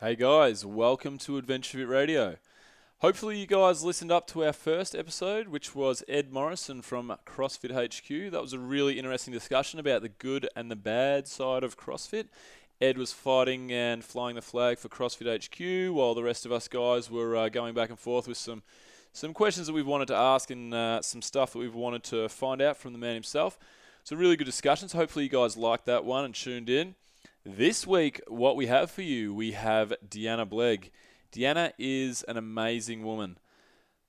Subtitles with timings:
[0.00, 2.36] Hey guys, welcome to Adventure Fit Radio.
[2.98, 7.72] Hopefully, you guys listened up to our first episode, which was Ed Morrison from CrossFit
[7.72, 8.30] HQ.
[8.30, 12.26] That was a really interesting discussion about the good and the bad side of CrossFit.
[12.80, 16.68] Ed was fighting and flying the flag for CrossFit HQ, while the rest of us
[16.68, 18.62] guys were uh, going back and forth with some
[19.12, 22.28] some questions that we've wanted to ask and uh, some stuff that we've wanted to
[22.28, 23.58] find out from the man himself.
[24.02, 24.88] It's a really good discussion.
[24.88, 26.94] So hopefully you guys liked that one and tuned in.
[27.44, 30.90] This week, what we have for you, we have Deanna Blegg.
[31.32, 33.38] Deanna is an amazing woman.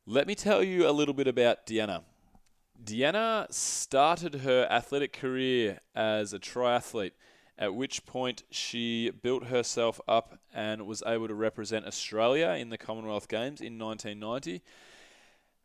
[0.05, 2.01] Let me tell you a little bit about Deanna.
[2.83, 7.11] Deanna started her athletic career as a triathlete,
[7.57, 12.77] at which point she built herself up and was able to represent Australia in the
[12.79, 14.63] Commonwealth Games in 1990.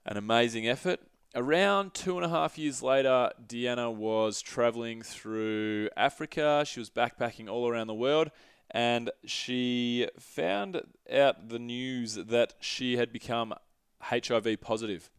[0.05, 1.01] An amazing effort.
[1.37, 6.63] Around two and a half years later, Deanna was traveling through Africa.
[6.65, 8.31] She was backpacking all around the world
[8.71, 10.81] and she found
[11.13, 13.53] out the news that she had become
[14.01, 15.11] HIV positive.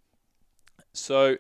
[0.93, 1.35] So,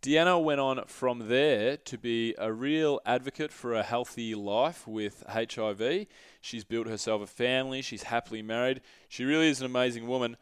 [0.00, 5.22] Deanna went on from there to be a real advocate for a healthy life with
[5.28, 6.06] HIV.
[6.40, 8.80] She's built herself a family, she's happily married.
[9.08, 10.36] She really is an amazing woman.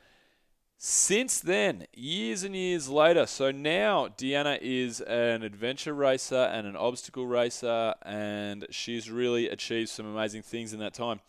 [0.84, 6.74] Since then, years and years later, so now Deanna is an adventure racer and an
[6.74, 11.20] obstacle racer, and she's really achieved some amazing things in that time.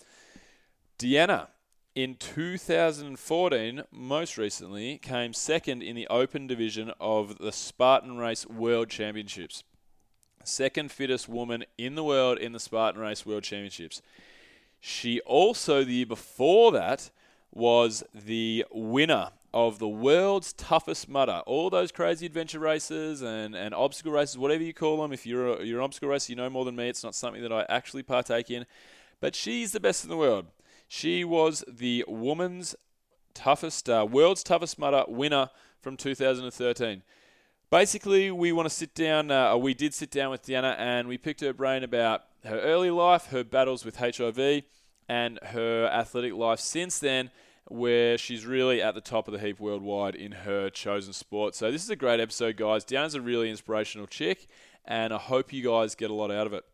[0.98, 1.50] Deanna,
[1.94, 8.90] in 2014, most recently, came second in the open division of the Spartan Race World
[8.90, 9.64] Championships.
[10.44, 14.02] Second fittest woman in the world in the Spartan Race World Championships.
[14.80, 17.12] She also, the year before that,
[17.52, 21.44] was the winner of the world's toughest mudder.
[21.46, 25.14] All those crazy adventure races and, and obstacle races, whatever you call them.
[25.14, 26.90] If you're, a, you're an obstacle racer, you know more than me.
[26.90, 28.66] It's not something that I actually partake in.
[29.22, 30.48] But she's the best in the world.
[30.88, 32.76] She was the woman's
[33.34, 35.50] toughest, uh, world's toughest mudder winner
[35.82, 37.04] from 2013.
[37.70, 41.18] Basically, we want to sit down, uh, we did sit down with Deanna and we
[41.18, 44.64] picked her brain about her early life, her battles with HIV,
[45.10, 47.32] and her athletic life since then
[47.68, 51.56] where she's really at the top of the heap worldwide in her chosen sport.
[51.56, 52.84] So this is a great episode, guys.
[52.84, 54.48] Deanna's a really inspirational chick,
[54.86, 56.66] and I hope you guys get a lot out of it.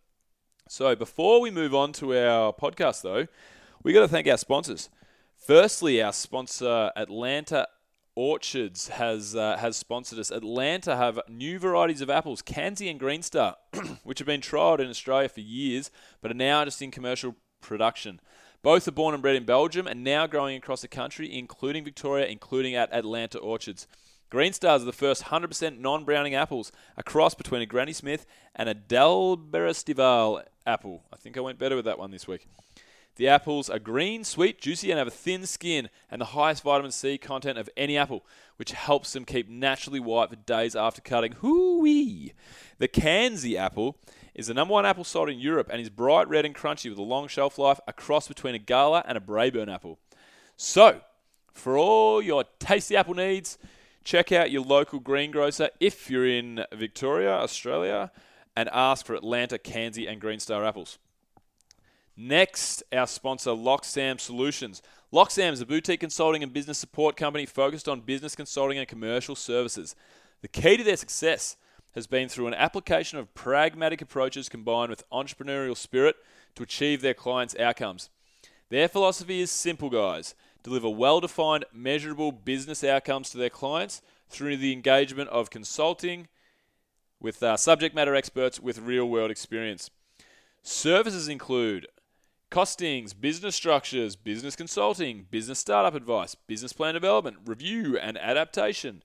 [0.68, 3.28] So before we move on to our podcast, though,
[3.84, 4.90] we got to thank our sponsors.
[5.36, 7.68] Firstly, our sponsor Atlanta
[8.16, 10.30] Orchards has uh, has sponsored us.
[10.30, 13.56] Atlanta have new varieties of apples, Kanzi and Green Star,
[14.04, 15.90] which have been trialled in Australia for years,
[16.22, 18.20] but are now just in commercial production.
[18.62, 22.26] Both are born and bred in Belgium and now growing across the country, including Victoria,
[22.26, 23.88] including at Atlanta Orchards.
[24.30, 28.26] Green Stars are the first 100% non-browning apples, a cross between a Granny Smith
[28.56, 29.84] and a Delbert
[30.68, 31.04] apple.
[31.12, 32.48] I think I went better with that one this week.
[33.16, 36.92] The apples are green, sweet, juicy, and have a thin skin and the highest vitamin
[36.92, 38.26] C content of any apple,
[38.58, 41.34] which helps them keep naturally white for days after cutting.
[41.34, 42.34] Hoo-wee!
[42.78, 43.98] The Kanzi apple
[44.40, 46.98] is the number one apple sold in Europe and is bright red and crunchy with
[46.98, 50.00] a long shelf life, a cross between a Gala and a Braeburn apple.
[50.56, 51.02] So,
[51.54, 53.58] for all your tasty apple needs,
[54.06, 58.12] check out your local greengrocer if you're in Victoria, Australia,
[58.56, 61.00] and ask for Atlanta, Kanzi, and Green Star apples.
[62.16, 64.82] Next, our sponsor, Loxam Solutions.
[65.12, 69.36] Loxam is a boutique consulting and business support company focused on business consulting and commercial
[69.36, 69.98] services.
[70.42, 71.58] The key to their success
[71.96, 76.16] has been through an application of pragmatic approaches combined with entrepreneurial spirit
[76.56, 78.10] to achieve their clients' outcomes.
[78.70, 84.58] Their philosophy is simple, guys deliver well defined, measurable business outcomes to their clients through
[84.58, 86.28] the engagement of consulting
[87.20, 89.90] with uh, subject matter experts with real world experience.
[90.62, 91.88] Services include
[92.52, 99.04] costings, business structures, business consulting, business startup advice, business plan development, review and adaptation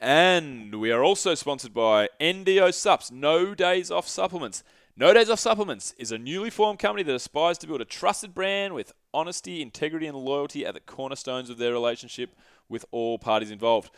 [0.00, 4.62] And we are also sponsored by NDO Sups, No Days Off Supplements.
[4.96, 8.32] No Days Off Supplements is a newly formed company that aspires to build a trusted
[8.32, 12.36] brand with honesty, integrity, and loyalty at the cornerstones of their relationship
[12.68, 13.90] with all parties involved.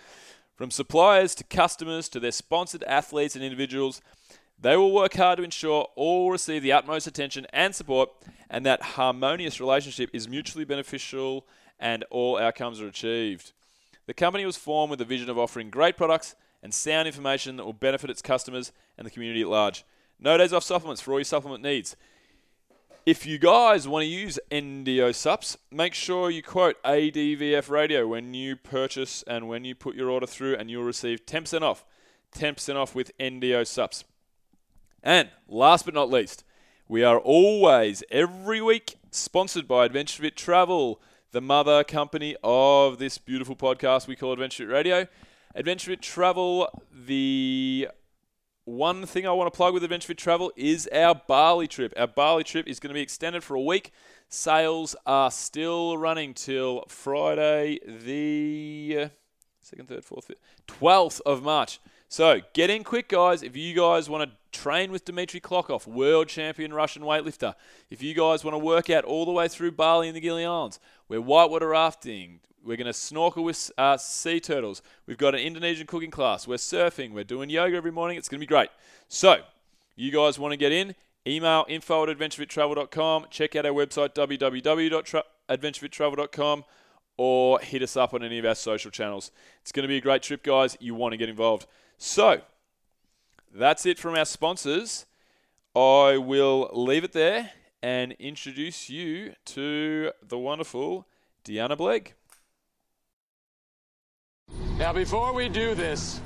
[0.54, 4.00] From suppliers to customers to their sponsored athletes and individuals,
[4.58, 8.08] they will work hard to ensure all receive the utmost attention and support,
[8.48, 11.46] and that harmonious relationship is mutually beneficial
[11.78, 13.52] and all outcomes are achieved.
[14.06, 17.66] The company was formed with the vision of offering great products and sound information that
[17.66, 19.84] will benefit its customers and the community at large.
[20.18, 21.96] No days off supplements for all your supplement needs.
[23.04, 28.34] If you guys want to use NDO Sups, make sure you quote ADVF Radio when
[28.34, 31.84] you purchase and when you put your order through, and you'll receive 10% off.
[32.34, 34.02] 10% off with NDO Sups.
[35.04, 36.42] And last but not least,
[36.88, 43.18] we are always, every week, sponsored by Adventure Fit Travel, the mother company of this
[43.18, 45.06] beautiful podcast we call Adventure Fit Radio.
[45.54, 47.88] Adventure Fit Travel, the
[48.66, 51.94] one thing I want to plug with Adventure Fit Travel is our Bali trip.
[51.96, 53.92] Our Bali trip is going to be extended for a week.
[54.28, 59.08] Sales are still running till Friday, the uh,
[59.60, 61.78] second, third, fourth, fifth, 12th of March.
[62.08, 63.44] So get in quick, guys.
[63.44, 67.54] If you guys want to train with Dmitry Klokov, world champion Russian weightlifter,
[67.88, 70.44] if you guys want to work out all the way through Bali and the Gili
[70.44, 74.82] Islands, we're whitewater rafting, we're going to snorkel with uh, sea turtles.
[75.06, 76.48] We've got an Indonesian cooking class.
[76.48, 77.12] We're surfing.
[77.12, 78.18] We're doing yoga every morning.
[78.18, 78.68] It's going to be great.
[79.08, 79.36] So,
[79.94, 80.94] you guys want to get in?
[81.26, 83.26] Email info at adventurefittravel.com.
[83.30, 86.64] Check out our website, www.adventurefittravel.com,
[87.16, 89.32] or hit us up on any of our social channels.
[89.62, 90.76] It's going to be a great trip, guys.
[90.80, 91.66] You want to get involved.
[91.98, 92.42] So,
[93.54, 95.06] that's it from our sponsors.
[95.74, 97.52] I will leave it there
[97.82, 101.06] and introduce you to the wonderful
[101.44, 102.14] Deanna Blegg.
[104.78, 106.20] Now, before we do this,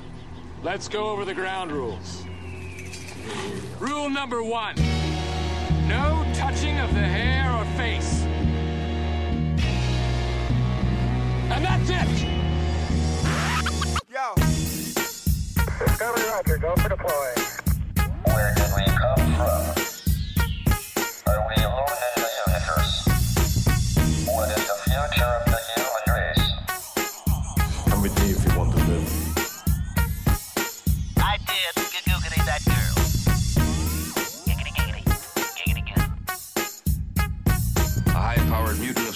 [0.61, 2.25] let's go over the ground rules.
[3.79, 4.75] Rule number one
[5.87, 8.23] no touching of the hair or face.
[11.51, 12.27] And that's it!
[14.09, 14.33] Yo.
[15.85, 17.33] Discovery Roger, go for deploy.
[18.25, 19.80] Where did we come from?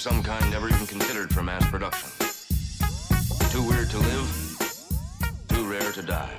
[0.05, 2.07] Some kind never even considered for mass production.
[3.49, 6.29] Too weird to live, too rare to die.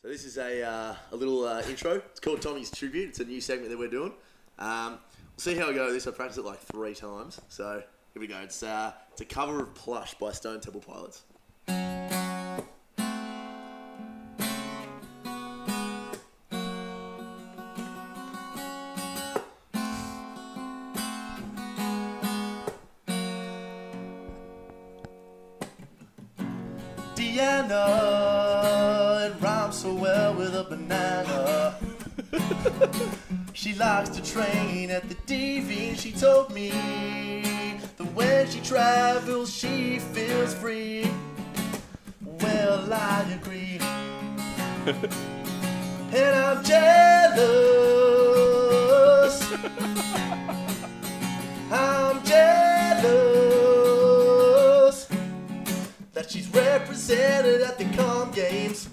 [0.00, 1.96] So this is a, uh, a little uh, intro.
[1.96, 3.10] It's called Tommy's Tribute.
[3.10, 4.14] It's a new segment that we're doing.
[4.58, 6.06] Um, we'll see how we go with this.
[6.06, 7.38] I practiced it like three times.
[7.50, 7.82] So
[8.14, 8.38] here we go.
[8.38, 12.19] It's, uh, it's a cover of Plush by Stone Temple Pilots.
[33.60, 35.94] She likes to train at the DV.
[35.98, 41.10] She told me that when she travels, she feels free.
[42.24, 43.78] Well, I agree.
[46.16, 47.52] and I'm jealous.
[51.70, 53.20] I'm jealous
[56.14, 58.88] that she's represented at the com games.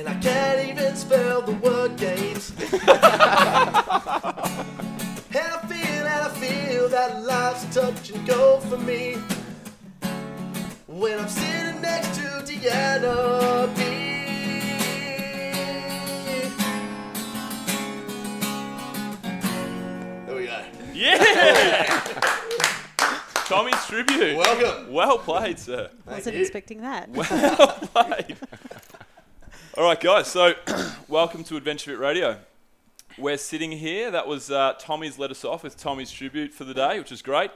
[0.00, 2.52] And I can't even spell the word games.
[2.58, 4.46] and I
[5.68, 9.18] feel, and I feel that life's touch and go for me.
[10.86, 13.82] When I'm sitting next to Deanna B.
[20.24, 20.64] There we go.
[20.94, 22.00] Yeah!
[23.44, 24.38] Tommy's tribute.
[24.38, 24.90] Welcome.
[24.90, 25.90] Well played, sir.
[26.06, 26.40] Wasn't you.
[26.40, 27.10] expecting that.
[27.10, 28.38] Well played.
[29.76, 30.26] All right, guys.
[30.26, 30.54] So,
[31.08, 32.38] welcome to Adventure Fit Radio.
[33.16, 34.10] We're sitting here.
[34.10, 37.22] That was uh, Tommy's let us off with Tommy's tribute for the day, which is
[37.22, 37.52] great.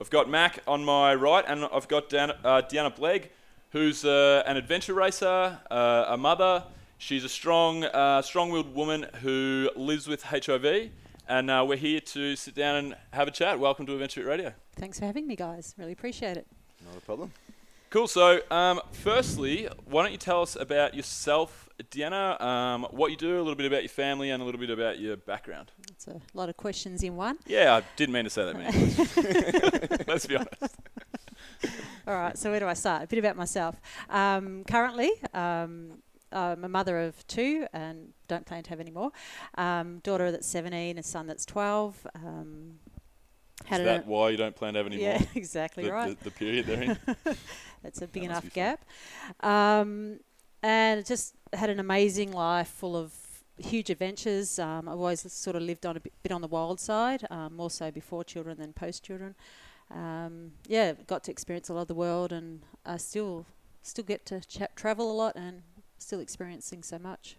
[0.00, 3.30] I've got Mac on my right, and I've got Dan, uh, Deanna Blegg,
[3.70, 6.62] who's uh, an adventure racer, uh, a mother.
[6.98, 10.90] She's a strong, uh, strong-willed woman who lives with HIV,
[11.28, 13.58] and uh, we're here to sit down and have a chat.
[13.58, 14.52] Welcome to Adventure Fit Radio.
[14.76, 15.74] Thanks for having me, guys.
[15.76, 16.46] Really appreciate it.
[16.86, 17.32] Not a problem.
[17.90, 18.06] Cool.
[18.06, 22.38] So, um, firstly, why don't you tell us about yourself, Deanna?
[22.40, 24.98] Um, what you do, a little bit about your family, and a little bit about
[24.98, 25.72] your background.
[25.90, 27.38] It's a lot of questions in one.
[27.46, 30.04] Yeah, I didn't mean to say that many.
[30.06, 30.76] Let's be honest.
[32.06, 33.04] All right, so where do I start?
[33.04, 33.80] A bit about myself.
[34.10, 39.12] Um, currently, um, I'm a mother of two and don't plan to have any more.
[39.56, 42.06] Um, daughter that's 17, a son that's 12.
[42.14, 42.78] Um,
[43.70, 45.20] Is that why you don't plan to have any yeah, more?
[45.20, 46.18] Yeah, exactly The, right.
[46.18, 46.98] the, the period they're in.
[47.82, 48.84] That's a big That enough be gap.
[49.40, 50.20] Um,
[50.62, 53.12] and just had an amazing life full of
[53.58, 54.58] huge adventures.
[54.58, 57.56] Um, I've always sort of lived on a bit, bit on the wild side, um,
[57.56, 59.34] more so before children than post children.
[59.90, 63.46] Um, yeah, got to experience a lot of the world, and I still
[63.82, 65.62] still get to cha- travel a lot, and
[65.98, 67.36] still experiencing so much.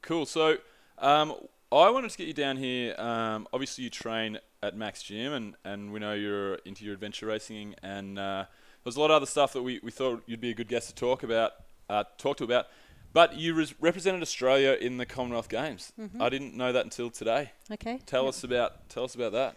[0.00, 0.26] Cool.
[0.26, 0.58] So,
[0.98, 1.34] um,
[1.70, 2.94] I wanted to get you down here.
[2.98, 7.26] Um, obviously, you train at Max Gym, and, and we know you're into your adventure
[7.26, 8.46] racing, and uh,
[8.88, 10.88] there's a lot of other stuff that we, we thought you'd be a good guest
[10.88, 11.52] to talk about,
[11.90, 12.66] uh, talk to about.
[13.12, 15.92] But you res- represented Australia in the Commonwealth Games.
[15.98, 16.20] Mhm.
[16.20, 17.52] I didn't know that until today.
[17.70, 18.00] Okay.
[18.06, 18.28] Tell Yep.
[18.30, 19.56] us about tell us about that.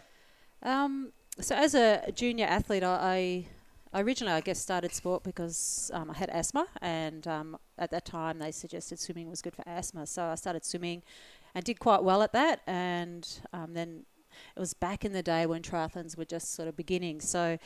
[0.63, 3.45] Um, so as a junior athlete, I,
[3.93, 8.05] I originally, I guess, started sport because um, I had asthma, and um, at that
[8.05, 10.05] time they suggested swimming was good for asthma.
[10.07, 11.03] So I started swimming,
[11.55, 12.61] and did quite well at that.
[12.67, 14.05] And um, then
[14.55, 17.19] it was back in the day when triathlons were just sort of beginning.
[17.21, 17.57] So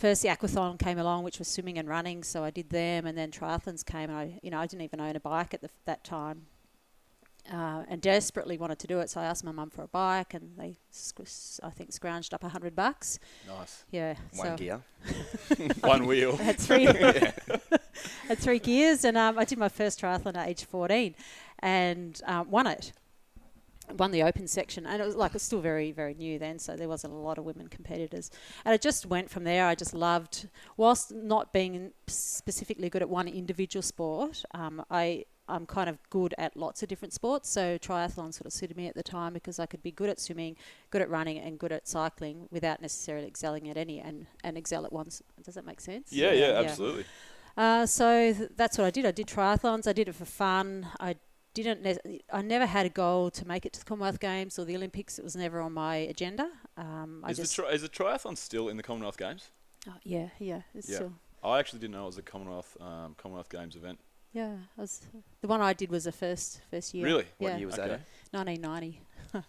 [0.00, 2.24] first the aquathon came along, which was swimming and running.
[2.24, 4.10] So I did them, and then triathlons came.
[4.10, 6.46] And I, you know, I didn't even own a bike at the, that time.
[7.50, 10.34] Uh, and desperately wanted to do it, so I asked my mum for a bike,
[10.34, 13.18] and they, sc- I think, scrounged up a hundred bucks.
[13.48, 13.84] Nice.
[13.90, 14.14] Yeah.
[14.34, 14.80] One so gear.
[15.80, 16.36] One wheel.
[16.38, 16.84] I had three,
[18.28, 21.14] had three gears, and um, I did my first triathlon at age 14,
[21.60, 22.92] and um, won it.
[23.96, 26.58] Won the open section, and it was like it was still very, very new then,
[26.58, 28.30] so there wasn't a lot of women competitors.
[28.64, 29.66] And it just went from there.
[29.66, 35.66] I just loved, whilst not being specifically good at one individual sport, um, I I'm
[35.66, 37.50] kind of good at lots of different sports.
[37.50, 40.20] So triathlon sort of suited me at the time because I could be good at
[40.20, 40.56] swimming,
[40.90, 44.84] good at running, and good at cycling without necessarily excelling at any and, and excel
[44.84, 45.22] at once.
[45.42, 46.12] Does that make sense?
[46.12, 47.04] Yeah, yeah, absolutely.
[47.56, 49.04] Uh, so th- that's what I did.
[49.04, 49.86] I did triathlons.
[49.86, 50.86] I did it for fun.
[51.00, 51.16] I
[51.54, 51.82] didn't.
[51.82, 54.76] Ne- I never had a goal to make it to the Commonwealth Games or the
[54.76, 55.18] Olympics.
[55.18, 56.48] It was never on my agenda.
[56.76, 59.50] Um, I Is the, tri- is the triathlon still in the Commonwealth Games?
[59.88, 60.62] oh, yeah, yeah.
[60.74, 60.96] It's Yeah.
[60.96, 63.98] still I actually didn't know it was a Commonwealth um, Commonwealth Games event.
[64.32, 64.56] yeah.
[64.76, 65.06] Was,
[65.40, 67.04] the one I did was the first first year.
[67.06, 67.24] Really?
[67.38, 67.90] What year was that?
[67.90, 68.02] Okay.
[68.32, 68.38] in?
[68.38, 69.00] 1990,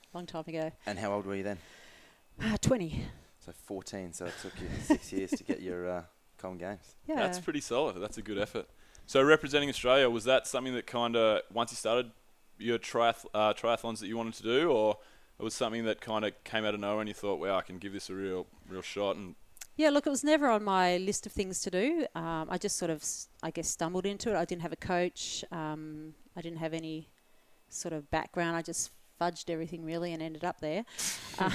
[0.14, 0.72] long time ago.
[0.86, 1.58] And how old were you then?
[2.42, 3.06] Uh, 20.
[3.46, 4.14] So 14.
[4.14, 6.04] So it took you six years to get your uh,
[6.38, 6.96] Com Games.
[7.08, 7.16] Yeah.
[7.18, 7.98] That's pretty solid.
[8.02, 8.68] That's a good effort.
[9.06, 12.12] So representing Australia was that something that kind of once you started
[12.58, 14.98] your triath- uh, triathlons that you wanted to do, or
[15.40, 17.62] it was something that kind of came out of nowhere and you thought, wow, I
[17.62, 19.36] can give this a real real shot and
[19.76, 22.06] Yeah, look, it was never on my list of things to do.
[22.16, 23.04] Um, I just sort of,
[23.42, 24.36] I guess, stumbled into it.
[24.36, 25.44] I didn't have a coach.
[25.52, 27.10] Um, I didn't have any
[27.70, 28.56] sort of background.
[28.56, 30.86] I just fudged everything really and ended up there.
[31.40, 31.50] Uh,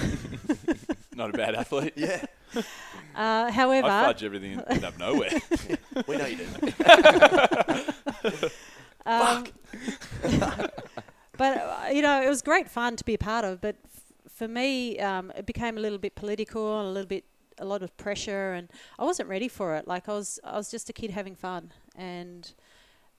[1.14, 1.92] not a bad athlete.
[1.96, 2.24] Yeah.
[3.14, 5.30] uh, however, I fudge everything and end up nowhere.
[6.06, 6.74] we know you did.
[9.06, 9.46] Um,
[11.36, 13.60] but uh, you know, it was great fun to be a part of.
[13.60, 17.24] But f- for me, um, it became a little bit political and a little bit
[17.58, 19.86] a lot of pressure, and I wasn't ready for it.
[19.86, 22.52] Like I was, I was just a kid having fun, and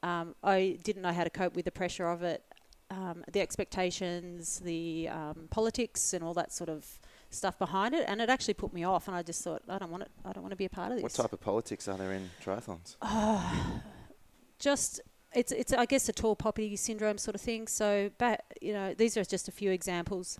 [0.03, 2.43] um, I didn't know how to cope with the pressure of it,
[2.91, 8.05] um, the expectations, the um, politics, and all that sort of stuff behind it.
[8.07, 9.07] And it actually put me off.
[9.07, 10.11] And I just thought, I don't want it.
[10.25, 12.13] I don't want to be a part of this What type of politics are there
[12.13, 12.95] in triathlons?
[14.59, 15.01] just
[15.33, 17.67] it's it's I guess a tall poppy syndrome sort of thing.
[17.67, 20.39] So, but you know, these are just a few examples.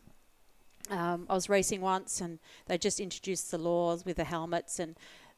[0.90, 4.96] Um, I was racing once, and they just introduced the laws with the helmets, and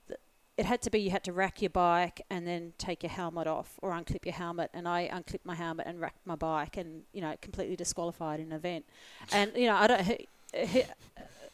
[0.08, 0.20] th-
[0.58, 3.48] it had to be you had to rack your bike and then take your helmet
[3.48, 4.70] off or unclip your helmet.
[4.74, 8.48] And I unclipped my helmet and racked my bike, and you know, completely disqualified in
[8.48, 8.86] an event.
[9.32, 10.28] And you know, I don't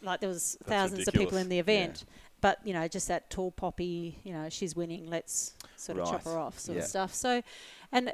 [0.05, 2.05] like there was That's thousands of people in the event,
[2.41, 5.07] but you know, just that tall poppy, you know, she's winning.
[5.07, 6.83] Let's sort of chop her off, sort Yeah.
[6.83, 7.13] of stuff.
[7.13, 7.41] So,
[7.91, 8.13] and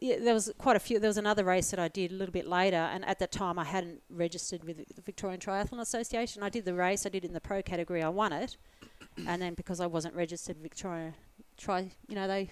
[0.00, 0.98] yeah, there was quite a few.
[0.98, 3.58] There was another race that I did a little bit later, and at that time
[3.58, 6.42] I hadn't registered with the Victorian Triathlon Association.
[6.42, 7.06] I did the race.
[7.06, 8.02] I did it in the pro category.
[8.02, 8.56] I won it,
[9.26, 11.14] and then because I wasn't registered Victoria
[11.58, 12.50] try you know, they,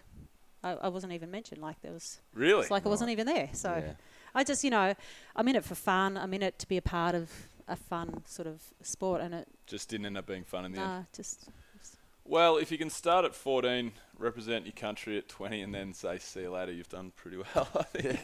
[0.62, 1.60] I, I wasn't even mentioned.
[1.60, 2.60] Like there was, really?
[2.60, 3.48] it's like I wasn't even there.
[3.52, 3.92] So Yeah.
[4.34, 4.94] I just, you know,
[5.34, 6.16] I'm in it for fun.
[6.16, 7.30] I'm in it to be a part of
[7.70, 10.80] a fun sort of sport, and it, Just didn't end up being fun in the
[10.80, 11.06] end.
[11.14, 11.48] just
[12.24, 16.18] Well, if you can start at 14, represent your country at 20, and then say
[16.18, 17.68] see you later, you've done pretty well.
[17.74, 18.20] I think.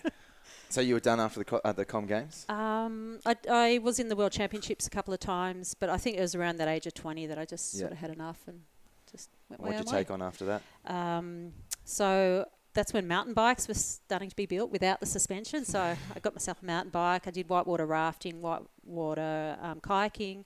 [0.69, 2.45] So you were done after the co- uh, the Com Games?
[2.49, 6.17] Um, I, I was in the World Championships a couple of times, but I think
[6.17, 7.81] it was around that age of 20 that I just Yeah.
[7.81, 8.63] sort of had enough and
[9.11, 9.99] just went my What did own you way.
[10.05, 10.63] take on after that?
[10.87, 11.53] Um,
[11.85, 15.65] so that's when mountain bikes were starting to be built without the suspension.
[15.65, 17.27] So I got myself a mountain bike.
[17.27, 18.43] I did whitewater rafting,
[18.87, 20.45] whitewater um, kayaking,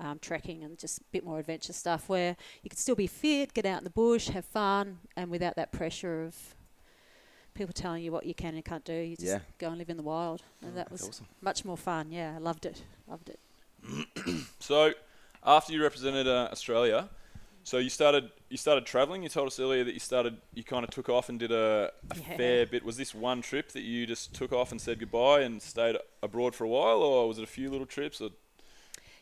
[0.00, 3.54] um, trekking, and just a bit more adventure stuff where you could still be fit,
[3.54, 6.36] get out in the bush, have fun, and without that pressure of
[7.54, 8.92] people telling you what you can and can't do.
[8.92, 9.38] You just Yeah.
[9.58, 11.26] go and live in the wild, and that was awesome.
[11.40, 12.10] much more fun.
[12.12, 12.82] Yeah, I loved it.
[13.08, 13.40] Loved it.
[14.58, 14.92] So,
[15.44, 17.08] after you represented uh, Australia,
[17.66, 19.24] So you started you started traveling.
[19.24, 21.90] You told us earlier that you started you kind of took off and did a,
[22.12, 22.36] a Yeah.
[22.36, 22.84] fair bit.
[22.84, 26.54] Was this one trip that you just took off and said goodbye and stayed abroad
[26.54, 28.20] for a while, or was it a few little trips?
[28.20, 28.28] Or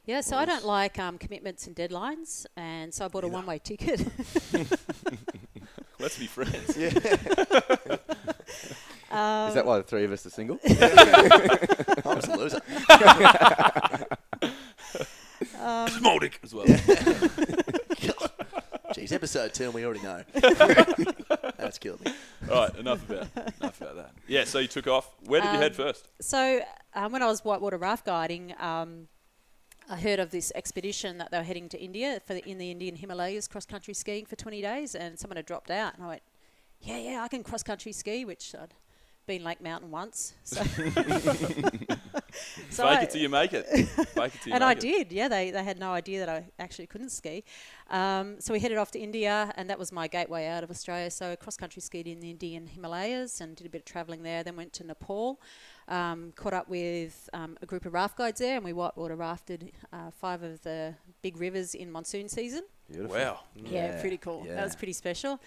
[0.05, 3.61] Yeah, so I don't like um, commitments and deadlines, and so I bought a one-way
[3.61, 4.01] ticket.
[5.99, 6.77] let's be friends.
[9.11, 10.59] Um, Is that why the three of us are single?
[10.69, 12.61] I'm just a loser.
[15.99, 16.67] Small dick as well.
[19.05, 20.23] Jeez, episode two, and we already know.
[21.59, 22.13] That's killed me.
[22.51, 23.29] All right, enough about
[23.61, 24.13] enough about that.
[24.27, 25.11] Yeah, so you took off.
[25.27, 26.09] Where did you head Um, first?
[26.21, 26.61] So
[26.95, 29.09] um, when I was whitewater raft guiding, um,
[29.91, 32.71] I heard of this expedition that they were heading to India for the, in the
[32.71, 36.09] Indian Himalayas cross country skiing for 20 days, and someone had dropped out, and I
[36.09, 36.23] went,
[36.81, 38.73] "Yeah, yeah, I can cross country ski," which I'd
[39.27, 40.35] been Lake Mountain once.
[40.45, 40.63] So,
[42.71, 43.65] so Fake I- it till you make it.
[43.67, 44.81] Fake it till you and make I it.
[44.81, 45.13] did.
[45.13, 47.45] Yeah, they, they had no idea that I actually couldn't ski.
[47.91, 51.11] Um, so we headed off to India, and that was my gateway out of Australia.
[51.11, 54.43] So cross country skied in the Indian Himalayas and did a bit of travelling there.
[54.43, 55.41] Then went to Nepal,
[55.89, 59.73] um, caught up with um, a group of raft guides there, and we whitewater rafted
[59.93, 62.63] uh, five of the big rivers in monsoon season.
[62.91, 63.17] Beautiful.
[63.17, 63.41] Wow.
[63.55, 64.45] Yeah, pretty cool.
[64.47, 64.57] yeah.
[64.57, 65.41] That was pretty special.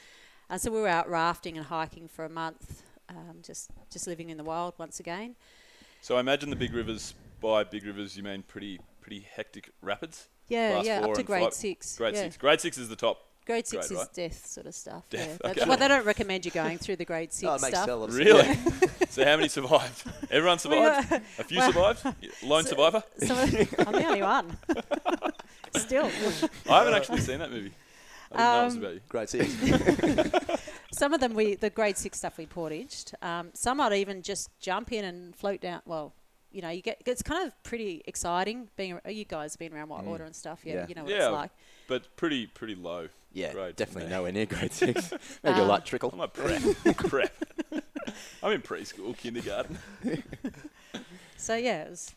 [0.50, 4.30] Uh, so we were out rafting and hiking for a month, um, just just living
[4.30, 5.36] in the wild once again.
[6.02, 7.14] So I imagine the big rivers.
[7.40, 10.28] By big rivers, you mean pretty pretty hectic rapids.
[10.48, 11.98] Yeah, yeah, up to grade five- six.
[11.98, 12.22] Grade yeah.
[12.24, 12.38] six.
[12.38, 13.24] Grade six is the top.
[13.46, 14.14] Grade six Grade, is right?
[14.14, 15.10] death sort of stuff.
[15.10, 15.34] Death, yeah.
[15.36, 15.38] okay.
[15.60, 17.88] That's- Well, they don't recommend you going through the grade six Oh, it stuff.
[17.88, 18.12] a lot.
[18.12, 18.56] Really?
[19.10, 20.04] so how many survived?
[20.32, 21.14] Everyone survived.
[21.14, 22.04] uh, a few well- survived.
[22.22, 23.04] Y- Lone survivor.
[23.20, 23.54] Some of-
[23.88, 24.58] I'm the only one.
[25.76, 26.10] Still,
[26.70, 27.72] I haven't actually seen that movie.
[28.34, 29.02] I didn't know it was Um, about you.
[29.08, 29.54] Great six.
[30.92, 33.14] Some of them we the grade six stuff we portaged.
[33.22, 35.82] Um, some I'd even just jump in and float down.
[35.86, 36.14] Well,
[36.52, 39.00] you know, you get it's kind of pretty exciting being.
[39.08, 40.62] You guys have been around whitewater and stuff.
[40.64, 40.86] Yeah, Yeah.
[40.90, 41.26] you know what Yeah.
[41.26, 41.52] it's like.
[41.88, 43.10] But pretty pretty low.
[43.34, 43.76] Yeah, grade.
[43.76, 45.12] definitely nowhere near grade six.
[45.44, 46.10] Maybe a Um, light trickle.
[46.12, 46.62] I'm a prep.
[46.98, 47.36] prep.
[48.42, 49.78] I'm in preschool, kindergarten.
[51.40, 52.16] So yeah, it was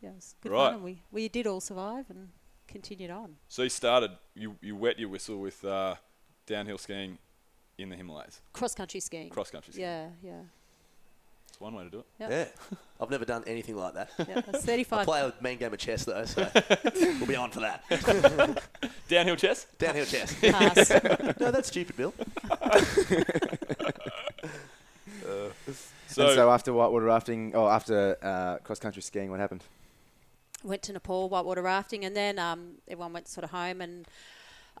[0.00, 0.66] yeah, it was good Right.
[0.66, 2.28] fun, and we we did all survive and
[2.68, 3.36] continued on.
[3.48, 4.12] So you started.
[4.34, 5.96] You you wet your whistle with uh,
[6.46, 7.18] downhill skiing
[7.82, 9.30] in the Himalayas, Cross country skiing.
[9.30, 9.86] cross country skiing.
[9.88, 10.40] Yeah, yeah,
[11.48, 12.06] It's one way to do it.
[12.20, 12.30] Yep.
[12.30, 12.76] Yeah.
[13.00, 14.10] I've never done anything like that.
[14.18, 14.40] yeah.
[14.42, 15.06] That's I thirty-five.
[15.06, 16.48] play a main game of chess though, so
[16.94, 17.82] we'll be on for that.
[19.08, 19.66] Downhill chess.
[19.78, 20.34] Downhill chess.
[20.40, 20.90] pass.
[21.40, 22.12] No, that's stupid, Bill.
[26.08, 29.62] So, and so after whitewater rafting, or after uh, cross country skiing, what happened?
[30.62, 33.80] went to Nepal whitewater rafting, and then um, everyone went sort of home.
[33.80, 34.06] And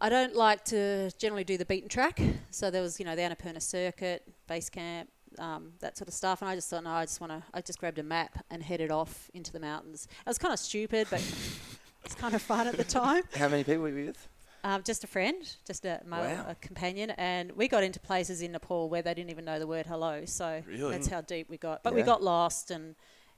[0.00, 3.22] I don't like to generally do the beaten track, so there was you know the
[3.22, 6.40] Annapurna circuit, base camp, um, that sort of stuff.
[6.42, 7.42] And I just thought, no, I just want to.
[7.52, 10.08] I just grabbed a map and headed off into the mountains.
[10.20, 11.20] It was kind of stupid, but
[12.04, 13.24] it's kind of fun at the time.
[13.36, 14.28] How many people were you with?
[14.62, 15.36] Um, just a friend,
[15.66, 16.46] just a male Wow.
[16.48, 19.66] a companion, and we got into places in Nepal where they didn't even know the
[19.66, 20.24] word hello.
[20.26, 20.92] So Really?
[20.92, 21.82] that's how deep we got.
[21.82, 22.94] But we got lost, and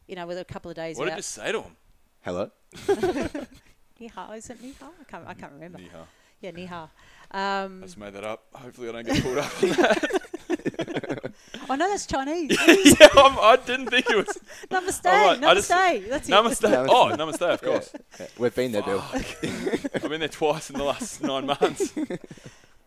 [0.09, 1.77] you know, with a couple of days what did you say to him?
[2.22, 2.51] Hello.
[4.01, 4.90] Ni hao, is it Nihao?
[5.01, 5.79] I can't, I can't remember.
[5.79, 6.07] Ni hao.
[6.43, 6.91] Yeah, ni hao.
[7.31, 8.45] Um, I just made that up.
[8.53, 11.33] Hopefully, I don't get pulled up on that.
[11.71, 12.51] oh no, that's Chinese.
[13.01, 14.39] yeah, I'm, I didn't think it was.
[14.71, 16.09] namaste, All right, I just- namaste.
[16.11, 16.33] That's it.
[16.33, 16.69] Namaste.
[16.69, 16.87] Namaste.
[16.91, 17.91] Oh, namaste, of course.
[18.21, 19.03] Yeah, We've been there, Bill.
[19.13, 21.95] I've been there twice in the last nine months.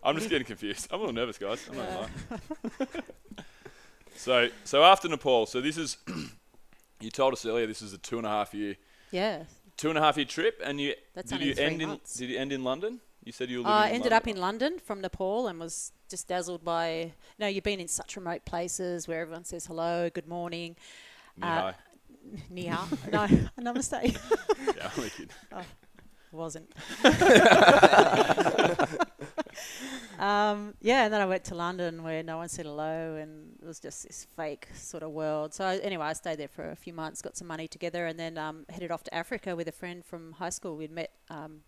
[0.03, 0.87] I'm just getting confused.
[0.91, 1.67] I'm a little nervous, guys.
[1.71, 2.07] I'm not gonna
[2.91, 3.03] lie.
[4.15, 5.97] so, so after Nepal, so this is.
[7.01, 8.75] you told us earlier this is a two and a half year,
[9.11, 9.43] Yeah.
[9.77, 12.19] two and a half year trip, and you That's did you end months.
[12.19, 12.27] in?
[12.27, 12.99] Did you end in London?
[13.25, 14.13] You said you were I ended London.
[14.13, 17.11] up in London from Nepal and was just dazzled by.
[17.39, 20.75] No, you've been in such remote places where everyone says hello, good morning,
[21.35, 21.73] Ni uh, hao.
[22.49, 22.67] ni
[23.11, 23.27] no,
[23.59, 24.13] namaste.
[24.77, 25.29] yeah, I'm kidding.
[26.31, 26.71] wasn't.
[30.19, 33.65] um, yeah, and then I went to London where no one said hello, and it
[33.65, 35.53] was just this fake sort of world.
[35.53, 38.19] So I, anyway, I stayed there for a few months, got some money together, and
[38.19, 40.75] then um, headed off to Africa with a friend from high school.
[40.77, 41.61] We'd met, um,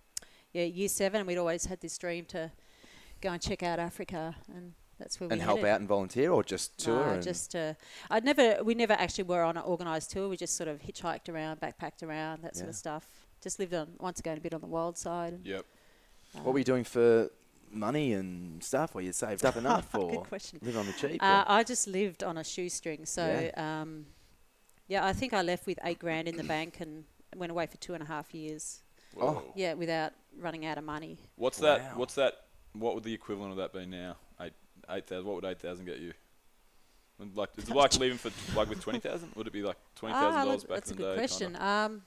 [0.57, 2.51] yeah, year seven, and we'd always had this dream to
[3.21, 6.43] go and check out Africa, and that's where we and help out and volunteer, or
[6.43, 7.15] just tour?
[7.15, 7.73] No, just uh,
[8.09, 8.63] I'd never.
[8.63, 10.27] We never actually were on an organised tour.
[10.29, 12.69] We just sort of hitchhiked around, backpacked around, that sort Yeah.
[12.71, 13.05] of stuff.
[13.41, 15.33] Just lived on once again a bit on the wild side.
[15.33, 15.65] And, Yep.
[16.41, 17.29] what were you doing for
[17.69, 18.95] money and stuff?
[18.95, 20.59] Were you saved up enough, or Good question.
[20.63, 21.21] live on the cheap?
[21.21, 23.05] Uh, I just lived on a shoestring.
[23.05, 23.81] So, yeah.
[23.81, 24.07] Um,
[24.87, 27.03] yeah, I think I left with eight grand in the bank and
[27.35, 28.81] went away for two and a half years.
[29.13, 29.43] Whoa.
[29.55, 31.17] Yeah, without running out of money.
[31.35, 31.95] What's that?
[31.97, 32.41] What's that?
[32.73, 34.17] What would the equivalent of that be now?
[34.41, 34.53] Eight
[34.89, 35.25] eight thousand.
[35.25, 36.13] What would eight thousand get you?
[37.35, 39.31] Like, is it like leaving for like with twenty thousand?
[39.35, 41.11] Would it be like twenty thousand Ah, dollars look, back that's a in the good
[41.13, 41.17] day?
[41.19, 41.47] question.
[41.53, 41.65] kinda?
[41.65, 42.01] Um,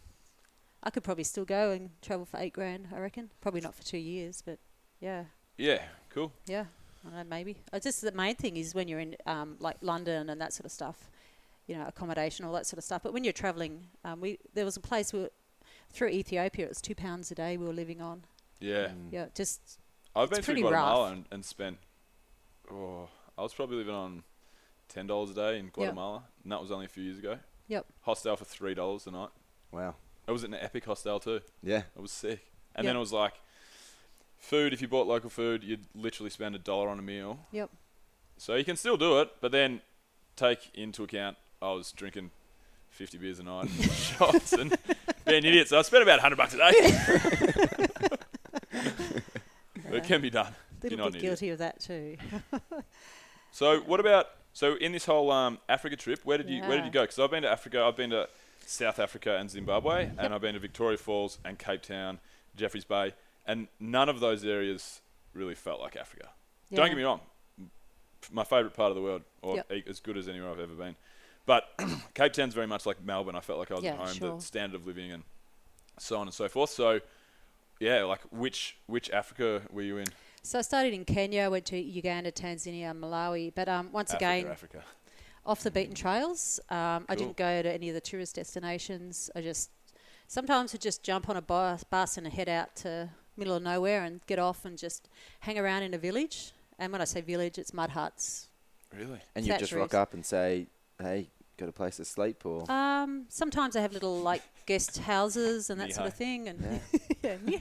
[0.83, 2.89] I could probably still go and travel for eight grand.
[2.95, 3.31] I reckon.
[3.41, 4.59] Probably not for two years, but
[5.01, 5.25] yeah.
[5.59, 6.33] Yeah, cool.
[6.47, 6.65] Yeah,
[7.05, 7.57] I don't know, maybe.
[7.73, 10.65] It's just the main thing is when you're in um, like London and that sort
[10.65, 11.11] of stuff,
[11.67, 13.03] you know, accommodation, all that sort of stuff.
[13.03, 15.31] But when you're travelling, um, we there was a place we were,
[15.93, 16.67] through Ethiopia.
[16.67, 18.25] It was two pounds a day we were living on.
[18.61, 18.89] Yeah.
[18.89, 19.13] Mm.
[19.13, 19.79] Yeah, just
[20.15, 21.79] I've it's been through Guatemala and, and spent.
[22.71, 24.23] Oh, I was probably living on
[24.89, 27.39] ten dollars a day in Guatemala, and that was only a few years ago.
[27.69, 27.87] Yep.
[28.03, 29.31] Hostel for three dollars a night.
[29.73, 29.95] Wow.
[30.27, 31.41] It was an epic hostel too.
[31.63, 31.83] Yeah.
[31.97, 32.51] It was sick.
[32.75, 32.91] And Yep.
[32.91, 33.35] then it was like,
[34.39, 34.73] food.
[34.73, 37.41] If you bought local food, you'd literally spend a dollar on a meal.
[37.53, 37.71] Yep.
[38.37, 39.81] So you can still do it, but then
[40.37, 42.31] take into account I was drinking
[42.89, 44.77] fifty beers a night, and shots, and
[45.27, 45.69] being an idiot.
[45.69, 48.09] So I spent about hundred bucks a day.
[49.93, 50.47] It can be done.
[50.85, 51.23] a You're little bit idiot.
[51.31, 52.17] guilty of that too.
[53.53, 56.21] So what about so in this whole um, Africa trip?
[56.23, 57.01] Where did you where did you go?
[57.03, 57.83] Because I've been to Africa.
[57.83, 58.29] I've been to
[58.65, 62.21] South Africa and Zimbabwe, and I've been to Victoria Falls and Cape Town,
[62.57, 63.13] Jeffreys Bay,
[63.45, 65.01] and none of those areas
[65.35, 66.29] really felt like Africa.
[66.73, 67.19] Don't get me wrong,
[68.31, 69.73] my favourite part of the world, or Yep.
[69.89, 70.95] as good as anywhere I've ever been.
[71.51, 71.69] But
[72.15, 73.35] Cape Town's very much like Melbourne.
[73.35, 74.15] I felt like I was Yeah, at home.
[74.15, 74.37] sure.
[74.37, 75.25] The standard of living and
[75.99, 76.71] so on and so forth.
[76.71, 77.01] So
[77.81, 80.07] yeah, like which which Africa were you in?
[80.45, 83.53] So I started in Kenya, went to Uganda, Tanzania, Malawi.
[83.53, 84.85] But um, once Africa, again, Africa.
[85.45, 86.61] off the beaten trails.
[86.71, 89.29] Um, I didn't go to any of the tourist destinations.
[89.35, 89.71] I just
[90.29, 94.05] sometimes would just jump on a bus, bus and head out to middle of nowhere
[94.05, 95.09] and get off and just
[95.41, 96.53] hang around in a village.
[96.79, 98.47] And when I say village, it's mud huts.
[98.97, 99.19] Really?
[99.35, 100.69] And you just Thatch rock up and say,
[101.01, 101.29] "Hey,
[101.61, 105.81] got a place to sleep?" Or Um, sometimes I have little like guest houses and
[105.81, 106.49] that sort of thing.
[106.49, 106.81] And
[107.23, 107.59] yeah, ni.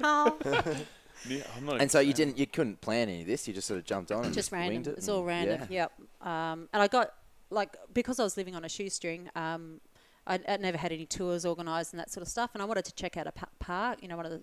[1.28, 3.46] Yeah, I'm not and so you didn't, you couldn't plan any of this.
[3.48, 4.94] You just sort of jumped on and just winged random.
[4.94, 5.68] it It's all random.
[5.70, 5.88] Yeah.
[6.22, 6.28] Yep.
[6.28, 7.14] Um, and I got
[7.50, 9.30] like because I was living on a shoestring.
[9.36, 9.82] Um,
[10.26, 12.86] I'd, I'd never had any tours organised and that sort of stuff, and I wanted
[12.86, 14.00] to check out a park.
[14.02, 14.42] You know, one of the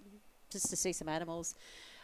[0.50, 1.54] just to see some animals.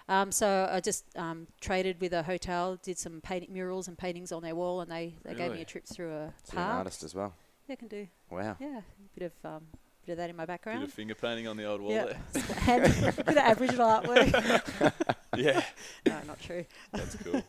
[0.09, 4.33] Um, so I just um, traded with a hotel, did some painting murals and paintings
[4.33, 6.67] on their wall, and they, they gave me a trip through a So you're an
[6.69, 6.79] park.
[6.79, 7.35] artist as well.
[7.69, 8.07] Yeah, I can do.
[8.31, 8.57] Wow.
[8.61, 9.63] Yeah, a bit of um,
[10.05, 10.81] bit of that in my background.
[10.81, 10.89] Bit background.
[10.89, 12.85] of finger painting on the old wall Yeah, there.
[12.85, 14.93] and bit of Aboriginal artwork.
[15.35, 15.63] Yeah,
[16.07, 16.67] no, not true.
[16.93, 17.43] that's cool.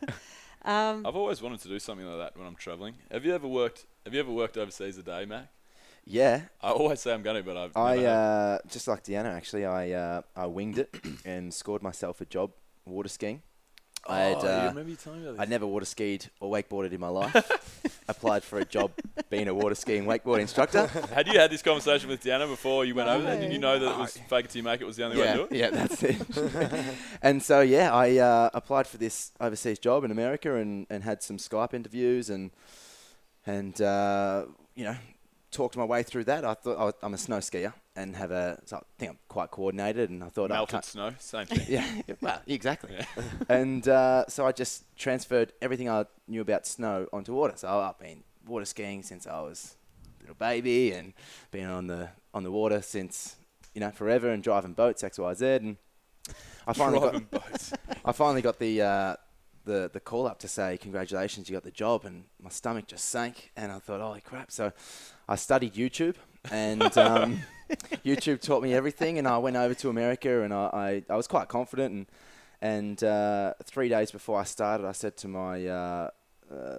[0.64, 2.94] Um, I've always wanted to do something like that when I'm traveling.
[3.10, 3.84] Have you ever worked?
[4.06, 5.48] Have you ever worked overseas a day, Mac?
[6.06, 6.42] Yeah.
[6.60, 9.64] I always say I'm going to, but I've I uh, just like Deanna actually.
[9.64, 12.50] I uh, I winged it and scored myself a job
[12.84, 13.42] water skiing.
[14.06, 16.52] I had, oh, you uh, remember you telling me about I'd never water skied or
[16.52, 18.02] wakeboarded in my life.
[18.06, 18.90] Applied for a job
[19.30, 20.86] being a water skiing wakeboard instructor.
[20.86, 23.40] Had you had this conversation with Deanna before you went over there?
[23.40, 25.16] Did you know that it was fake it till you make it was the only
[25.16, 25.52] way yeah, to do it?
[25.52, 26.94] yeah, that's it.
[27.22, 31.22] and so yeah, I uh, applied for this overseas job in America and, and had
[31.22, 32.50] some Skype interviews and
[33.46, 34.96] and uh, you know
[35.54, 36.44] talked my way through that.
[36.44, 39.18] I thought I was, I'm a snow skier and have a so I think I'm
[39.28, 41.64] quite coordinated and I thought I Melted can't, snow, same thing.
[41.68, 42.90] yeah, well, exactly.
[42.94, 43.22] Yeah.
[43.48, 47.54] and uh, so I just transferred everything I knew about snow onto water.
[47.56, 49.76] So I've been water skiing since I was
[50.18, 51.14] a little baby, and
[51.50, 53.36] been on the on the water since
[53.74, 55.46] you know forever, and driving boats X Y Z.
[55.46, 55.76] And
[56.66, 57.72] I finally Driving got boats.
[58.04, 58.82] I finally got the.
[58.82, 59.16] Uh,
[59.64, 63.06] the, the call up to say congratulations you got the job and my stomach just
[63.08, 64.72] sank and I thought holy crap so
[65.28, 66.16] I studied YouTube
[66.50, 67.40] and um,
[68.04, 71.26] YouTube taught me everything, and I went over to America, and I, I, I was
[71.26, 71.94] quite confident.
[71.94, 72.06] And
[72.60, 76.10] and uh, three days before I started, I said to my uh,
[76.52, 76.78] uh,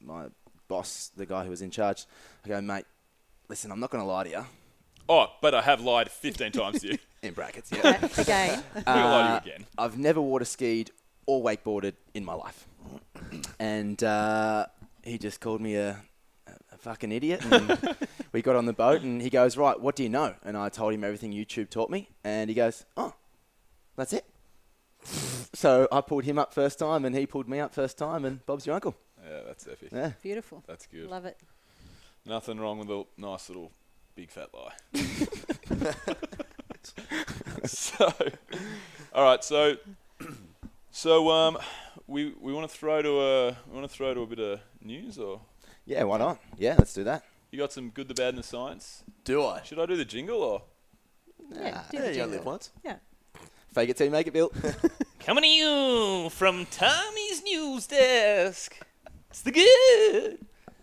[0.00, 0.26] my
[0.66, 2.06] boss, the guy who was in charge,
[2.44, 2.84] I go, mate,
[3.48, 4.46] listen, I'm not going to lie to you.
[5.08, 6.98] Oh, but I have lied 15 times to you.
[7.22, 8.04] In brackets, yeah.
[8.18, 8.62] again.
[8.74, 9.66] I'm lie Uh, to you again.
[9.78, 10.90] I've never water skied
[11.26, 12.66] or wakeboarded in my life,
[13.58, 14.66] and uh,
[15.02, 15.96] he just called me a,
[16.72, 17.44] a fucking idiot.
[17.44, 17.96] And
[18.32, 20.68] we got on the boat, and he goes, "Right, what do you know?" And I
[20.68, 23.14] told him everything YouTube taught me, and he goes, "Oh,
[23.96, 24.24] that's it."
[25.54, 28.44] so I pulled him up first time, and he pulled me up first time, and
[28.46, 28.96] Bob's your uncle.
[29.24, 29.88] Yeah, that's epic.
[29.92, 30.12] Yeah.
[30.22, 30.62] Beautiful.
[30.66, 31.08] That's good.
[31.08, 31.38] Love it.
[32.24, 33.70] Nothing wrong with a nice little
[34.14, 34.72] big fat lie.
[37.64, 38.12] so,
[39.12, 39.44] all right.
[39.44, 39.76] So,
[40.96, 41.58] so um,
[42.06, 44.60] we we want to throw to a we want to throw to a bit of
[44.82, 45.40] news, or
[45.84, 46.38] Yeah, why not?
[46.56, 47.22] Yeah, let's do that.
[47.50, 49.02] you got some good, the bad, and the science.
[49.24, 49.62] Do I?
[49.62, 50.62] Should I do the jingle or?
[51.52, 52.30] Yeah, do Yeah, the you only jingle.
[52.38, 52.70] live once.
[52.82, 52.96] Yeah.
[53.74, 54.50] Fake it till you make it, Bill.
[55.20, 58.74] Coming to you from Tommy's news desk.
[59.30, 60.38] It's the good,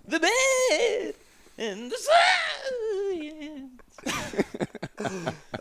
[0.08, 1.16] the bad,
[1.58, 3.73] and the science.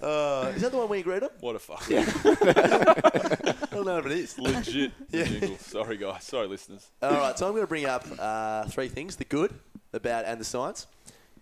[0.03, 1.31] Uh, is that the one where we agreed on?
[1.41, 1.85] What a fuck.
[1.91, 4.39] I don't know if it is.
[4.39, 5.57] Legit the jingle.
[5.59, 6.25] Sorry, guys.
[6.25, 6.89] Sorry, listeners.
[7.01, 9.55] All right, so I'm going to bring up uh, three things: the good,
[9.93, 10.87] the bad, and the science.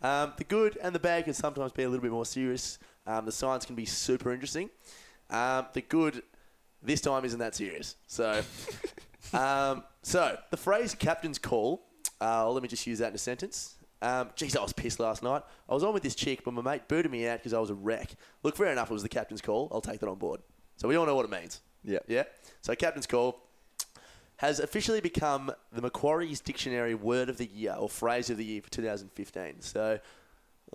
[0.03, 2.79] Um, the good and the bad can sometimes be a little bit more serious.
[3.07, 4.71] Um, the science can be super interesting.
[5.29, 6.23] Um, the good,
[6.83, 7.97] this time isn't that serious.
[8.07, 8.43] So,
[9.33, 11.87] um, so the phrase "captain's call."
[12.21, 13.77] Uh, let me just use that in a sentence.
[14.03, 15.43] Um, geez, I was pissed last night.
[15.69, 17.71] I was on with this chick, but my mate booted me out because I was
[17.71, 18.15] a wreck.
[18.43, 19.69] Look, fair enough, it was the captain's call.
[19.73, 20.41] I'll take that on board.
[20.77, 21.61] So we all know what it means.
[21.85, 21.99] Yeah.
[22.09, 22.25] Yeah.
[22.63, 23.41] So captain's call
[24.37, 28.63] has officially become the Macquarie's Dictionary Word of the Year or Phrase of the Year
[28.63, 29.61] for 2015.
[29.61, 30.01] So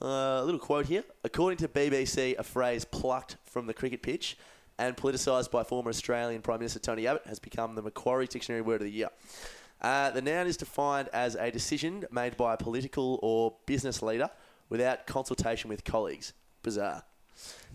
[0.02, 1.04] uh, a little quote here.
[1.24, 4.38] According to BBC, a phrase plucked from the cricket pitch
[4.78, 8.82] and politicised by former Australian Prime Minister Tony Abbott has become the Macquarie Dictionary Word
[8.82, 9.10] of the Year.
[9.82, 14.30] Uh, the noun is defined as a decision made by a political or business leader
[14.70, 16.34] without consultation with colleagues.
[16.64, 17.04] Bizarre.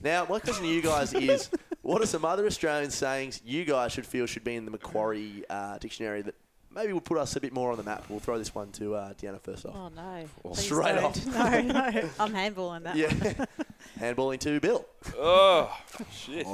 [0.03, 1.51] Now, my question to you guys is
[1.83, 5.45] what are some other Australian sayings you guys should feel should be in the Macquarie
[5.51, 6.35] uh, Dictionary that
[6.75, 8.05] maybe will put us a bit more on the map?
[8.09, 9.75] We'll throw this one to uh, Deanna first off.
[9.77, 10.25] Oh no!
[10.43, 11.05] Please Straight don't.
[11.05, 11.27] off.
[11.27, 12.09] No, no.
[12.19, 12.97] I'm handballing that.
[12.97, 13.13] Yeah.
[13.15, 13.47] One.
[14.01, 14.85] Handballing to Bill.
[15.19, 15.77] Oh,
[16.11, 16.47] shit.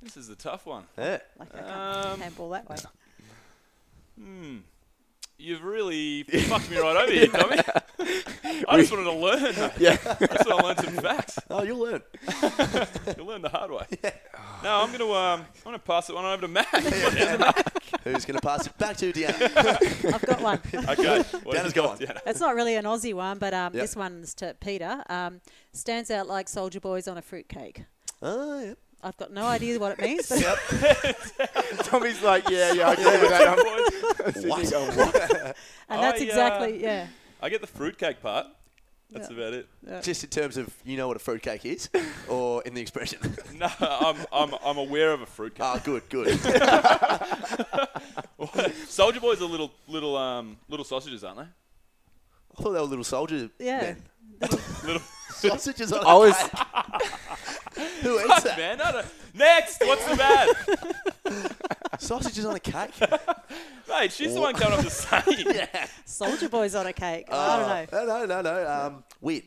[0.00, 0.84] This is a tough one.
[0.96, 1.18] Yeah.
[1.38, 1.70] Like I can't
[2.06, 2.76] Um, handball that way.
[4.18, 4.58] Hmm.
[5.36, 7.56] You've really fucked me right over here, Tommy.
[8.68, 9.42] I just wanted to learn.
[9.56, 9.72] mate.
[9.78, 9.96] Yeah.
[10.20, 11.38] I just want to learn some facts.
[11.50, 12.02] Oh, you'll learn.
[13.16, 13.84] You'll learn the hard way.
[14.62, 16.68] No, I'm gonna um, I'm gonna pass it on over to Matt.
[18.04, 20.14] Who's going to pass it back to Deanna?
[20.14, 20.60] I've got one.
[20.90, 21.22] okay.
[21.42, 21.98] what have you gone.
[21.98, 22.20] got, Deanna?
[22.26, 23.82] It's not really an Aussie one, but um, Yep.
[23.82, 25.02] this one's to Peter.
[25.08, 25.40] Um,
[25.72, 27.84] stands out like Soldier Boys on a fruitcake.
[28.22, 28.74] Oh, yeah.
[29.04, 30.28] I've got no idea what it means.
[30.28, 30.58] But
[31.84, 33.58] Tommy's like, yeah, yeah, I agree with that.
[34.26, 34.70] I'm sitting What?
[34.70, 35.14] going, what?
[35.90, 37.06] and that's I, uh, exactly yeah.
[37.42, 38.46] I get the fruitcake part.
[39.10, 39.36] That's Yeah.
[39.36, 39.68] about it.
[40.02, 41.90] Just in terms of you know what a fruitcake is,
[42.28, 43.18] or in the expression?
[43.54, 45.62] No, I'm, I'm, I'm aware of a fruitcake.
[45.62, 46.40] Ah, good, good.
[48.88, 51.44] Soldier Boys are little little um little sausages, aren't they?
[51.44, 53.50] I thought they were little soldiers.
[53.58, 53.80] Yeah.
[53.82, 54.02] men.
[54.84, 56.50] Little Sausages on I a was, cake.
[58.02, 58.58] Who eats Fuck, that?
[58.58, 58.80] man.
[58.80, 61.50] I don't- Next, what's the bad?
[62.00, 62.90] Sausages on a cake?
[63.88, 65.66] Mate, she's the one coming up to say.
[66.04, 67.26] Soldier Boys on a cake.
[67.30, 67.98] I don't know.
[68.00, 68.70] Oh, No, no, no, no.
[68.70, 69.42] Um, weird.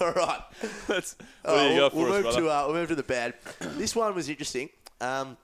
[0.00, 0.40] All right.
[0.86, 2.40] That's, what do you we'll, got for we'll us, move brother?
[2.40, 3.34] to uh, we'll move to the bad.
[3.76, 4.68] this one was interesting.
[5.00, 5.36] Um,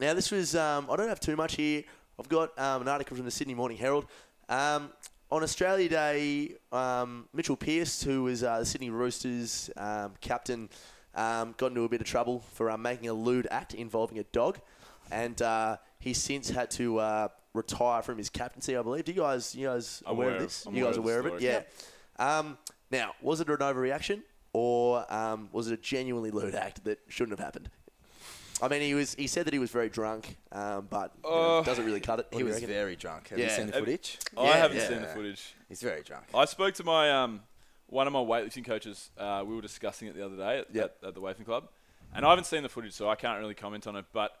[0.00, 1.84] now this was um, I don't have too much here.
[2.18, 4.06] I've got um, an article from the Sydney Morning Herald.
[4.48, 4.90] Um,
[5.34, 10.68] on Australia Day, um, Mitchell Pearce, who was uh, the Sydney Roosters um, captain,
[11.16, 14.22] um, got into a bit of trouble for uh, making a lewd act involving a
[14.24, 14.60] dog,
[15.10, 18.76] and uh, he's since had to uh, retire from his captaincy.
[18.76, 19.06] I believe.
[19.06, 20.66] Do you guys, you guys aware aware of this?
[20.66, 21.66] I'm you guys aware aware of of it?
[22.20, 22.38] Yeah.
[22.38, 22.56] Um,
[22.92, 27.36] now, was it an overreaction, or um, was it a genuinely lewd act that shouldn't
[27.36, 27.70] have happened?
[28.62, 29.14] I mean, he was.
[29.14, 32.20] He said that he was very drunk, um, but you know, Uh, doesn't really cut
[32.20, 32.26] it.
[32.26, 32.68] What he do you was reckon?
[32.68, 33.28] very drunk.
[33.28, 33.46] Have Yeah.
[33.46, 34.18] you seen the Have- footage?
[34.36, 34.88] I Yeah, haven't yeah.
[34.88, 35.54] seen the footage.
[35.68, 36.26] He's very drunk.
[36.32, 37.42] I spoke to my um,
[37.88, 39.10] one of my weightlifting coaches.
[39.18, 40.98] Uh, we were discussing it the other day at, Yep.
[41.02, 41.68] at, at the weightlifting club,
[42.14, 44.04] and I haven't seen the footage, so I can't really comment on it.
[44.12, 44.38] But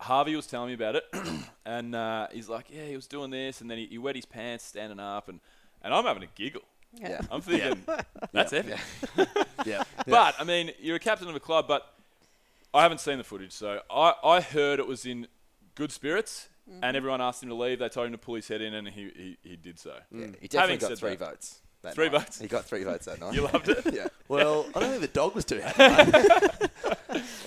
[0.00, 1.04] Harvey was telling me about it,
[1.64, 4.26] and uh, he's like, "Yeah, he was doing this, and then he, he wet his
[4.26, 5.40] pants standing up, and,
[5.82, 6.62] and I'm having a giggle.
[6.92, 7.20] Yeah.
[7.30, 7.84] I'm thinking
[8.32, 8.78] that's epic.
[9.64, 9.82] Yeah.
[10.06, 11.92] But I mean, you're a captain of a club, but
[12.76, 15.26] I haven't seen the footage, so I, I heard it was in
[15.74, 16.48] good spirits,
[16.82, 17.78] and everyone asked him to leave.
[17.78, 19.94] They told him to pull his head in, and he, he, he did so.
[20.10, 21.60] Yeah, he definitely Having got three that- votes.
[21.82, 22.18] that Three night.
[22.22, 22.40] votes?
[22.40, 23.34] He got three votes that night.
[23.34, 23.86] You loved it.
[23.94, 24.08] yeah.
[24.28, 26.28] Well, I don't think the dog was too happy.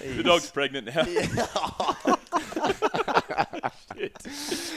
[0.01, 1.03] The dog's pregnant now.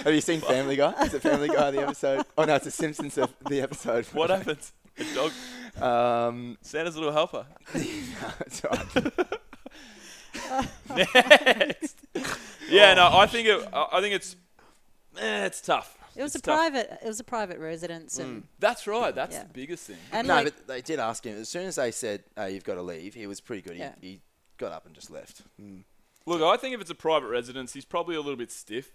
[0.04, 0.92] Have you seen Family Guy?
[1.04, 2.24] Is it Family Guy the episode?
[2.36, 4.04] Oh no, it's the Simpsons of the episode.
[4.06, 4.72] What happens?
[4.96, 7.46] The dog, Um, Santa's a little helper.
[7.74, 9.26] it's all right.
[10.96, 11.96] Next.
[12.68, 13.68] Yeah, no, I think it.
[13.72, 14.37] I I think it's.
[15.18, 15.98] Eh, it's tough.
[16.16, 16.57] It was It's a tough.
[16.57, 16.98] private.
[17.02, 19.14] It was a private residence, and That's right.
[19.14, 19.44] That's Yeah.
[19.44, 19.96] the biggest thing.
[20.12, 21.37] and no, like, but they did ask him.
[21.38, 23.74] As soon as they said, uh, "You've got to leave," he was pretty good.
[23.74, 23.94] He, Yeah.
[24.00, 24.20] he
[24.59, 25.42] got up and just left.
[26.26, 28.92] Look, I think if it's a private residence, he's probably a little bit stiff.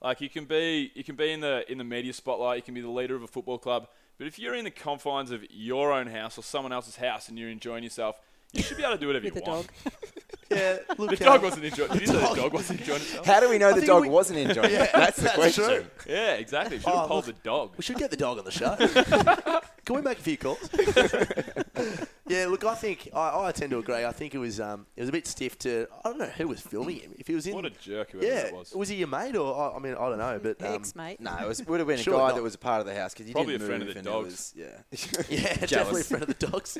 [0.00, 2.56] Like you can be, you can be in the in the media spotlight.
[2.58, 3.88] You can be the leader of a football club.
[4.18, 7.38] But if you're in the confines of your own house or someone else's house and
[7.38, 8.20] you're enjoying yourself,
[8.52, 9.66] you should be able to do whatever with you the want.
[9.84, 9.92] dog.
[10.54, 10.76] yeah.
[10.98, 11.90] Look, The dog wasn't enjoying.
[11.92, 13.26] Did you say the dog wasn't enjoying itself?
[13.26, 14.90] How do we know the dog we- wasn't enjoying Yeah, it?
[14.92, 15.64] That's the question.
[15.64, 15.84] true.
[16.08, 16.78] Yeah, exactly.
[16.78, 17.72] Should have Oh, told the dog.
[17.76, 18.76] We should get the dog on the show.
[19.84, 20.70] Can we make a few calls?
[22.28, 24.04] yeah, look, I think I, I tend to agree.
[24.04, 25.88] I think it was um, it was a bit stiff to.
[26.04, 27.14] I don't know who was filming him.
[27.18, 28.72] If he was in, What a jerk whoever yeah, that was.
[28.74, 28.88] was.
[28.88, 31.20] he your mate or I I mean I don't know, but um, Ex mate.
[31.20, 32.34] No, it was, would have been a Surely guy not.
[32.36, 33.94] that was a part of the house because he Probably didn't a friend of move
[33.94, 34.26] the and it dogs.
[34.26, 36.08] was- yeah, yeah, definitely a Jealous.
[36.08, 36.78] friend of the dogs.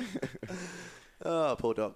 [1.25, 1.95] oh, poor dog.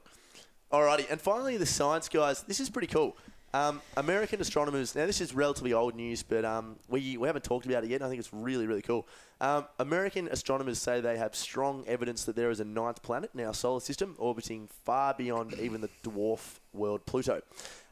[0.71, 2.43] Alrighty, and finally the science guys.
[2.43, 3.15] This is pretty cool.
[3.53, 4.95] Um, American astronomers.
[4.95, 8.01] Now, this is relatively old news, but um, we, we haven't talked about it yet.
[8.01, 9.07] and I think it's really, really cool.
[9.39, 13.39] Um, American astronomers say they have strong evidence that there is a ninth planet in
[13.45, 17.41] our solar system orbiting far beyond even the dwarf world Pluto.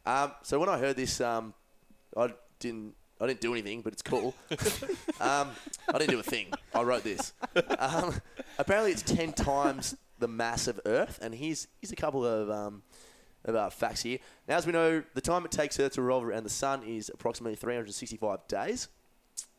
[0.06, 1.54] Um, so when I heard this, um,
[2.18, 2.96] I didn't.
[3.22, 4.36] I didn't do anything, but it's cool.
[5.22, 5.50] um,
[5.88, 6.48] I didn't do a thing.
[6.74, 7.32] I wrote this.
[7.80, 8.14] Um,
[8.60, 12.84] apparently, it's ten times the mass of Earth, and here's here's a couple of um,
[13.46, 14.20] of uh, facts here.
[14.48, 17.10] Now, as we know, the time it takes Earth to revolve around the Sun is
[17.14, 18.88] approximately 365 days,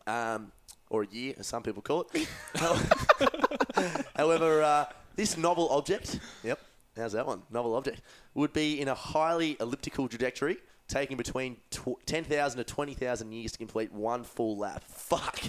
[0.07, 0.53] um,
[0.91, 2.29] or a year, as some people call it.
[4.17, 6.61] However, uh, this novel object, yep,
[6.97, 7.43] how's that one?
[7.51, 8.03] Novel object
[8.35, 13.59] would be in a highly elliptical trajectory, taking between tw- 10,000 to 20,000 years to
[13.59, 14.83] complete one full lap.
[14.85, 15.41] Fuck.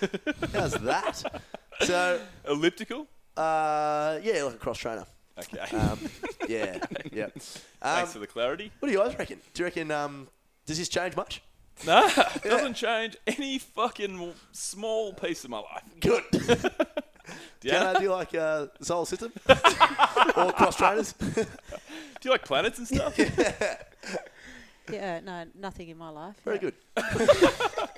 [0.52, 1.42] how's that?
[1.80, 3.06] So, Elliptical?
[3.36, 5.04] Uh, yeah, like a cross trainer.
[5.38, 5.76] Okay.
[5.76, 5.98] Um,
[6.48, 6.78] yeah,
[7.12, 7.24] yeah.
[7.24, 7.30] Um,
[7.82, 8.72] Thanks for the clarity.
[8.80, 9.40] what do you guys reckon?
[9.54, 9.90] Do you reckon?
[9.90, 10.28] Um,
[10.64, 11.42] does this change much?
[11.86, 15.82] Nah, it doesn't change any fucking small piece of my life.
[16.00, 16.24] Good.
[17.60, 21.12] Do you, Can I do like uh, the solar system or cross trainers?
[21.14, 21.44] do
[22.22, 23.18] you like planets and stuff?
[23.18, 23.76] Yeah,
[24.92, 26.36] yeah, no, nothing in my life.
[26.44, 26.70] Very yeah.
[26.96, 27.88] good.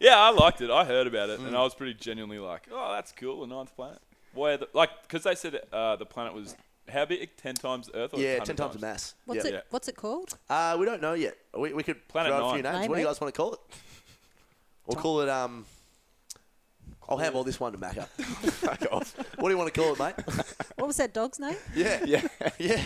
[0.00, 0.70] yeah, I liked it.
[0.70, 1.56] I heard about it, and Mm.
[1.56, 4.00] I was pretty genuinely like, "Oh, that's cool, the ninth planet."
[4.34, 6.54] Where, the, like, because they said uh, the planet was
[6.90, 7.36] how big?
[7.36, 8.14] Ten times Earth?
[8.14, 9.14] Or Yeah, ten times the mass.
[9.26, 9.50] What's yeah.
[9.50, 9.54] it?
[9.54, 9.60] Yeah.
[9.70, 10.38] What's it called?
[10.48, 11.36] Uh, we don't know yet.
[11.56, 12.72] We, we could Planet throw out a few Nine.
[12.72, 12.80] names.
[12.82, 13.60] Name what do you guys want to call it?
[14.86, 15.28] We'll call it.
[15.28, 15.66] Um,
[17.10, 18.06] I'll have all this one to Macca.
[18.06, 19.14] Fuck off.
[19.38, 20.14] What do you want to call it, mate?
[20.76, 21.56] What was that dog's name?
[21.74, 22.26] Yeah, yeah,
[22.58, 22.82] yeah.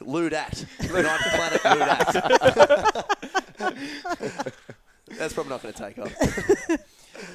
[0.00, 0.64] Ludat.
[0.90, 3.16] Ninth planet Ludat.
[5.18, 6.12] That's probably not going to take off.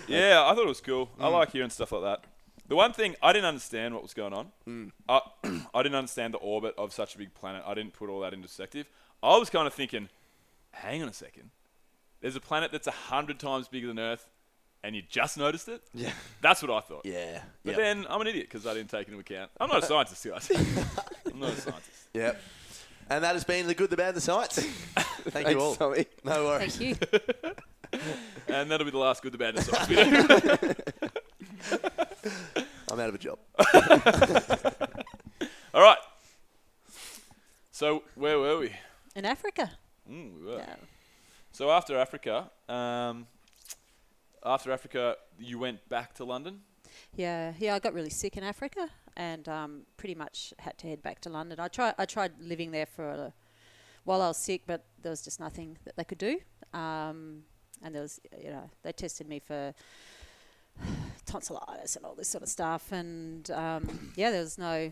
[0.08, 1.10] Yeah, I thought it was cool.
[1.20, 1.32] I Mm.
[1.34, 2.24] like hearing stuff like that.
[2.72, 4.48] The one thing I didn't understand what was going on.
[4.66, 4.92] Mm.
[5.10, 5.20] I,
[5.74, 7.64] I didn't understand the orbit of such a big planet.
[7.68, 8.88] I didn't put all that into perspective.
[9.22, 10.08] I was kind of thinking,
[10.72, 11.50] hang on a second.
[12.22, 14.26] There's a planet that's a hundred times bigger than Earth,
[14.86, 15.82] and you just noticed it.
[15.94, 16.14] Yeah.
[16.40, 17.02] That's what I thought.
[17.06, 17.42] Yeah.
[17.66, 17.78] But Yep.
[17.78, 19.52] then I'm an idiot because I didn't take into account.
[19.60, 20.50] I'm not a scientist, guys.
[21.30, 22.08] I'm not a scientist.
[22.14, 22.42] Yep.
[23.10, 24.56] And that has been the good, the bad, the science.
[24.96, 25.76] Thank you all.
[25.76, 26.06] Tommy.
[26.24, 26.78] No worries.
[26.78, 27.52] Thank you.
[28.48, 29.88] And that'll be the last good, the bad, and the science
[31.70, 31.82] video.
[32.92, 33.40] I'm out of a job.
[35.74, 35.98] all right.
[37.72, 38.72] So where were we?
[39.16, 39.72] In Africa.
[40.10, 40.58] Mm, we were.
[40.58, 40.76] Yeah.
[41.52, 43.28] So after Africa, um,
[44.46, 46.62] after Africa, you went back to London.
[47.16, 47.76] Yeah, yeah.
[47.76, 51.30] I got really sick in Africa, and um, pretty much had to head back to
[51.30, 51.60] London.
[51.60, 53.34] I tried, I tried living there for a,
[54.04, 56.40] while I was sick, but there was just nothing that they could do.
[56.74, 57.44] Um,
[57.84, 59.74] and there was, you know, they tested me for
[61.26, 64.92] tonsillitis and all this sort of stuff, and um, yeah, there was no.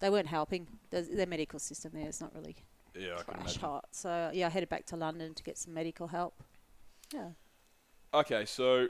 [0.00, 0.66] They weren't helping.
[0.90, 2.56] There's, their medical system there is not really
[2.94, 3.60] Yeah, I can crash imagine.
[3.60, 3.84] hot.
[3.90, 6.42] So yeah, I headed back to London to get some medical help.
[7.12, 7.30] Yeah.
[8.14, 8.88] Okay, so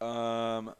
[0.00, 0.74] um,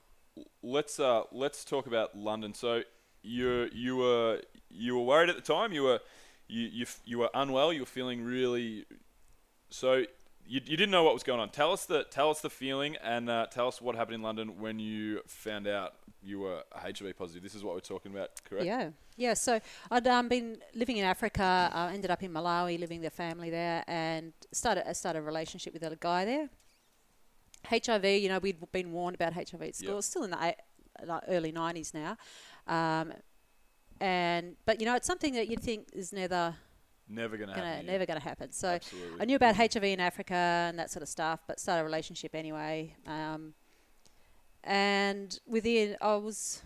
[0.62, 2.52] let's uh, let's talk about London.
[2.54, 2.82] So
[3.22, 5.72] you you were you were worried at the time.
[5.72, 6.00] You were
[6.46, 7.72] you you, f- you were unwell.
[7.72, 8.84] You were feeling really.
[9.70, 10.04] So
[10.50, 11.50] you, you didn't know what was going on.
[11.50, 14.58] Tell us the tell us the feeling and uh, tell us what happened in London
[14.58, 17.40] when you found out you were HIV positive.
[17.42, 18.66] This is what we're talking about, correct?
[18.66, 19.34] Yeah, yeah.
[19.34, 19.60] So
[19.92, 21.70] I'd um, been living in Africa.
[21.72, 25.72] I ended up in Malawi, living with family there, and started I started a relationship
[25.72, 26.48] with a guy there.
[27.66, 29.90] HIV, you know, we'd been warned about HIV at school.
[29.90, 29.98] Yep.
[29.98, 30.56] It's still in the eight,
[31.28, 32.16] early '90s now,
[32.66, 33.12] um,
[34.00, 36.56] and but you know, it's something that you'd think is never
[37.10, 37.86] Never gonna, gonna happen.
[37.86, 38.52] never gonna happen.
[38.52, 39.20] So Absolutely.
[39.20, 42.34] I knew about HIV in Africa and that sort of stuff, but started a relationship
[42.34, 42.94] anyway.
[43.06, 43.54] Um,
[44.62, 46.62] and within, I was,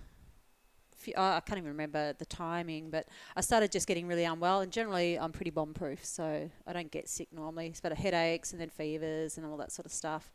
[0.96, 4.60] fe- I I can't even remember the timing, but I started just getting really unwell.
[4.60, 7.68] And generally, I'm pretty bomb proof, so I don't get sick normally.
[7.68, 10.32] It's about headaches and then fevers and all that sort of stuff.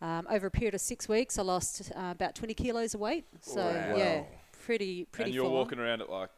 [0.00, 3.24] Um, over a period of six weeks, I lost uh, about 20 kilos of weight.
[3.40, 4.22] So yeah,
[4.64, 5.28] pretty pretty.
[5.30, 6.30] and you're full walking around at like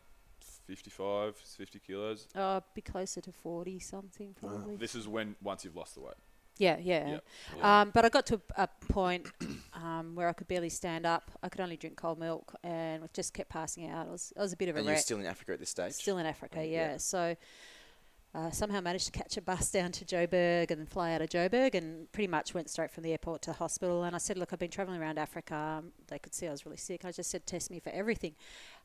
[0.66, 2.28] 55, 50 kilos.
[2.34, 4.76] Oh, be closer to 40 something probably.
[4.76, 6.14] This is when once you've lost the weight.
[6.58, 7.08] Yeah, yeah.
[7.08, 7.24] Yep,
[7.58, 7.80] yeah.
[7.80, 9.26] Um, but I got to a point
[9.74, 11.30] um, where I could barely stand up.
[11.42, 14.06] I could only drink cold milk and just kept passing out.
[14.06, 15.02] I was, I was a bit of a And you're wreck.
[15.02, 15.92] still in Africa at this stage?
[15.94, 16.92] Still in Africa, yeah.
[16.92, 16.96] Yeah.
[16.98, 17.36] So
[18.36, 21.28] uh, somehow managed to catch a bus down to Joburg and then fly out of
[21.28, 24.04] Joburg and pretty much went straight from the airport to the hospital.
[24.04, 25.56] And I said, look, I've been travelling around Africa.
[25.56, 27.04] Um, they could see I was really sick.
[27.04, 28.34] I just said, test me for everything.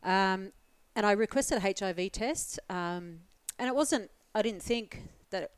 [0.01, 0.53] Um,
[0.99, 2.59] and I requested a HIV test.
[2.69, 3.21] Um,
[3.57, 5.51] and it wasn't, I didn't think that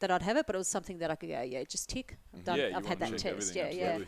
[0.00, 2.16] that I'd have it, but it was something that I could go, yeah, just tick.
[2.34, 3.54] I've done, Yeah, I've had that test.
[3.54, 4.06] Yeah, absolutely.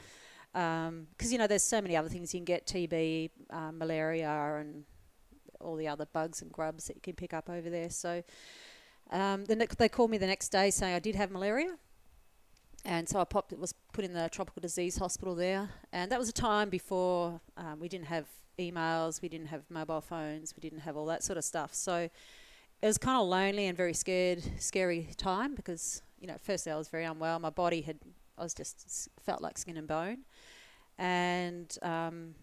[0.54, 0.90] yeah.
[1.10, 4.84] Because you know, there's so many other things you can get: TB, um, malaria, and
[5.60, 7.90] all the other bugs and grubs that you can pick up over there.
[7.90, 8.22] So,
[9.10, 11.76] Um, the ne- they called me the next day saying I did have malaria,
[12.86, 13.52] and so I popped.
[13.52, 17.78] was put in the tropical disease hospital there, and that was a time before um,
[17.78, 18.26] we didn't have
[18.58, 21.72] emails, we didn't have mobile phones, we didn't have all that sort of stuff.
[21.74, 22.08] So
[22.82, 26.76] it was kind of lonely and very scared, scary time because you know, firstly I
[26.76, 27.38] was very unwell.
[27.38, 27.98] My body had,
[28.36, 30.18] I was just felt like skin and bone,
[30.98, 32.34] and um,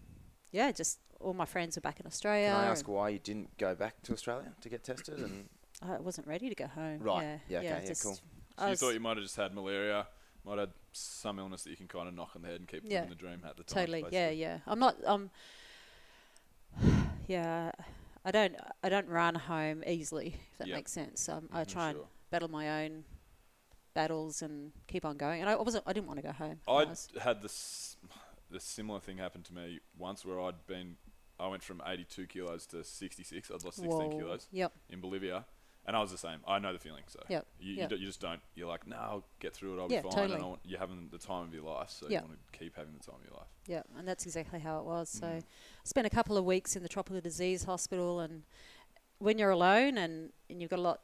[0.50, 2.48] yeah, just all my friends were back in Australia.
[2.48, 5.18] Can I ask why you didn't go back to Australia to get tested?
[5.18, 5.48] And
[5.82, 7.00] I wasn't ready to go home.
[7.00, 7.22] Right.
[7.22, 7.38] Yeah.
[7.48, 8.18] Yeah, okay, yeah, just- cool.
[8.58, 10.06] I So you thought you might have just had malaria,
[10.42, 12.66] might have had some illness that you can kind of knock on the head and
[12.66, 13.00] keep Yeah.
[13.00, 13.84] living the dream at the time.
[13.84, 14.06] Totally.
[14.10, 14.60] Yeah, yeah.
[14.66, 14.96] I'm not.
[15.04, 15.28] Um.
[17.26, 17.72] Yeah,
[18.24, 18.56] I don't.
[18.82, 20.36] I don't run home easily.
[20.52, 20.76] If that Yep.
[20.76, 21.28] makes sense.
[21.28, 22.00] Um, I Mhm, try and
[22.30, 23.04] battle my own
[23.94, 25.40] battles and keep on going.
[25.40, 25.84] And I wasn't.
[25.86, 26.60] I didn't want to go home.
[26.68, 26.86] I
[27.20, 27.96] had this
[28.50, 30.96] this similar thing happen to me once where I'd been
[31.38, 33.50] I went from 82 kilos to 66.
[33.50, 34.16] I'd lost 16 Whoa.
[34.18, 34.48] kilos.
[34.52, 34.72] Yep.
[34.88, 35.44] In Bolivia,
[35.86, 36.40] and I was the same.
[36.46, 37.04] I know the feeling.
[37.06, 37.46] So Yep.
[37.60, 37.90] you you, Yep.
[37.90, 38.40] don't- you just don't.
[38.54, 39.82] You're like, no, I'll get through it.
[39.82, 40.12] I'll Yeah, be fine.
[40.16, 40.34] totally.
[40.34, 42.22] And I want, you're having the time of your life, so Yep.
[42.22, 43.48] you want to keep having the time of your life.
[43.66, 45.08] Yeah, and that's exactly how it was.
[45.08, 45.42] So, Mm.
[45.42, 48.44] I spent a couple of weeks in the tropical disease hospital, and
[49.18, 51.00] when you're alone and, and you've got a lot,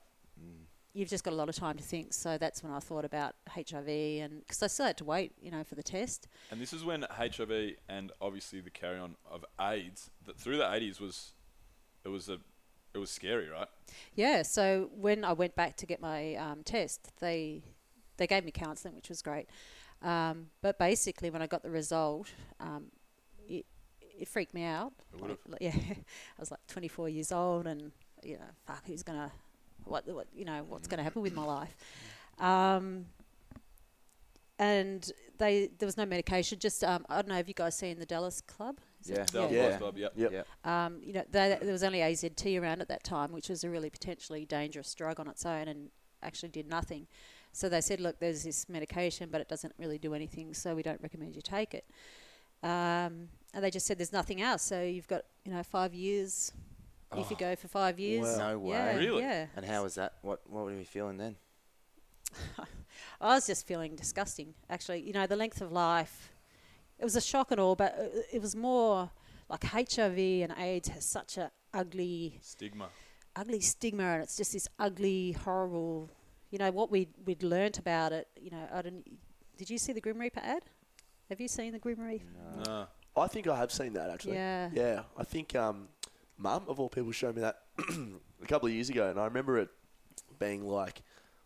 [0.95, 2.13] you've just got a lot of time to think.
[2.13, 3.89] So that's when I thought about HIV,
[4.21, 6.29] and because I still had to wait, you know, for the test.
[6.51, 10.65] And this is when HIV and obviously the carry on of AIDS that through the
[10.65, 11.33] 80s was
[12.05, 12.41] it was a
[12.95, 13.69] it was scary, right?
[14.15, 17.63] Yeah, so when I went back to get my um, test, they
[18.17, 19.49] they gave me counselling, which was great.
[20.03, 22.31] Um, but basically, when I got the result,
[22.61, 22.87] um,
[23.49, 23.67] it
[24.01, 24.93] it freaked me out.
[25.19, 29.33] Like, yeah, I was like 24 years old, and you know, fuck, who's gonna
[29.85, 31.75] what what you know what's gonna happen with my life?
[32.39, 33.07] Um,
[34.59, 36.59] and they there was no medication.
[36.59, 37.35] Just um, I don't know.
[37.35, 38.79] Have you guys seen the Dallas Club?
[39.03, 39.49] Is it- Yeah.
[39.51, 39.79] Yeah.
[39.79, 40.13] Club, yep.
[40.17, 40.33] Yep.
[40.33, 40.47] Yep.
[40.65, 43.71] um, you know, they, there was only AZT around at that time, which was a
[43.71, 45.91] really potentially dangerous drug on its own, and
[46.23, 47.07] actually did nothing.
[47.53, 50.83] So they said, look, there's this medication, but it doesn't really do anything, so we
[50.83, 51.85] don't recommend you take it.
[52.63, 56.53] Um, and they just said there's nothing else, so you've got you know five years.
[57.15, 58.71] If you go for five years, No way.
[58.71, 59.21] yeah, Really?
[59.23, 59.47] yeah.
[59.55, 60.15] and how was that?
[60.23, 61.37] What what were you feeling then?
[63.21, 64.55] I was just feeling disgusting.
[64.71, 66.33] Actually, you know, the length of life.
[67.03, 69.11] It was a shock and all, but uh, it was more
[69.51, 72.89] like HIV and AIDS has such a ugly Stigma.
[73.35, 76.11] ugly stigma and it's just this ugly horrible
[76.51, 79.03] you know what we we'd learnt about it you know i don't
[79.57, 80.63] did you see the grim reaper ad
[81.31, 82.27] have you seen the grim reaper
[82.67, 82.87] Nah.
[83.17, 84.35] I think I have seen that actually.
[84.35, 84.71] Yeah.
[84.73, 85.03] Yeah.
[85.17, 85.89] I think um,
[86.39, 87.63] Mum of all people showed me that
[88.43, 89.69] a couple of years ago, and I remember it
[90.39, 91.03] being like,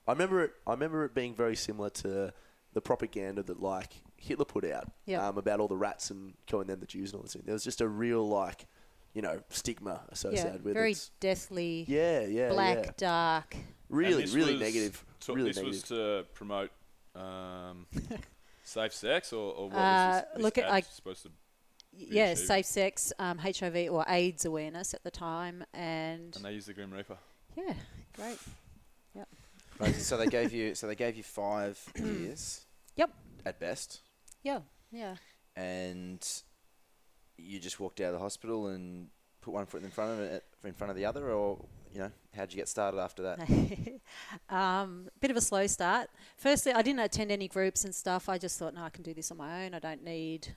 [0.07, 0.53] I remember it.
[0.67, 2.33] I remember it being very similar to
[2.73, 5.23] the propaganda that like Hitler put out Yep.
[5.23, 7.43] um, about all the rats and killing them the Jews and all this thing.
[7.45, 8.67] There was just a real like,
[9.15, 10.75] you know, stigma yeah associated with it.
[10.75, 11.11] very it.
[11.21, 12.91] deathly Yeah, yeah, black yeah.
[12.97, 13.57] dark
[13.89, 15.05] Really, really was negative.
[15.21, 15.75] to- really this negative.
[15.75, 16.71] was to promote
[17.15, 17.87] um,
[18.65, 21.31] safe sex, or, or what Uh, was this, this look at- ad I- supposed to?
[21.93, 22.47] yeah achieving?
[22.47, 26.75] safe sex um, hiv or aids awareness at the time and And they used the
[26.75, 27.17] Grim Reaper.
[27.57, 27.73] yeah
[28.15, 28.39] great
[29.79, 30.01] Crazy.
[30.01, 32.63] so they gave you so they gave you five years.
[32.97, 33.11] Yep.
[33.45, 34.01] At best,
[34.47, 34.61] yeah
[34.93, 35.17] yeah
[35.57, 36.43] and
[37.39, 39.09] you just walked out of the hospital and
[39.41, 42.11] put one foot in front of it in front of the other, or you know,
[42.35, 44.01] how'd you get started after that?
[44.55, 46.11] um, bit of a slow start.
[46.37, 48.29] Firstly, I didn't attend any groups and stuff.
[48.29, 49.75] I just thought, no, I can do this on my own.
[49.75, 50.49] I don't need,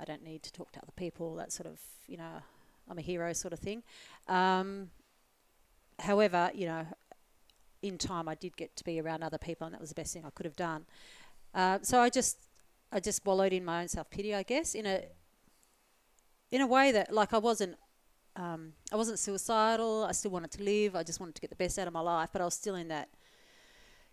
[0.00, 1.34] I don't need to talk to other people.
[1.36, 2.42] That sort of, you know,
[2.88, 3.82] I'm a hero sort of thing.
[4.26, 4.90] Um,
[6.00, 6.86] however, you know,
[7.82, 10.12] in time, I did get to be around other people, and that was the best
[10.12, 10.86] thing I could have done.
[11.54, 12.38] Uh, so I just,
[12.96, 15.02] I just wallowed in my own self pity, I guess, in a,
[16.50, 17.76] in a way that, like, I wasn't
[18.36, 20.04] um, I wasn't suicidal.
[20.04, 20.94] I still wanted to live.
[20.94, 22.74] I just wanted to get the best out of my life, but I was still
[22.74, 23.08] in that,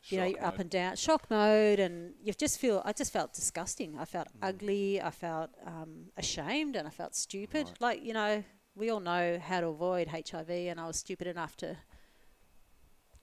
[0.09, 2.81] you know, Shock up and down shock mode, and you just feel.
[2.85, 3.97] I just felt disgusting.
[3.97, 4.47] I felt Mm.
[4.49, 5.01] ugly.
[5.01, 7.71] I felt um, ashamed, and I felt stupid.
[7.79, 8.43] Like you know,
[8.75, 11.77] we all know how to avoid HIV, and I was stupid enough to.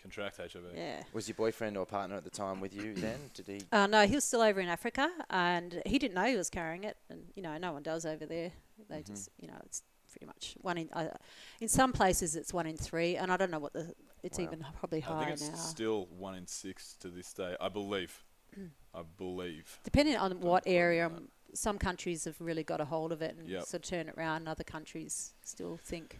[0.02, 0.62] Contract HIV.
[0.74, 1.02] Yeah.
[1.12, 3.18] Was your boyfriend or partner at the time with you then?
[3.34, 3.60] Did he?
[3.70, 6.84] Uh, no, he was still over in Africa, and he didn't know he was carrying
[6.84, 8.52] it, and you know, no one does over there.
[8.88, 9.12] They Mm-hmm.
[9.12, 10.88] just, you know, it's pretty much one in.
[10.92, 11.14] Uh,
[11.60, 13.94] in some places, it's one in three, and I don't know what the.
[14.22, 14.44] It's Wow.
[14.44, 15.54] even probably I higher think it's now.
[15.56, 17.56] still one in six to this day.
[17.60, 18.24] I believe.
[18.94, 19.78] I believe.
[19.84, 23.22] Depending on what quote me area, on some countries have really got a hold of
[23.22, 23.62] it and Yep.
[23.64, 24.48] sort of turn it around.
[24.48, 26.18] Other countries still think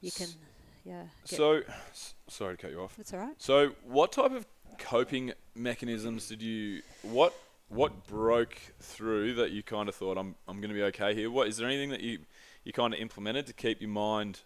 [0.00, 0.28] you can,
[0.86, 1.04] yeah.
[1.24, 2.98] So, s- sorry to cut you off.
[2.98, 3.34] it's all right.
[3.38, 4.46] So, what type of
[4.78, 7.34] coping mechanisms did you what
[7.68, 11.30] what broke through that you kind of thought I'm I'm going to be okay here?
[11.30, 12.20] What is there anything that you
[12.64, 14.40] you kind of implemented to keep your mind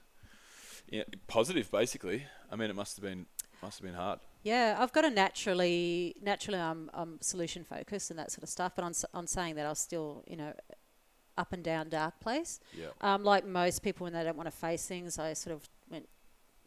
[1.26, 3.26] positive, basically, I mean, it must have been
[3.62, 4.20] must have been hard.
[4.42, 8.72] Yeah, I've got a naturally, naturally, I'm, I'm solution focused and that sort of stuff.
[8.74, 10.54] But on, on saying that, I was still, you know,
[11.36, 12.58] up and down dark place.
[12.74, 12.86] Yeah.
[13.02, 15.68] Um, like most people, when they don't want to face things, I sort of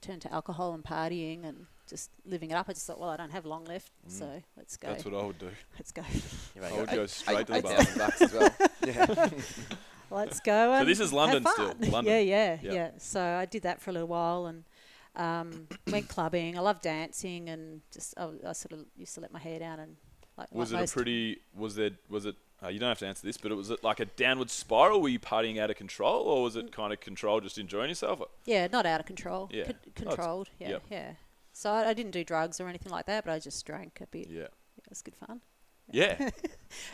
[0.04, 2.68] turned to alcohol and partying and just living it up.
[2.70, 4.88] I just thought, well, I don't have long left, so let's go.
[4.88, 4.92] Mm.
[4.92, 5.50] That's what I would do.
[5.78, 6.04] let's go.
[6.12, 7.74] You've I would go eight- straight to the eight bar.
[7.76, 8.56] thousand bucks as well.
[8.86, 9.30] yeah.
[10.12, 10.80] let's go.
[10.80, 12.06] So this is London still, London.
[12.14, 12.74] yeah, yeah, Yeah.
[12.74, 12.90] yeah.
[12.98, 14.64] So I did that for a little while and
[15.16, 16.58] um, went clubbing.
[16.58, 19.80] I love dancing and just I, I sort of used to let my hair down
[19.80, 19.96] and
[20.38, 21.40] like Was like it a pretty?
[21.56, 21.92] Was there?
[22.10, 22.36] Was it?
[22.64, 25.02] Uh, you don't have to answer this, but it was it like a downward spiral?
[25.02, 28.22] Were you partying out of control, or was it kind of control, just enjoying yourself?
[28.46, 29.50] Yeah, not out of control.
[29.52, 29.66] Yeah.
[29.66, 30.50] Con- Oh, controlled.
[30.60, 30.84] yeah, yep.
[30.90, 31.12] yeah.
[31.52, 34.08] So I, I didn't do drugs or anything like that, but I just drank a
[34.08, 34.30] bit.
[34.30, 34.44] Yeah.
[34.44, 35.42] It was good fun.
[35.92, 36.30] Yeah.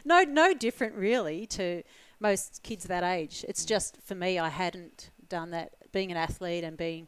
[0.03, 1.83] No, no different really to
[2.19, 3.41] most kids that age.
[3.41, 3.45] Mm.
[3.49, 5.73] It's just for me, I hadn't done that.
[5.93, 7.07] Being an athlete and being,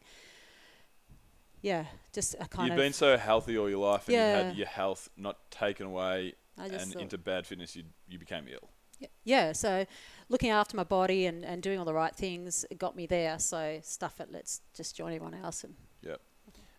[1.61, 4.43] yeah, just a kind You've of been so healthy all your life, and you Yeah.
[4.43, 6.35] had your health not taken away,
[6.65, 8.69] and thought- into bad fitness, you you became ill.
[8.99, 9.85] Yeah, yeah, so
[10.29, 13.39] looking after my body and, and doing all the right things it got me there.
[13.39, 15.63] So stuff it, let's just join everyone else.
[15.63, 16.17] And Yeah.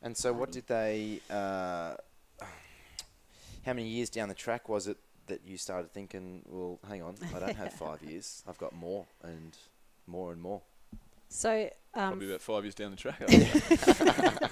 [0.03, 1.20] And so, what did they?
[1.30, 1.95] Uh,
[3.66, 7.16] how many years down the track was it that you started thinking, "Well, hang on,
[7.35, 8.43] I don't have five years.
[8.49, 9.57] I've got more and
[10.07, 10.62] more and more."
[11.28, 13.22] so um, Probably about five years down the track.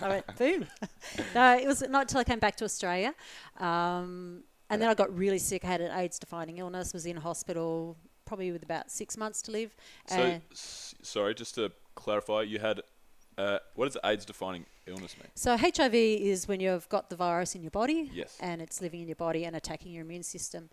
[0.02, 0.66] I went boom.
[1.34, 3.14] no, it was not until I came back to Australia,
[3.58, 5.64] um, and then I got really sick.
[5.64, 6.92] I had an AIDS-defining illness.
[6.94, 9.74] Was in hospital probably with about six months to live.
[10.06, 12.80] so, s- sorry, just to clarify, you had
[13.36, 15.28] uh, what does AIDS-defining illness mean?
[15.34, 18.36] so HIV is when you've got the virus in your body, Yes.
[18.40, 20.68] and it's living in your body and attacking your immune system.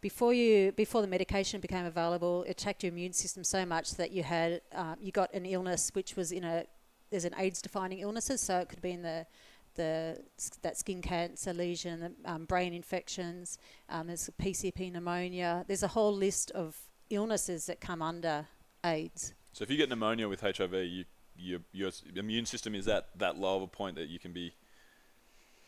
[0.00, 4.10] Before you, before the medication became available, it attacked your immune system so much that
[4.12, 6.64] you had, um, you got an illness which was in a,
[7.10, 9.26] there's an AIDS-defining illnesses, so it could be in the,
[9.74, 10.22] the
[10.62, 13.58] that skin cancer lesion, um, brain infections.
[13.88, 15.64] Um, there's PCP pneumonia.
[15.66, 16.76] There's a whole list of
[17.10, 18.46] illnesses that come under
[18.84, 19.34] AIDS.
[19.52, 21.04] So if you get pneumonia with HIV, you,
[21.36, 24.52] your your immune system is at that low of a point that you can be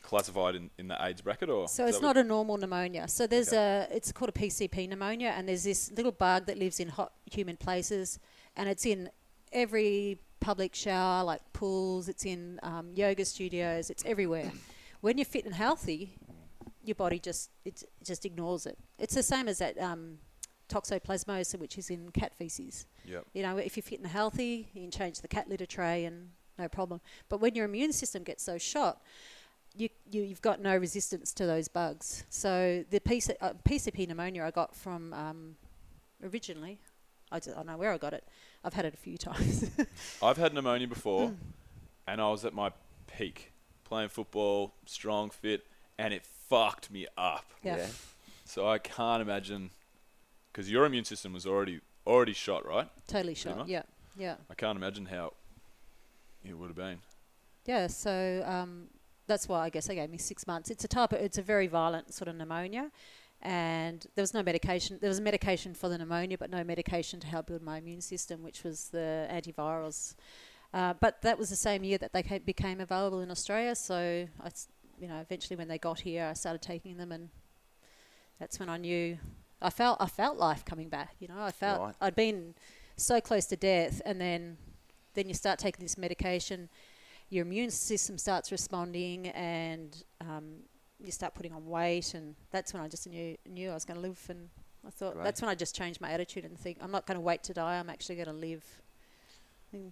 [0.05, 3.09] classified in, in the AIDS bracket, or So it's not a normal pneumonia.
[3.09, 6.79] So there's a, it's called a PCP pneumonia, and there's this little bug that lives
[6.79, 8.19] in hot, humid places,
[8.55, 9.11] and it's in
[9.51, 12.09] every public shower, like pools.
[12.09, 13.89] It's in um, yoga studios.
[13.89, 14.53] It's everywhere.
[15.01, 16.19] when you're fit and healthy,
[16.85, 18.79] your body just it just ignores it.
[18.99, 20.19] It's the same as that um,
[20.69, 22.87] toxoplasmosis, which is in cat feces.
[23.07, 23.25] Yep.
[23.33, 26.29] You know, if you're fit and healthy, you can change the cat litter tray and
[26.59, 27.01] no problem.
[27.31, 29.01] But when your immune system gets so shot,
[29.75, 32.25] you, you you've got no resistance to those bugs.
[32.29, 35.57] So the PC, uh, PCP pneumonia I got from um,
[36.23, 36.81] originally,
[37.35, 38.25] I, just, I don't know where I got it.
[38.65, 39.71] I've had it a few times.
[40.23, 41.37] I've had pneumonia before, Mm.
[42.07, 42.71] and I was at my
[43.19, 43.53] peak,
[43.85, 45.67] playing football, strong, fit,
[45.99, 47.45] and it fucked me up.
[47.63, 47.77] Yeah.
[47.79, 47.87] Yeah.
[48.45, 49.71] So I can't imagine,
[50.53, 52.89] because your immune system was already already shot, right?
[53.07, 53.57] totally shot.
[53.59, 53.69] much.
[53.69, 53.83] Yeah,
[54.19, 55.33] yeah, I can't imagine how
[56.45, 56.99] it would have been.
[57.65, 57.87] yeah.
[57.87, 58.89] So um,
[59.27, 60.71] that's why I guess they gave me six months.
[60.71, 62.91] It's a type of, it's a very violent sort of pneumonia,
[63.45, 64.99] and there was no medication.
[65.01, 68.01] There was a medication for the pneumonia, but no medication to help build my immune
[68.01, 70.15] system, which was the antivirals.
[70.73, 73.75] Uh, but that was the same year that they ca- became available in Australia.
[73.75, 74.51] So I,
[74.99, 77.29] you know, eventually when they got here, I started taking them, and
[78.41, 79.19] that's when I knew.
[79.63, 81.15] I felt I felt life coming back.
[81.21, 81.95] You know, I felt Right.
[82.01, 82.55] I'd been
[82.97, 84.57] so close to death, and then
[85.15, 86.69] then you start taking this medication,
[87.29, 90.57] your immune system starts responding, and um,
[91.05, 93.97] you start putting on weight, and that's when I just knew knew I was going
[93.97, 94.21] to live.
[94.29, 94.49] And
[94.87, 95.25] I thought Great.
[95.25, 97.55] that's when I just changed my attitude and think I'm not going to wait to
[97.55, 97.79] die.
[97.79, 98.65] I'm actually going to live.
[99.75, 99.91] Mm.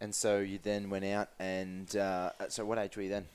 [0.00, 3.26] And so you then went out, and uh, so what age were you then?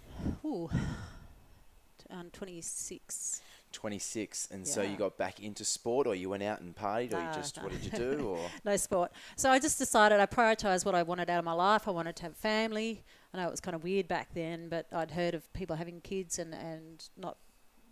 [0.43, 3.41] Ooh, T- um, 26.
[3.71, 4.49] 26.
[4.51, 7.27] And so you got back into sport, or you went out and partied, or you
[7.33, 7.63] just nah.
[7.63, 8.19] what did you do?
[8.27, 9.11] Or no sport.
[9.35, 11.87] So I just decided I prioritised what I wanted out of my life.
[11.87, 13.03] I wanted to have family.
[13.33, 16.01] I know it was kind of weird back then, but I'd heard of people having
[16.01, 17.37] kids and, and not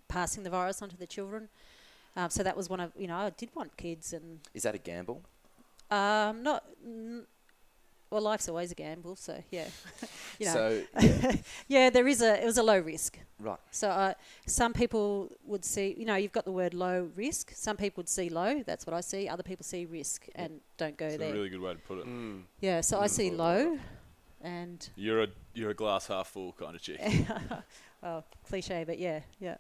[0.08, 1.50] passing the virus onto the children.
[2.16, 4.74] Um, so that was one of, you know, I did want kids and is that
[4.76, 5.22] a gamble?
[5.92, 7.26] um, not, n-
[8.10, 9.16] well, life's always a gamble.
[9.18, 9.68] So yeah,
[10.40, 11.36] you know, So yeah,
[11.68, 11.90] yeah.
[11.90, 13.20] there is a, it was a low risk.
[13.40, 13.60] right.
[13.72, 14.14] So uh,
[14.46, 17.52] some people would see, you know, you've got the word low risk.
[17.54, 18.64] Some people would see low.
[18.64, 19.28] That's what I see.
[19.28, 21.32] Other people see risk and don't go It's there.
[21.32, 22.06] a really good way to put it.
[22.08, 22.44] Mm.
[22.62, 23.10] Yeah, so I Mm.
[23.10, 23.78] see low,
[24.46, 27.02] and You're a you're a glass half full kind of chick.
[28.04, 29.58] well, cliche, but yeah, yeah.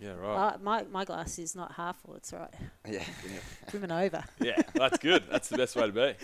[0.00, 0.54] yeah, right.
[0.54, 2.52] Uh, my my glass is not half full; it's right,
[2.88, 3.04] Yeah.
[3.70, 4.22] brimming over.
[4.40, 5.24] yeah, that's good.
[5.30, 6.14] That's the best way to be.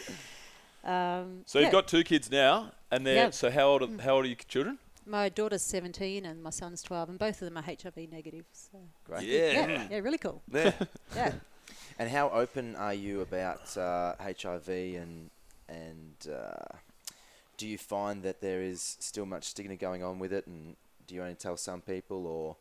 [0.89, 3.31] Um, So yeah, you've got two kids now, and they're Yeah.
[3.31, 3.83] so how old?
[3.83, 4.79] Are, how old are your children?
[5.07, 8.45] My daughter's 17 and my son's 12, and both of them are HIV negative.
[8.53, 8.79] So.
[9.07, 9.23] Great.
[9.25, 10.43] Yeah, yeah, really cool.
[10.53, 10.73] Yeah.
[11.17, 11.33] Yeah.
[12.01, 15.31] And how open are you about uh, HIV and
[15.69, 16.77] and uh,
[17.59, 20.47] do you find that there is still much stigma going on with it?
[20.47, 22.57] And do you only tell some people, or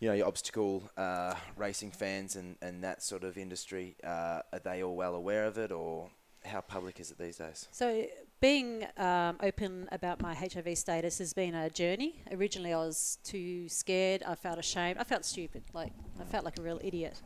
[0.00, 4.58] you know, your obstacle uh, racing fans and, and that sort of industry, uh, are
[4.64, 6.08] they all well aware of it, or
[6.46, 7.68] how public is it these days?
[7.70, 8.06] So,
[8.40, 12.22] being um, open about my HIV status has been a journey.
[12.32, 14.22] Originally, I was too scared.
[14.22, 14.98] I felt ashamed.
[14.98, 15.62] I felt stupid.
[15.74, 17.20] Like I felt like a real idiot.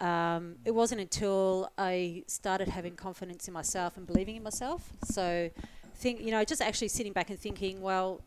[0.00, 4.90] Um, it wasn't until I started having confidence in myself and believing in myself.
[5.04, 5.50] So,
[5.98, 8.20] think you know, just actually sitting back and thinking, well,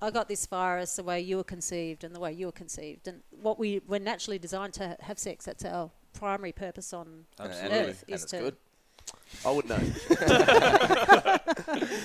[0.00, 3.08] I got this virus the way you were conceived and the way you were conceived,
[3.08, 5.44] and what we were naturally designed to have sex.
[5.46, 7.78] That's our primary purpose on Absolutely.
[7.78, 8.56] Earth And is it's to good.
[9.44, 9.76] I wouldn't know.
[10.16, 11.42] that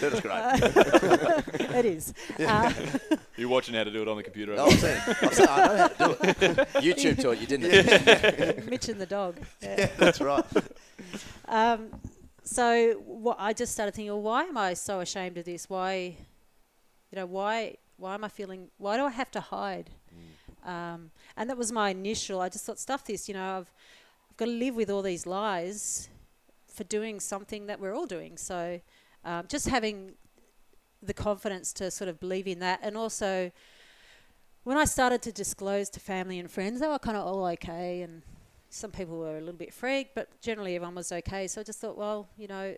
[0.01, 1.75] is was great.
[1.75, 2.13] it is.
[2.39, 2.71] Uh,
[3.37, 4.55] You're watching how to do it on the computer.
[4.55, 6.67] No, I'm saying, I'm saying I know how to do it.
[6.75, 8.69] YouTube taught you, didn't it?
[8.69, 9.39] Mitch and the dog.
[9.61, 9.75] Yeah.
[9.79, 10.45] Yeah, that's right.
[11.47, 11.89] Um,
[12.43, 15.69] so what I just started thinking, well, why am I so ashamed of this?
[15.69, 16.15] Why,
[17.11, 18.69] you know, why why am I feeling?
[18.77, 19.91] Why do I have to hide?
[20.65, 22.41] Um, and that was my initial.
[22.41, 23.27] I just thought, stuff this.
[23.27, 23.71] You know, I've
[24.29, 26.09] I've got to live with all these lies
[26.67, 28.37] for doing something that we're all doing.
[28.37, 28.81] So
[29.23, 30.13] um, just having
[31.03, 33.51] the confidence to sort of believe in that, and also
[34.63, 38.01] when I started to disclose to family and friends, they were kind of all okay,
[38.01, 38.21] and
[38.73, 41.47] some people were a little bit freaked, but generally everyone was okay.
[41.47, 42.75] So I just thought, well, you know,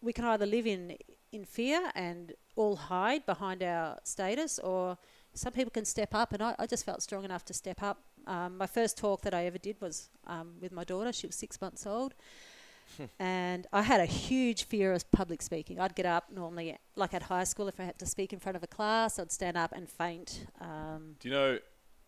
[0.00, 0.96] we can either live in
[1.32, 4.96] in fear and all hide behind our status, or
[5.34, 6.32] some people can step up.
[6.32, 7.98] And I, I just felt strong enough to step up.
[8.26, 11.12] Um, my first talk that I ever did was um, with my daughter.
[11.12, 12.14] She was six months old.
[13.18, 15.80] and I had a huge fear of public speaking.
[15.80, 18.54] I'd get up normally, like at high school, if I had to speak in front
[18.54, 20.46] of a class, I'd stand up and faint.
[20.60, 21.58] Um, Do you know?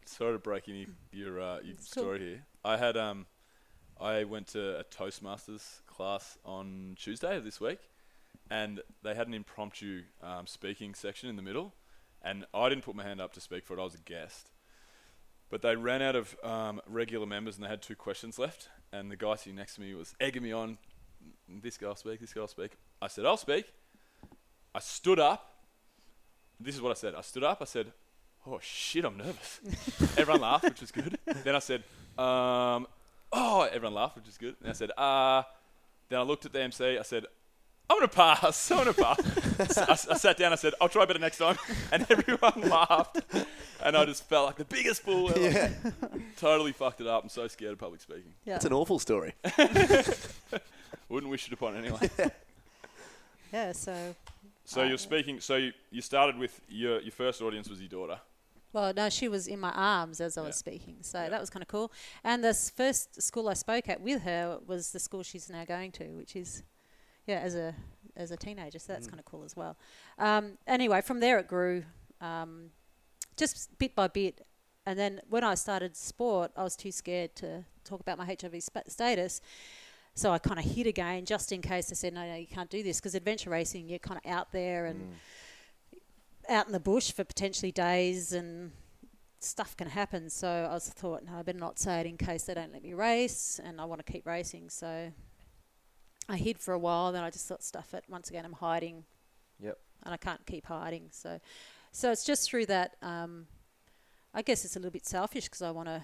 [0.07, 1.85] Sorry to break in your your, uh, your cool.
[1.85, 2.43] story here.
[2.65, 3.27] I had um,
[4.01, 7.81] I went to a Toastmasters class on Tuesday of this week,
[8.51, 11.75] and they had an impromptu um, speaking section in the middle,
[12.23, 13.81] and I didn't put my hand up to speak for it.
[13.81, 14.51] I was a guest,
[15.51, 18.69] but they ran out of um, regular members, and they had two questions left.
[18.93, 20.79] And the guy sitting next to me was egging me on.
[21.49, 22.21] This guy will speak.
[22.21, 22.73] This guy will speak.
[23.03, 23.67] I said, "I'll speak."
[24.75, 25.55] I stood up.
[26.61, 27.15] This is what I said.
[27.15, 27.59] I stood up.
[27.63, 27.93] I said,
[28.47, 29.61] "Oh shit, I'm nervous."
[30.19, 31.19] everyone laughed, which was good.
[31.45, 31.83] Then I said,
[32.19, 32.87] um,
[33.33, 34.57] "Oh," everyone laughed, which is good.
[34.61, 35.43] Then I said, "Uh."
[36.09, 36.99] Then I looked at the MC.
[36.99, 37.25] I said,
[37.91, 38.71] "I'm gonna pass.
[38.71, 40.53] I'm gonna pass." So I, s- I sat down.
[40.53, 41.57] I said, "I'll try better next time,"
[41.93, 43.21] and everyone laughed.
[43.83, 45.31] And I just felt like the biggest fool.
[45.31, 45.41] ever.
[45.41, 45.71] Yeah.
[46.37, 47.25] Totally fucked it up.
[47.25, 48.35] I'm so scared of public speaking.
[48.45, 48.55] yeah.
[48.55, 49.35] That's an awful story.
[51.09, 52.09] Wouldn't wish it upon anyone.
[53.53, 54.15] yeah, so
[54.65, 55.41] So you're speaking.
[55.41, 58.21] So you, you started with your your first audience was your daughter.
[58.77, 61.63] Well, no, she was in my arms as I was speaking, so that was kind
[61.63, 61.91] of cool.
[62.23, 65.93] And the first school I spoke at with her was the school she's now going
[65.93, 66.63] to, which is,
[67.27, 67.75] yeah, as a
[68.17, 68.79] as a teenager.
[68.79, 69.79] So that's kind of cool as well.
[70.19, 71.85] Um, anyway, from there it grew,
[72.21, 72.67] um,
[73.39, 74.47] just bit by bit.
[74.85, 78.61] And then when I started sport, I was too scared to talk about my HIV
[78.61, 79.41] sp- status.
[80.15, 82.69] So I kind of hid again, just in case they said, no, no, you can't
[82.69, 83.01] do this.
[83.01, 85.15] Because adventure racing, you're kind of out there and
[86.49, 88.73] out in the bush for potentially days and
[89.41, 90.31] stuff can happen.
[90.31, 92.83] So I was thought, no, I better not say it in case they don't let
[92.83, 94.71] me race, and I want to keep racing.
[94.71, 95.13] So
[96.29, 97.13] I hid for a while.
[97.13, 98.05] Then I just thought, stuff it.
[98.09, 99.05] Once again, I'm hiding.
[99.61, 99.79] Yep.
[100.05, 101.09] And I can't keep hiding.
[101.11, 101.41] So,
[101.93, 102.97] so it's just through that.
[103.03, 103.47] Um,
[104.35, 106.03] I guess it's a little bit selfish because I want to.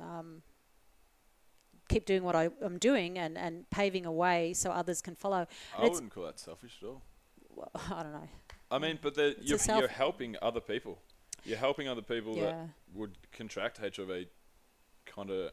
[0.00, 0.42] Um,
[1.90, 5.46] keep doing what I, I'm doing and, and paving a way so others can follow.
[5.76, 7.02] I wouldn't call that selfish at all.
[7.50, 8.28] well, I don't know.
[8.70, 10.98] I mean, but the, you're, self- you're helping other people.
[11.44, 12.42] You're helping other people Yeah.
[12.46, 12.56] that
[12.94, 14.26] would contract HIV,
[15.06, 15.50] kind of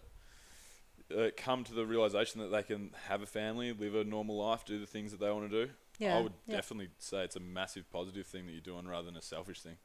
[1.18, 4.66] uh, come to the realization that they can have a family, live a normal life,
[4.66, 5.72] do the things that they want to do.
[6.00, 6.56] Yeah, I would yeah.
[6.58, 9.78] definitely say it's a massive positive thing that you're doing rather than a selfish thing.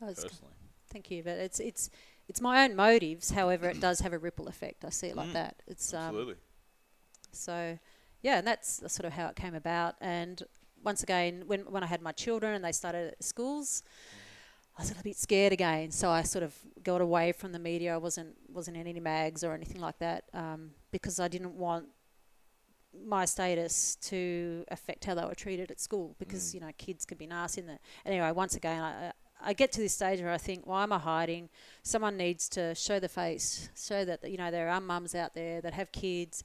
[0.00, 0.54] Was- Personally,
[0.90, 1.88] Thank you, but it's it's
[2.28, 3.30] it's my own motives.
[3.30, 4.84] However, it does have a ripple effect.
[4.84, 5.62] I see it like Mm, that.
[5.68, 6.34] It's um, absolutely.
[7.32, 7.78] so
[8.22, 9.94] yeah, and that's sort of how it came about.
[10.00, 10.42] And
[10.82, 13.82] once again, when when I had my children and they started at schools,
[14.76, 15.90] I was a little bit scared again.
[15.90, 17.94] So I sort of got away from the media.
[17.94, 21.86] I wasn't wasn't in any mags or anything like that um, because I didn't want
[23.06, 27.18] my status to affect how they were treated at school because you know kids could
[27.18, 27.60] be nasty.
[27.62, 29.12] In anyway, once again, I.
[29.42, 31.48] I get to this stage where I think, why am I hiding?
[31.82, 35.62] Someone needs to show the face, show that you know there are mums out there
[35.62, 36.44] that have kids,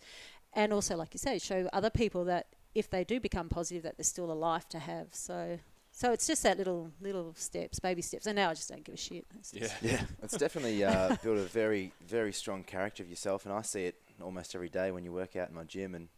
[0.53, 3.97] and also, like you say, show other people that if they do become positive, that
[3.97, 5.07] there's still a life to have.
[5.11, 5.59] So,
[5.91, 8.27] So it's just that little little steps, baby steps.
[8.27, 9.25] And now I just don't give a shit.
[9.39, 13.53] It's just- Yeah, it's definitely uh, built a very, very strong character of yourself, and
[13.53, 15.95] I see it almost every day when you work out in my gym.
[15.95, 16.09] And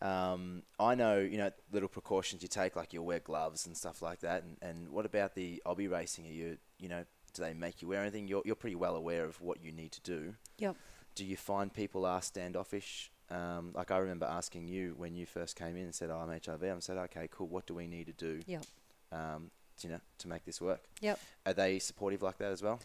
[0.00, 4.00] um, I know, you know, little precautions you take, like you'll wear gloves and stuff
[4.00, 4.42] like that.
[4.44, 6.26] And, and what about the obby racing?
[6.26, 7.04] Are you, you know,
[7.34, 8.28] do they make you wear anything?
[8.28, 10.34] You're, you're pretty well aware of what you need to do.
[10.58, 10.76] Yep.
[11.14, 13.10] Do you find people are standoffish?
[13.30, 16.30] Um, like I remember asking you when you first came in and said, oh, "I'm
[16.30, 17.48] HIV." I said, "Okay, cool.
[17.48, 18.64] What do we need to do?" Yep.
[19.12, 19.50] Um,
[19.82, 20.84] you know, to make this work.
[21.00, 21.20] Yep.
[21.46, 22.80] Are they supportive like that as well?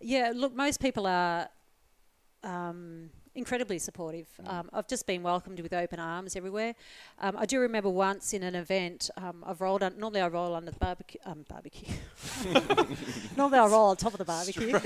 [0.00, 1.48] Yeah, look, most people are
[2.42, 4.26] um, incredibly supportive.
[4.46, 6.74] Um, I've just been welcomed with open arms everywhere.
[7.20, 9.82] Um, I do remember once in an event, um, I've rolled.
[9.82, 11.20] Un- normally, I roll under the barbecue.
[11.24, 11.94] Um, barbecue.
[13.36, 14.78] normally, I roll on top of the barbecue.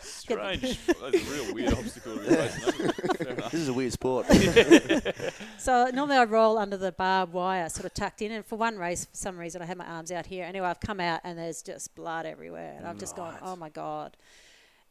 [0.00, 0.86] Strange.
[0.86, 3.36] That's a real weird obstacle to be facing.
[3.36, 4.26] This is a weird sport.
[5.58, 8.32] So normally I roll under the barbed wire, sort of tucked in.
[8.32, 10.44] And for one race, for some reason, I had my arms out here.
[10.44, 13.70] Anyway, I've come out and there's just blood everywhere, and I've just gone, oh my
[13.70, 14.16] god.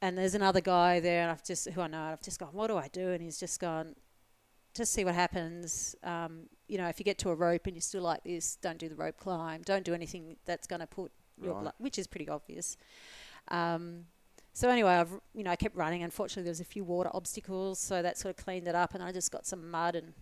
[0.02, 2.50] And there's another guy there, and I've just who I know, and I've just gone,
[2.52, 3.10] what do I do?
[3.10, 3.96] And he's just gone,
[4.74, 5.96] just see what happens.
[6.04, 8.78] Um, you know, if you get to a rope and you're still like this, don't
[8.78, 9.62] do the rope climb.
[9.64, 12.78] Don't do anything that's going to put your blood, which is pretty obvious.
[13.50, 14.06] Um,
[14.54, 16.04] so anyway, I've you know I kept running.
[16.04, 19.04] Unfortunately, there was a few water obstacles, so that sort of cleaned it up, and
[19.04, 20.14] I just got some mud and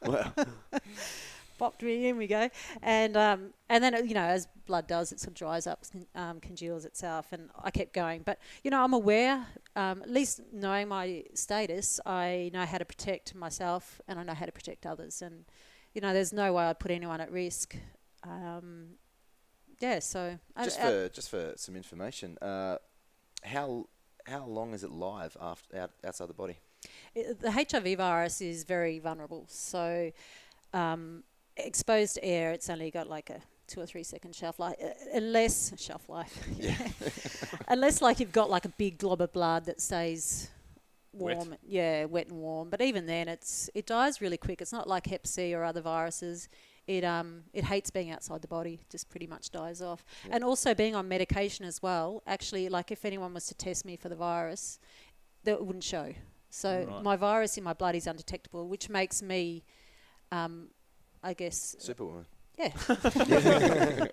[0.02, 0.44] myself.
[1.60, 1.66] wow.
[1.68, 2.48] Popped me in we go,
[2.82, 5.84] and um, and then you know as blood does, it sort of dries up,
[6.14, 8.22] um, congeals itself, and I kept going.
[8.22, 9.46] But you know I'm aware,
[9.76, 14.34] um, at least knowing my status, I know how to protect myself, and I know
[14.34, 15.44] how to protect others, and
[15.94, 17.76] you know there's no way I'd put anyone at risk.
[18.22, 18.96] Um,
[19.80, 22.76] yeah, so I- just I- for just for some information, uh,
[23.42, 23.88] how
[24.26, 26.56] how long is it live after out, outside the body?
[27.14, 29.44] it- the HIV virus is very vulnerable.
[29.48, 30.12] So,
[30.72, 31.24] um,
[31.56, 35.72] exposed air, it's only got like a two or three second shelf life, uh, unless
[35.80, 36.76] shelf life, yeah.
[37.68, 40.50] unless like you've got like a big glob of blood that stays
[41.12, 41.36] Wet.
[41.36, 42.70] warm, yeah, wet and warm.
[42.70, 44.60] But even then, it's it dies really quick.
[44.60, 46.48] It's not like Hep C or other viruses.
[46.86, 50.04] It um it hates being outside the body, just pretty much dies off.
[50.30, 52.22] And also being on medication as well.
[52.26, 54.78] Actually, like if anyone was to test me for the virus,
[55.44, 56.14] that wouldn't show.
[56.48, 57.02] So Right.
[57.04, 59.62] my virus in my blood is undetectable, which makes me,
[60.32, 60.70] um,
[61.22, 62.26] I guess, Superwoman.
[62.58, 62.72] yeah.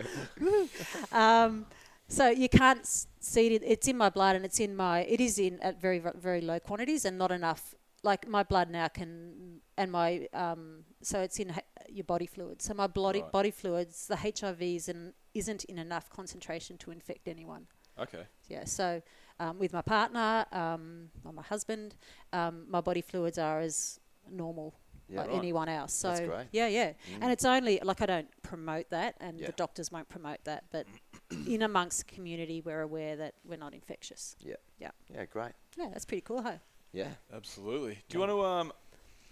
[1.11, 1.65] um,
[2.07, 2.85] so you can't
[3.19, 3.61] see it.
[3.65, 5.01] It's in my blood, and it's in my.
[5.01, 7.75] It is in at very very low quantities, and not enough.
[8.03, 11.53] Like my blood now can, and my um, so it's in
[11.89, 12.65] your body fluids.
[12.65, 13.31] So my body Right.
[13.31, 17.67] body fluids, the HIV is and isn't in enough concentration to infect anyone.
[17.99, 18.23] Okay.
[18.47, 19.01] Yeah, so
[19.39, 21.95] um, with my partner um, or my husband,
[22.31, 23.99] um, my body fluids are as
[24.29, 24.75] normal
[25.09, 25.37] Yeah, like right.
[25.37, 25.93] anyone else.
[25.93, 26.47] So That's great.
[26.51, 27.21] yeah, yeah, Mm.
[27.21, 29.47] and it's only like I don't promote that, and Yeah.
[29.47, 30.85] the doctors won't promote that, but
[31.47, 34.35] in amongst the community, we're aware that we're not infectious.
[34.39, 34.55] Yeah.
[34.79, 34.91] Yeah.
[35.13, 35.53] Yeah, great.
[35.77, 36.59] Yeah, that's pretty cool, hey.
[36.91, 37.09] Yeah.
[37.33, 37.99] Absolutely.
[38.09, 38.73] Do you want to um,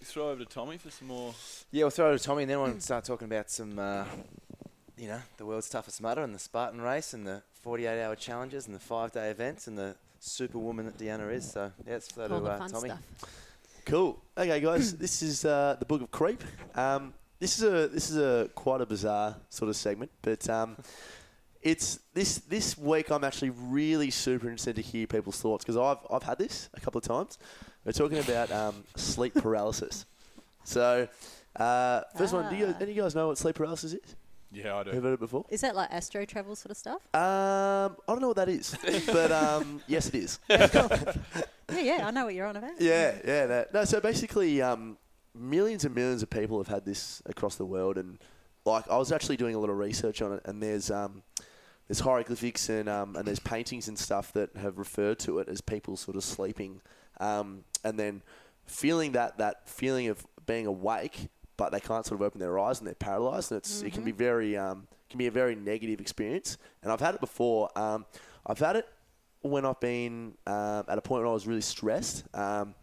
[0.02, 1.34] throw over to Tommy for some more?
[1.70, 4.04] Yeah, we'll throw it to Tommy, and then we'll start talking about some, uh,
[4.96, 8.74] you know, the world's toughest mudder and the Spartan race and the 48-hour challenges and
[8.74, 11.50] the five-day events and the superwoman that Deanna is.
[11.52, 12.88] So yeah, let's throw All to the uh, Tommy.
[12.88, 13.02] stuff.
[13.86, 14.20] Cool.
[14.36, 16.42] Okay, guys, this is uh, the Book of Creep.
[16.74, 20.76] Um, this is a this is a quite a bizarre sort of segment, but um,
[21.62, 23.10] it's this this week.
[23.12, 26.80] I'm actually really super interested to hear people's thoughts because I've I've had this a
[26.80, 27.38] couple of times.
[27.84, 30.04] We're talking about um, sleep paralysis.
[30.64, 31.06] So,
[31.54, 32.78] uh, first one, do you Ah.
[32.80, 34.16] any of you guys know what sleep paralysis is?
[34.52, 34.90] Yeah, I do.
[34.90, 35.44] Have you heard it before?
[35.48, 37.02] Is that like astral travel sort of stuff?
[37.14, 38.76] Um, I don't know what that is,
[39.06, 40.38] but um, yes, it is.
[40.48, 41.12] yeah,
[41.68, 42.80] yeah, I know what you're on about.
[42.80, 43.46] Yeah, yeah.
[43.46, 44.98] That, no, so basically, um,
[45.34, 48.18] millions and millions of people have had this across the world, and
[48.64, 51.22] like I was actually doing a lot of research on it, and there's um,
[51.88, 55.60] there's hieroglyphics and um, and there's paintings and stuff that have referred to it as
[55.60, 56.80] people sort of sleeping,
[57.20, 58.22] um, and then
[58.66, 62.78] feeling that that feeling of being awake, but they can't sort of open their eyes
[62.78, 66.00] and they're paralyzed, and it's it can be very um, can be a very negative
[66.00, 66.58] experience.
[66.82, 67.70] And I've had it before.
[67.78, 68.06] Um,
[68.46, 68.88] I've had it
[69.42, 72.74] when I've been um, at a point where I was really stressed, um,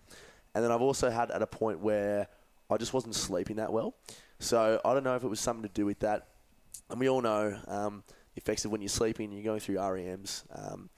[0.56, 2.28] and then I've also had at a point where
[2.70, 3.96] I just wasn't sleeping that well.
[4.40, 6.28] So I don't know if it was something to do with that.
[6.90, 8.04] And we all know um,
[8.36, 10.44] the effects of when you're sleeping, you're going through REMs.
[10.54, 10.90] Um,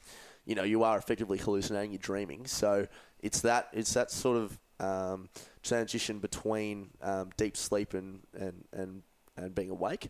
[0.45, 2.47] you know, you are effectively hallucinating, you're dreaming.
[2.47, 2.87] So
[3.21, 5.29] it's that it's that sort of um,
[5.63, 9.03] transition between um, deep sleep and, and, and,
[9.37, 10.09] and being awake.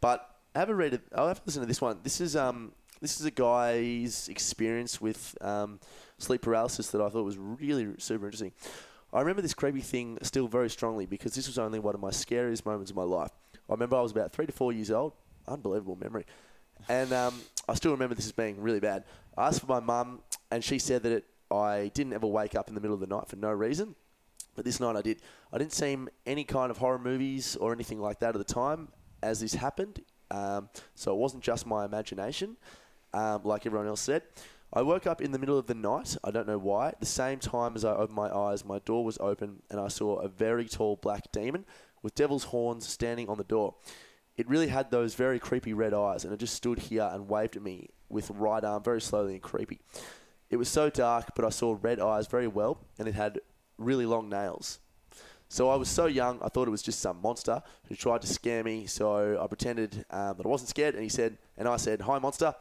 [0.00, 1.00] But have a read.
[1.14, 2.00] I'll have to listen to this one.
[2.02, 5.78] This is um this is a guy's experience with um,
[6.18, 8.52] sleep paralysis that I thought was really super interesting.
[9.12, 12.10] I remember this creepy thing still very strongly because this was only one of my
[12.10, 13.30] scariest moments of my life.
[13.54, 15.12] I remember I was about three to four years old.
[15.46, 16.26] Unbelievable memory.
[16.88, 19.04] And um, I still remember this as being really bad.
[19.36, 22.68] I asked for my mum, and she said that it, I didn't ever wake up
[22.68, 23.94] in the middle of the night for no reason.
[24.54, 25.22] But this night I did.
[25.52, 25.96] I didn't see
[26.26, 28.88] any kind of horror movies or anything like that at the time
[29.22, 30.02] as this happened.
[30.30, 32.56] Um, so it wasn't just my imagination,
[33.14, 34.22] um, like everyone else said.
[34.72, 36.16] I woke up in the middle of the night.
[36.22, 36.92] I don't know why.
[37.00, 40.16] The same time as I opened my eyes, my door was open and I saw
[40.16, 41.64] a very tall black demon
[42.02, 43.76] with devil's horns standing on the door.
[44.36, 47.56] It really had those very creepy red eyes and it just stood here and waved
[47.56, 49.80] at me with right arm very slowly and creepy.
[50.50, 53.40] It was so dark, but I saw red eyes very well and it had
[53.76, 54.80] really long nails.
[55.50, 58.26] So I was so young, I thought it was just some monster who tried to
[58.26, 58.86] scare me.
[58.86, 62.18] So I pretended um, that I wasn't scared, and he said, and I said, "Hi,
[62.18, 62.54] monster."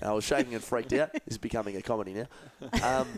[0.00, 1.12] And I was shaking and freaked out.
[1.12, 2.26] This is becoming a comedy now.
[2.84, 3.08] Um,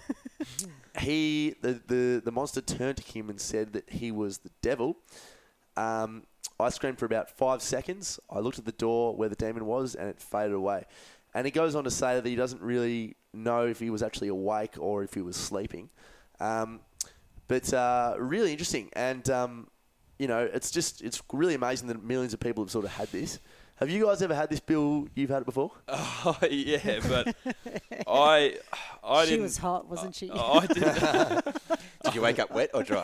[0.98, 4.96] he, the, the the monster turned to him and said that he was the devil.
[5.76, 6.22] Um,
[6.58, 8.18] I screamed for about five seconds.
[8.30, 10.84] I looked at the door where the demon was, and it faded away.
[11.34, 14.28] And he goes on to say that he doesn't really know if he was actually
[14.28, 15.90] awake or if he was sleeping.
[16.40, 16.80] Um,
[17.48, 19.66] but uh, really interesting, and um,
[20.18, 23.08] you know, it's just it's really amazing that millions of people have sort of had
[23.08, 23.38] this.
[23.76, 25.08] Have you guys ever had this, Bill?
[25.14, 25.72] You've had it before?
[26.22, 27.34] Oh yeah, but
[28.06, 28.56] I
[29.02, 29.44] I she didn't.
[29.44, 30.30] was hot, wasn't she?
[30.34, 31.56] I didn't.
[32.04, 33.02] Did you wake up wet or dry?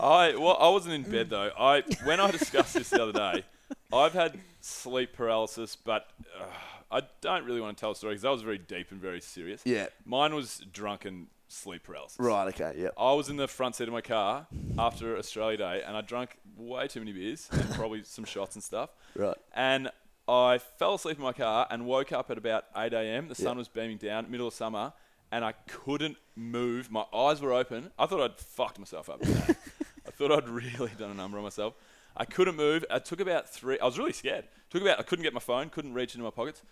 [0.00, 1.50] I well, I wasn't in bed though.
[1.58, 3.44] I when I discussed this the other day,
[3.92, 6.08] I've had sleep paralysis, but
[6.40, 6.44] uh,
[6.90, 9.20] I don't really want to tell a story because that was very deep and very
[9.20, 9.62] serious.
[9.64, 9.86] Yeah.
[10.04, 12.18] Mine was drunken sleep paralysis.
[12.18, 12.48] Right.
[12.48, 12.74] Okay.
[12.78, 12.88] yeah.
[12.98, 14.46] I was in the front seat of my car
[14.78, 18.62] after Australia Day, and I drank way too many beers and probably some shots and
[18.62, 18.90] stuff.
[19.14, 19.36] Right.
[19.54, 19.90] And
[20.28, 23.28] I fell asleep in my car and woke up at about 8 a.m.
[23.28, 24.92] The sun was beaming down, middle of summer,
[25.30, 26.90] and I couldn't move.
[26.90, 27.90] My eyes were open.
[27.98, 29.20] I thought I'd fucked myself up.
[29.20, 29.54] today.
[30.06, 31.74] I thought I'd really done a number on myself.
[32.16, 32.84] I couldn't move.
[32.90, 33.78] I took about three.
[33.78, 34.44] I was really scared.
[34.70, 34.98] took about.
[34.98, 35.68] I couldn't get my phone.
[35.68, 36.62] Couldn't reach into my pockets.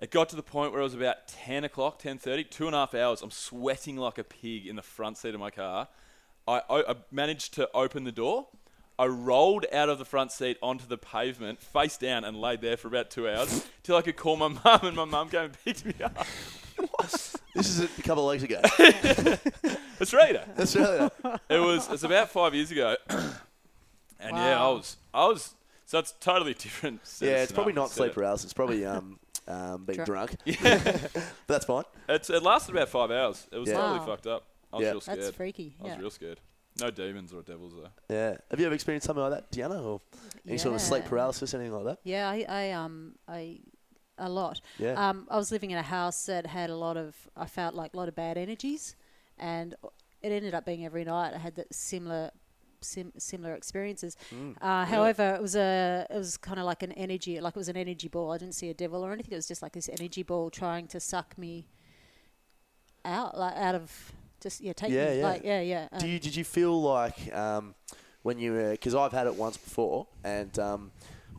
[0.00, 2.80] It got to the point where it was about 10 o'clock, 10.30, two and a
[2.80, 3.22] half hours.
[3.22, 5.86] I'm sweating like a pig in the front seat of my car.
[6.48, 8.48] I, I, managed to open the door.
[8.98, 12.76] I rolled out of the front seat onto the pavement, face down, and laid there
[12.76, 15.64] for about two hours till I could call my mum, and my mum came and
[15.64, 16.26] picked me up.
[17.54, 18.60] This is a couple of weeks ago.
[20.00, 20.48] Australia.
[20.58, 21.12] Australia.
[21.50, 21.86] It was.
[21.90, 22.96] It's about five years ago,
[24.22, 24.96] and yeah, I was.
[25.12, 25.54] I was.
[25.86, 27.00] So it's totally different.
[27.20, 28.44] Yeah, it's probably not sleep paralysis.
[28.46, 29.18] It's probably um,
[29.48, 30.36] um, being Drunk.
[30.44, 30.60] drunk.
[31.46, 31.84] That's fine.
[32.08, 33.46] It's, it lasted about five hours.
[33.52, 33.76] It was Yeah.
[33.76, 34.06] totally Wow.
[34.06, 34.44] fucked up.
[34.72, 34.90] I was Yeah.
[34.92, 35.18] real scared.
[35.20, 35.76] That's freaky.
[35.80, 35.98] I was Yeah.
[36.00, 36.40] real scared.
[36.80, 37.90] No demons or devils though.
[38.14, 38.36] Yeah.
[38.50, 40.00] Have you ever experienced something like that, Deanna, or
[40.48, 41.08] any sort of sleep Yeah.
[41.10, 41.98] paralysis, anything like that?
[42.04, 43.60] Yeah, I, I um I
[44.16, 44.60] a lot.
[44.78, 44.92] Yeah.
[44.92, 47.92] Um, I was living in a house that had a lot of I felt like
[47.92, 48.96] a lot of bad energies,
[49.38, 49.74] and
[50.22, 52.30] it ended up being every night I had that similar.
[52.82, 54.16] Sim- similar experiences.
[54.34, 54.56] Mm.
[54.60, 57.68] Uh, however, it was a it was kind of like an energy, like it was
[57.68, 58.32] an energy ball.
[58.32, 59.32] I didn't see a devil or anything.
[59.32, 61.66] It was just like this energy ball trying to suck me
[63.04, 65.24] out, like out of just yeah, take Yeah, me, yeah.
[65.24, 65.88] like yeah, yeah.
[65.98, 67.74] Do um, you did you feel like um,
[68.22, 70.90] when you were because I've had it once before and um,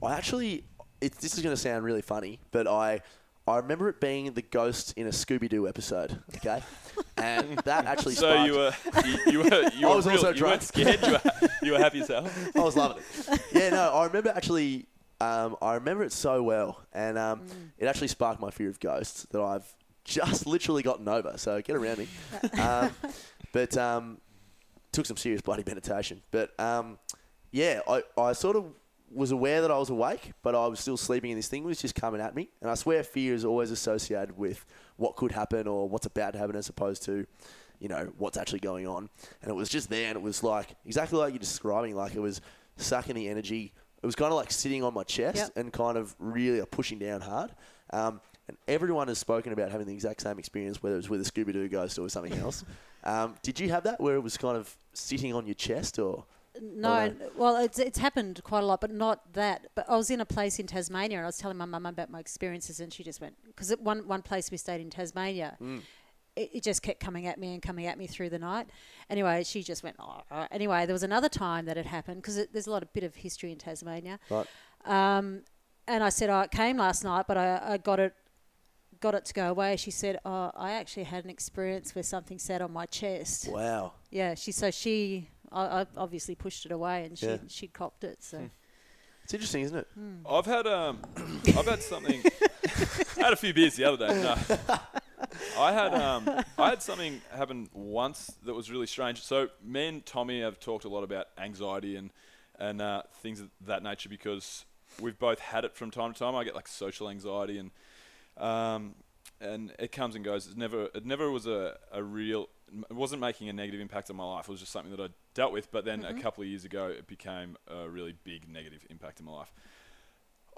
[0.02, 0.64] I actually
[1.02, 3.02] it, this is going to sound really funny but I
[3.48, 6.62] I remember it being the ghost in a Scooby Doo episode okay
[7.18, 8.74] and that actually So you were
[9.06, 10.52] you, you were you I were was real, also you drunk.
[10.52, 11.02] weren't scared.
[11.04, 11.22] You were
[11.64, 12.56] you were happy yourself.
[12.56, 14.88] I was loving it yeah no I remember actually
[15.22, 17.42] um, I remember it so well and um,
[17.78, 19.74] it actually sparked my fear of ghosts that I've
[20.04, 22.08] just literally gotten over so get around me
[22.62, 22.92] um,
[23.54, 24.18] but um,
[24.92, 26.22] took some serious bloody meditation.
[26.32, 26.98] But um,
[27.52, 28.66] yeah, I, I sort of
[29.12, 31.80] was aware that I was awake, but I was still sleeping, and this thing was
[31.82, 32.50] just coming at me.
[32.62, 34.66] And I swear, fear is always associated with
[35.04, 37.26] what could happen or what's about to happen, as opposed to,
[37.80, 39.10] you know, what's actually going on.
[39.42, 42.20] And it was just there, and it was like exactly like you're describing, like it
[42.22, 42.42] was
[42.78, 43.74] sucking the energy.
[44.02, 45.52] It was kind of like sitting on my chest Yep.
[45.58, 47.52] and kind of really uh, pushing down hard.
[47.92, 51.22] Um, and everyone has spoken about having the exact same experience, whether it was with
[51.26, 52.64] a Scooby Doo ghost or something else.
[53.06, 56.24] Um, did you have that where it was kind of sitting on your chest or?
[56.62, 59.68] No, well, it's it's happened quite a lot, but not that.
[59.76, 62.10] But I was in a place in Tasmania, and I was telling my mum about
[62.10, 65.58] my experiences, and she just went because one one place we stayed in Tasmania,
[66.36, 68.68] it, it just kept coming at me and coming at me through the night.
[69.10, 69.96] Anyway, she just went.
[70.00, 70.22] Oh.
[70.32, 73.04] oh." Anyway, there was another time that it happened because there's a lot of bit
[73.04, 74.20] of history in Tasmania.
[74.30, 74.48] Right.
[74.86, 75.44] Um,
[75.88, 78.14] and I said, oh, it came last night, but I, I got it
[79.00, 79.76] got it to go away.
[79.76, 83.50] She said, oh, I actually had an experience where something sat on my chest.
[83.50, 83.94] Wow.
[84.12, 87.38] Yeah, she so she I, I obviously pushed it away and she Yeah.
[87.48, 88.22] she copped it.
[88.24, 88.50] So
[89.24, 89.88] It's interesting, isn't it?
[90.30, 91.00] I've had um,
[91.48, 92.22] I've had something.
[93.18, 94.22] I had a few beers the other day.
[94.22, 94.36] No.
[95.58, 99.22] I had um, I had something happen once that was really strange.
[99.22, 102.12] So me and Tommy have talked a lot about anxiety and
[102.60, 104.66] and uh, things of that nature because
[105.02, 106.36] we've both had it from time to time.
[106.36, 107.72] I get like social anxiety and
[108.38, 108.96] um,
[109.42, 110.48] and it comes and goes.
[110.48, 114.16] It never it never was a, a real it wasn't making a negative impact on
[114.16, 114.46] my life.
[114.48, 115.72] It was just something that I dealt with.
[115.72, 119.26] But then a couple of years ago, it became a really big negative impact in
[119.26, 119.52] my life.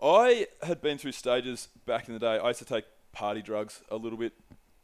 [0.01, 2.37] I had been through stages back in the day.
[2.37, 4.33] I used to take party drugs a little bit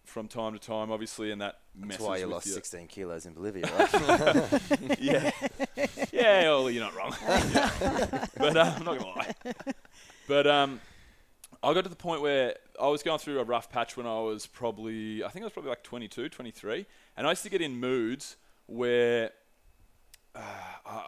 [0.05, 2.87] from time to time, obviously, and that messes That's why you with lost your- 16
[2.87, 4.99] kilos in Bolivia, right?
[4.99, 5.31] yeah.
[6.11, 7.15] Yeah, well, you're not wrong.
[7.21, 8.25] Yeah.
[8.37, 9.53] But uh, I'm not going to lie.
[10.27, 10.81] But um,
[11.63, 14.19] I got to the point where I was going through a rough patch when I
[14.19, 16.85] was probably, I think I was probably like 22, 23.
[17.15, 18.35] And I used to get in moods
[18.65, 19.31] where
[20.33, 20.39] uh,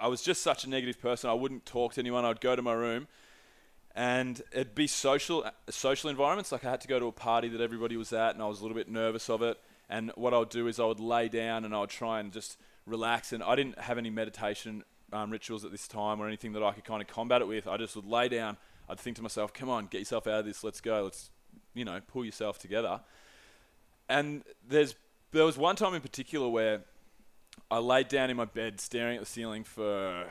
[0.02, 1.30] I was just such a negative person.
[1.30, 2.24] I wouldn't talk to anyone.
[2.24, 3.08] I'd go to my room
[3.96, 6.52] and it'd be social social environments.
[6.52, 8.60] Like I had to go to a party that everybody was at, and I was
[8.60, 9.60] a little bit nervous of it.
[9.90, 12.32] And what I would do is I would lay down and I would try and
[12.32, 13.34] just relax.
[13.34, 16.72] And I didn't have any meditation um, rituals at this time or anything that I
[16.72, 17.68] could kind of combat it with.
[17.68, 18.58] I just would lay down.
[18.90, 20.64] I'd think to myself, "Come on, get yourself out of this.
[20.64, 21.04] Let's go.
[21.04, 21.30] Let's
[21.74, 23.02] you know pull yourself together."
[24.10, 24.96] And there's
[25.32, 26.82] there was one time in particular where
[27.70, 30.26] I laid down in my bed staring at the ceiling for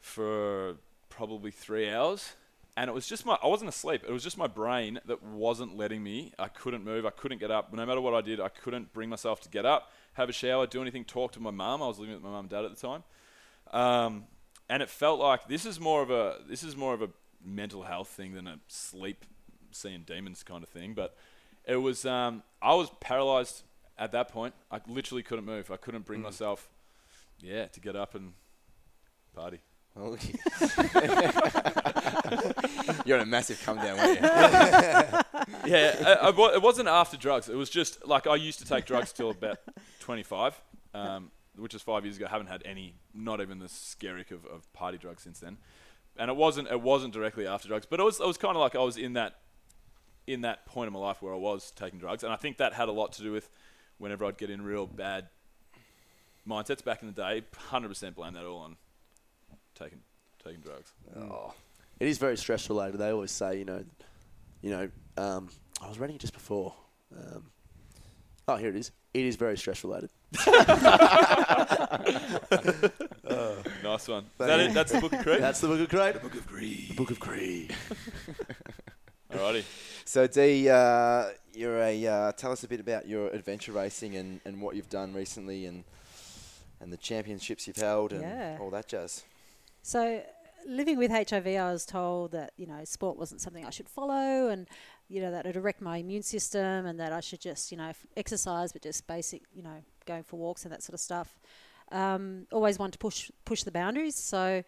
[0.00, 0.76] for
[1.08, 2.34] probably three hours.
[2.76, 4.04] And it was just my, I wasn't asleep.
[4.06, 6.32] It was just my brain that wasn't letting me.
[6.38, 7.04] I couldn't move.
[7.04, 7.72] I couldn't get up.
[7.72, 10.64] No matter what I did, I couldn't bring myself to get up, have a shower,
[10.64, 11.82] do anything, talk to my mum.
[11.82, 13.02] I was living with my mum and dad at the time.
[13.72, 14.24] Um,
[14.68, 17.10] and it felt like this is more of a, this is more of a
[17.44, 19.24] mental health thing than a sleep,
[19.70, 20.94] seeing demons kind of thing.
[20.94, 21.16] But
[21.64, 23.62] it was, um, I was paralyzed
[23.98, 24.54] at that point.
[24.70, 25.70] I literally couldn't move.
[25.70, 26.68] I couldn't bring myself,
[27.40, 28.32] yeah, to get up and
[29.34, 29.60] party.
[29.94, 30.16] Well,
[33.04, 34.26] You're on a massive come down, weren't you?
[35.66, 37.48] yeah, I, I it wasn't after drugs.
[37.48, 39.58] It was just like I used to take drugs till about
[40.00, 40.60] 25,
[40.94, 42.26] um, which is five years ago.
[42.26, 45.58] Haven't had any, not even the scaric of, of party drugs since then.
[46.16, 48.60] And it wasn't it wasn't directly after drugs, but it was it was kind of
[48.60, 49.38] like I was in that
[50.26, 52.72] in that point of my life where I was taking drugs, and I think that
[52.72, 53.48] had a lot to do with
[53.98, 55.28] whenever I'd get in real bad
[56.46, 57.42] mindsets back in the day.
[57.70, 58.76] 100% blame that all on
[59.74, 60.00] taking
[60.42, 60.92] taking drugs.
[61.16, 61.54] Oh.
[62.00, 62.98] It is very stress related.
[62.98, 63.84] They always say, you know,
[64.62, 64.90] you know.
[65.16, 65.48] Um,
[65.82, 66.74] I was reading it just before.
[67.16, 67.50] Um,
[68.46, 68.92] oh, here it is.
[69.14, 70.10] It is very stress related.
[73.82, 74.24] Nice one.
[74.24, 74.74] Is that it?
[74.74, 75.40] That's the book of Creed.
[75.42, 76.14] That's the book of Creed.
[76.14, 76.96] The book of Creed.
[76.96, 77.74] Book of Creed.
[79.32, 79.64] Alrighty.
[80.04, 82.06] So, Dee, uh, you're a.
[82.06, 85.66] Uh, tell us a bit about your adventure racing and, and what you've done recently,
[85.66, 85.84] and
[86.80, 88.58] and the championships you've held, and Yeah.
[88.60, 89.24] all that jazz.
[89.82, 90.22] So,
[90.66, 94.48] living with HIV, I was told that you know sport wasn't something I should follow,
[94.48, 94.66] and
[95.08, 97.92] you know that it'd wreck my immune system, and that I should just you know
[98.16, 101.38] exercise, but just basic you know going for walks and that sort of stuff.
[101.90, 104.14] Um, always wanted to push push the boundaries.
[104.14, 104.62] So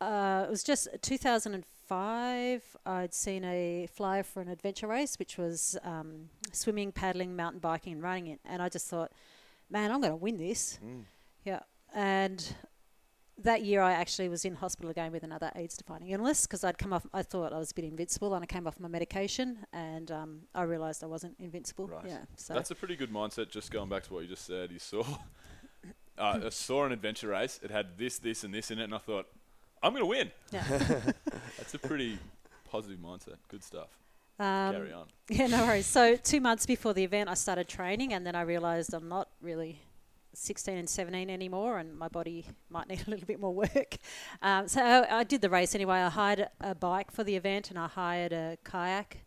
[0.00, 2.76] uh, it was just 2005.
[2.86, 7.94] I'd seen a flyer for an adventure race, which was um, swimming, paddling, mountain biking,
[7.94, 9.12] and running it, and I just thought,
[9.70, 10.78] man, I'm going to win this.
[11.44, 11.60] Yeah,
[11.94, 12.54] and
[13.38, 16.92] that year I actually was in hospital again with another AIDS-defining illness because I'd come
[16.92, 17.06] off.
[17.14, 20.40] I thought I was a bit invincible, and I came off my medication, and um,
[20.54, 21.86] I realised I wasn't invincible.
[21.86, 22.04] Right.
[22.06, 23.50] Yeah, so That's a pretty good mindset.
[23.50, 25.02] Just going back to what you just said, you saw,
[26.18, 27.60] uh, I saw an adventure race.
[27.62, 29.26] It had this, this, and this in it, and I thought,
[29.82, 30.30] I'm going to win.
[30.52, 30.64] Yeah.
[31.56, 32.18] That's a pretty
[32.68, 33.36] positive mindset.
[33.48, 33.88] Good stuff.
[34.40, 35.06] Um, Carry on.
[35.28, 35.86] Yeah, no worries.
[35.86, 39.28] So two months before the event, I started training, and then I realised I'm not
[39.40, 39.80] really
[40.34, 43.96] 16 and 17 anymore, and my body might need a little bit more work.
[44.40, 45.98] Um, so I, I did the race anyway.
[45.98, 49.24] I hired a bike for the event, and I hired a kayak.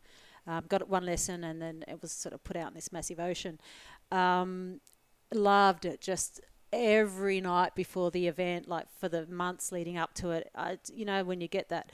[0.47, 3.20] Um, got one lesson, and then it was sort of put out in this massive
[3.20, 3.60] ocean.
[4.12, 4.80] Um,
[5.34, 6.02] loved it.
[6.02, 6.39] Just
[6.72, 10.49] every night before the event, like for the months leading up to it.
[10.56, 11.91] I, you know, when you get that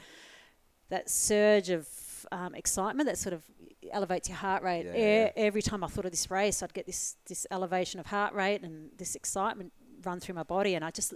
[0.89, 1.87] that surge of
[2.31, 3.43] um, excitement that sort of
[3.91, 4.85] elevates your heart rate.
[4.85, 5.31] Yeah, E- yeah.
[5.35, 8.61] Every time I thought of this race, I'd get this this elevation of heart rate
[8.61, 9.71] and this excitement
[10.03, 11.13] run through my body, and I just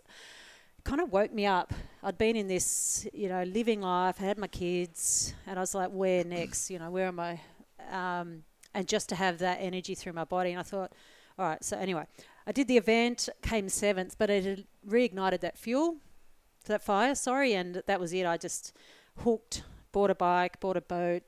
[0.84, 1.74] kind of woke me up.
[2.01, 4.18] I'd been in this, you know, living life.
[4.20, 6.70] I had my kids, and I was like, "Where next?
[6.72, 7.39] You know, where am I?"
[7.91, 8.43] Um,
[8.74, 10.93] and just to have that energy through my body, and I thought,
[11.38, 12.05] "All right." So anyway,
[12.47, 15.97] I did the event, came seventh, but it had reignited that fuel,
[16.66, 17.14] that fire.
[17.16, 18.26] Sorry, and that was it.
[18.26, 18.76] I just
[19.18, 21.24] hooked, bought a bike, bought a boat,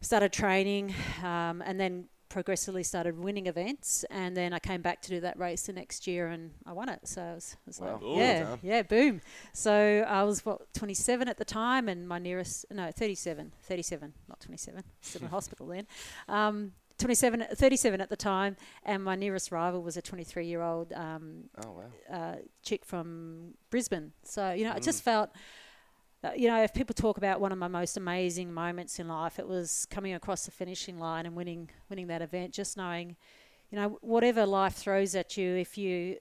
[0.00, 4.04] started training, um, and then progressively started winning events.
[4.10, 6.88] And then I came back to do that race the next year, and I won
[6.88, 7.00] it.
[7.04, 7.94] So it was, it was Wow.
[7.94, 8.58] like, Ooh, yeah, done.
[8.62, 9.20] yeah, boom.
[9.52, 14.40] So I was what 27 at the time, and my nearest no 37, 37, not
[14.40, 15.86] 27, still in hospital then.
[16.28, 20.92] Um, 27, 37 at the time, and my nearest rival was a 23 year old
[20.92, 22.14] um, Oh wow.
[22.16, 24.12] uh, chick from Brisbane.
[24.22, 24.84] So, you know, I Mm.
[24.84, 25.30] just felt,
[26.36, 29.46] you know, if people talk about one of my most amazing moments in life, it
[29.46, 32.52] was coming across the finishing line and winning, winning that event.
[32.52, 33.16] Just knowing,
[33.70, 36.18] you know, whatever life throws at you, if you,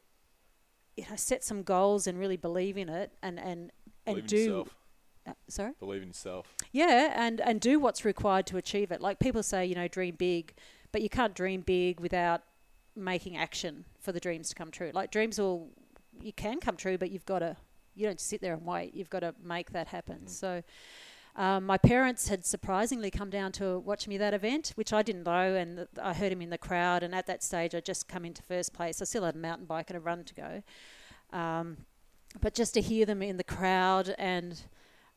[0.97, 3.72] you know, set some goals and really believe in it, and and
[4.06, 4.38] and Believe do.
[4.38, 4.76] yourself.
[5.26, 5.72] Uh, sorry.
[5.80, 6.54] Believe in yourself.
[6.72, 8.99] Yeah, and and do what's required to achieve it.
[8.99, 10.54] Like people say, you know, dream big,
[10.91, 12.43] but you can't dream big without
[12.95, 14.91] making action for the dreams to come true.
[14.93, 15.70] Like dreams will,
[16.22, 17.58] you can come true, but you've got to,
[17.96, 18.94] you don't sit there and wait.
[18.94, 20.28] You've got to make that happen.
[20.28, 20.64] So.
[21.36, 25.24] Um, my parents had surprisingly come down to watch me that event, which I didn't
[25.24, 27.02] know, and th- I heard him in the crowd.
[27.02, 29.02] And at that stage, I just come into first place.
[29.02, 30.64] I still had a mountain bike and a run to go,
[31.36, 31.78] um,
[32.39, 34.62] but just to hear them in the crowd, and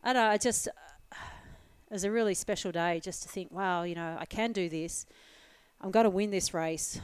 [0.03, 3.83] I don't know, I just it was a really special day just to think, wow,
[3.83, 5.05] you know, I can do this.
[5.83, 6.99] I'm going to win this race,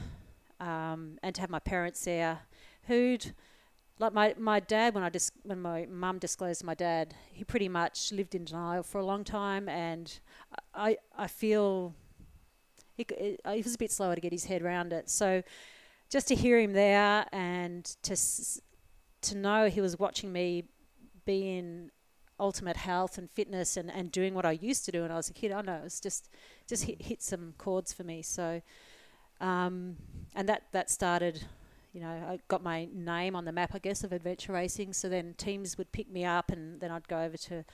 [0.58, 2.40] um, and to have my parents there,
[2.86, 3.34] who'd
[4.02, 7.68] like my, my dad when I dis- when my mum disclosed my dad, he pretty
[7.68, 10.12] much lived in denial for a long time, and
[10.74, 11.94] I I feel
[12.96, 15.08] he, he was a bit slower to get his head around it.
[15.08, 15.42] So
[16.10, 18.16] just to hear him there and to
[19.22, 20.64] to know he was watching me
[21.24, 21.92] be in
[22.40, 25.30] ultimate health and fitness and, and doing what I used to do when I was
[25.30, 25.52] a kid.
[25.52, 26.28] I know it's just
[26.66, 28.20] just hit, hit some chords for me.
[28.22, 28.62] So,
[29.40, 29.96] um,
[30.34, 31.46] and that that started.
[31.92, 34.92] You know, I got my name on the map, I guess, of adventure racing.
[34.94, 37.64] So then teams would pick me up, and then I'd go over to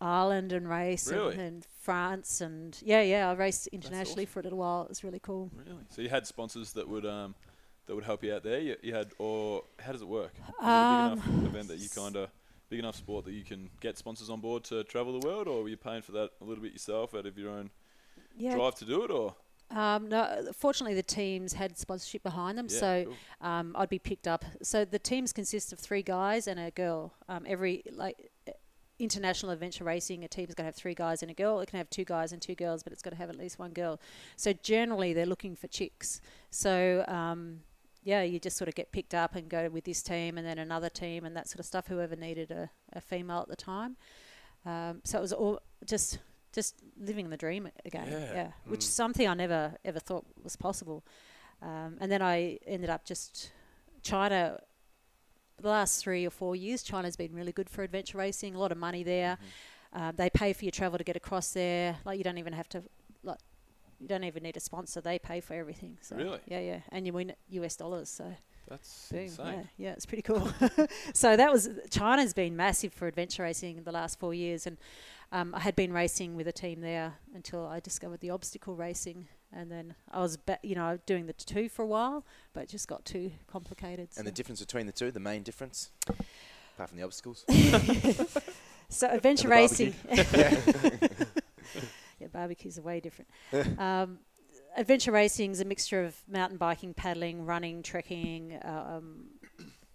[0.00, 1.34] Ireland and race, Really?
[1.34, 4.82] and, and France, and yeah, yeah, I raced internationally for a little while.
[4.82, 5.50] It was really cool.
[5.54, 5.84] Really?
[5.90, 7.34] So you had sponsors that would um
[7.86, 8.60] that would help you out there.
[8.60, 10.32] You, you had, or how does it work?
[10.36, 12.30] Is it a Um, big enough event that you kind of
[12.70, 15.62] big enough sport that you can get sponsors on board to travel the world, or
[15.62, 17.70] were you paying for that a little bit yourself out of your own
[18.36, 18.54] Yeah.
[18.54, 19.36] drive to do it, or
[19.70, 23.48] Um, no, fortunately, the teams had sponsorship behind them, Yeah, so cool.
[23.48, 24.44] um, I'd be picked up.
[24.62, 27.14] So the teams consist of three guys and a girl.
[27.28, 28.30] Um, every like
[29.00, 31.60] international adventure racing, a team's going to have three guys and a girl.
[31.60, 33.58] It can have two guys and two girls, but it's got to have at least
[33.58, 34.00] one girl.
[34.36, 36.20] So generally, they're looking for chicks.
[36.50, 37.60] So um,
[38.04, 40.58] yeah, you just sort of get picked up and go with this team and then
[40.58, 41.88] another team and that sort of stuff.
[41.88, 43.96] Whoever needed a, a female at the time.
[44.64, 46.18] Um, so it was all just
[46.54, 48.08] just living the dream again.
[48.10, 48.32] Yeah.
[48.34, 48.88] Yeah, which Mm.
[48.88, 51.02] is something I never ever thought was possible.
[51.62, 53.50] Um, and then I ended up just
[54.02, 54.60] China.
[55.60, 58.54] The last three or four years, China's been really good for adventure racing.
[58.54, 59.38] A lot of money there.
[59.92, 61.96] Uh, they pay for your travel to get across there.
[62.04, 62.82] Like you don't even have to
[63.22, 63.38] like.
[64.00, 65.00] You don't even need a sponsor.
[65.00, 65.96] They pay for everything.
[66.00, 66.40] So Really?
[66.46, 66.80] Yeah, yeah.
[66.90, 68.08] And you win US dollars.
[68.10, 68.34] So
[68.68, 69.46] that's Boom, insane.
[69.78, 70.48] Yeah, yeah, it's pretty cool.
[71.14, 74.76] so that was China's been massive for adventure racing in the last four years, and
[75.32, 79.28] um, I had been racing with a team there until I discovered the obstacle racing,
[79.52, 82.68] and then I was, ba- you know, doing the two for a while, but it
[82.68, 84.08] just got too complicated.
[84.16, 85.90] And the difference between the two, the main difference,
[86.74, 87.44] apart from the obstacles.
[88.88, 89.94] so adventure racing.
[90.12, 90.58] yeah,
[92.32, 93.30] barbecues are way different.
[93.78, 94.18] um,
[94.76, 99.26] adventure racing is a mixture of mountain biking, paddling, running, trekking, um,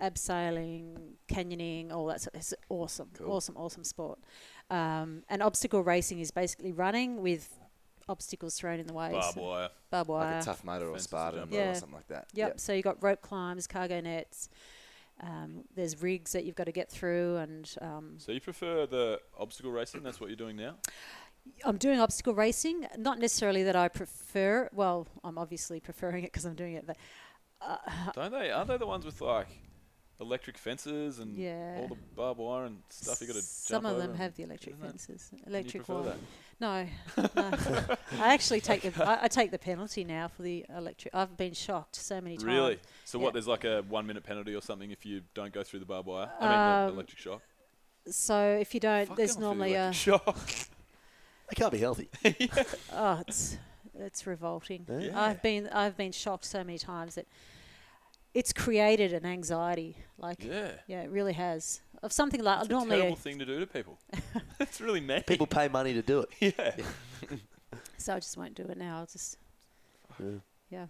[0.01, 0.95] abseiling,
[1.27, 2.21] canyoning, all that.
[2.21, 3.31] Sort it's awesome, Cool.
[3.31, 4.19] awesome, awesome sport.
[4.69, 7.59] Um, and obstacle racing is basically running with
[8.07, 9.11] obstacles thrown in the way.
[9.11, 9.69] Barbed so- wire.
[9.89, 10.33] Barbed wire.
[10.33, 12.27] Like a tough mudder or Fences to Spartan jump or something like that.
[12.33, 12.59] Yep.
[12.59, 14.49] So you got rope climbs, cargo nets.
[15.21, 19.19] Um, there's rigs that you've got to get through, and um, So you prefer the
[19.37, 20.01] obstacle racing?
[20.01, 20.75] That's what you're doing now.
[21.65, 22.87] I'm doing obstacle racing.
[22.97, 24.69] Not necessarily that I prefer.
[24.71, 26.85] Well, I'm obviously preferring it because I'm doing it.
[26.87, 26.97] But
[27.61, 27.77] uh,
[28.13, 28.51] Don't they?
[28.51, 29.47] Aren't they the ones with like
[30.19, 31.77] electric fences and Yeah.
[31.79, 34.43] all the barbed wire and stuff you got to jump some of them have the
[34.43, 35.31] electric isn't that- fences.
[35.47, 36.03] Electric wire.
[36.03, 36.17] that?
[36.61, 36.87] No,
[37.35, 37.95] no.
[38.21, 41.15] I actually take the I, I take the penalty now for the electric.
[41.15, 42.45] I've been shocked so many times.
[42.45, 42.79] Really?
[43.05, 43.23] So Yeah.
[43.25, 43.33] what?
[43.33, 46.07] There's like a one minute penalty or something if you don't go through the barbed
[46.07, 46.29] wire.
[46.39, 47.41] I mean, Um, the electric shock.
[48.07, 49.93] So if you don't, Fuck there's going through the normally a.
[49.93, 50.49] shock.
[51.49, 52.09] They can't be healthy.
[52.93, 53.57] Oh, it's
[53.97, 54.85] it's revolting.
[54.89, 55.19] Yeah.
[55.19, 57.25] I've been I've been shocked so many times that
[58.33, 59.97] it's created an anxiety.
[60.17, 60.71] Like Yeah.
[60.87, 61.81] yeah, it really has.
[62.01, 62.97] Of something like It's a normally.
[62.97, 63.97] terrible thing to do to people.
[64.59, 65.25] it's really mad.
[65.27, 66.53] People pay money to do it.
[66.57, 66.75] Yeah.
[67.97, 68.99] So I just won't do it now.
[68.99, 69.37] I'll just
[70.19, 70.39] Yeah.
[70.69, 70.85] yeah.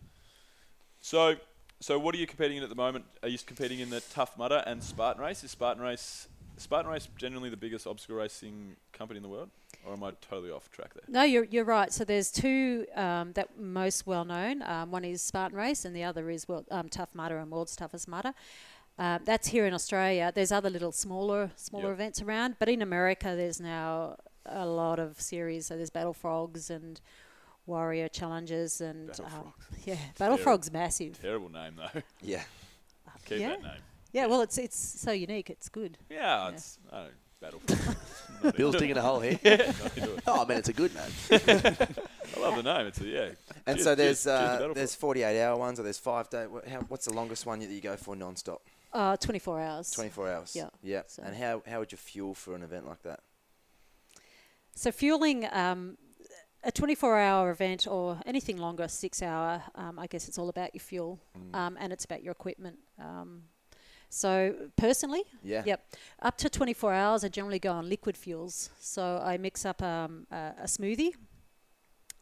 [1.01, 1.35] So,
[1.79, 3.05] so what are you competing in at the moment?
[3.23, 5.43] Are you competing in the Tough Mudder and Spartan Race?
[5.43, 9.49] Is Spartan Race Spartan Race generally the biggest obstacle racing company in the world,
[9.85, 11.03] or am I totally off track there?
[11.07, 11.91] No, you're you're right.
[11.91, 14.61] So there's two um, that most well known.
[14.63, 17.75] Um, one is Spartan Race, and the other is World, um, Tough Mudder and World's
[17.75, 18.33] Toughest Mudder.
[18.97, 20.31] Um, that's here in Australia.
[20.33, 21.93] There's other little smaller smaller Yep.
[21.93, 25.67] events around, but in America there's now a lot of series.
[25.67, 26.99] So there's Battle Frogs and
[27.65, 29.65] warrior challenges and Battle um, Frogs.
[29.85, 30.37] yeah, Battle Terrible.
[30.43, 31.21] Frog's massive.
[31.21, 32.01] Terrible name though.
[32.21, 32.43] Yeah.
[33.25, 33.49] Keep yeah.
[33.49, 33.81] that name.
[34.11, 35.49] Yeah, well, it's it's so unique.
[35.49, 35.97] It's good.
[36.09, 39.39] Yeah, it's I don't know, Battle Bill's digging a hole here.
[39.43, 40.23] Yeah, not into it.
[40.27, 41.03] Oh, man, it's a good name.
[41.31, 42.87] I love the name.
[42.87, 43.29] It's a yeah.
[43.65, 46.29] And Cheers- so there's cheers- cheers uh, Battle there's 48 hour ones or there's five
[46.29, 46.47] day.
[46.47, 48.61] wha- How, what's the longest one that you go for non-stop?
[48.93, 49.91] Uh, 24 hours.
[49.91, 50.55] 24 hours.
[50.55, 50.69] Yeah.
[50.81, 51.01] Yeah.
[51.07, 53.19] So- And how how would you fuel for an event like that?
[54.75, 55.97] So fueling um,
[56.63, 61.19] a 24-hour event or anything longer, six-hour, um, I guess it's all about your fuel,
[61.37, 61.55] Mm.
[61.55, 62.79] um, and it's about your equipment.
[62.97, 63.43] Um,
[64.09, 65.63] so personally, Yeah.
[65.65, 65.85] yep,
[66.21, 68.69] up to 24 hours, I generally go on liquid fuels.
[68.79, 71.13] So I mix up um, a, a smoothie.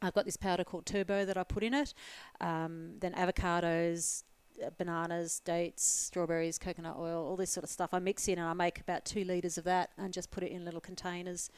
[0.01, 1.93] I've got this powder called Turbo that I put in it.
[2.39, 4.23] Um, then avocados,
[4.63, 7.93] uh, bananas, dates, strawberries, coconut oil, all this sort of stuff.
[7.93, 10.51] I mix in and I make about two liters of that and just put it
[10.51, 11.49] in little containers.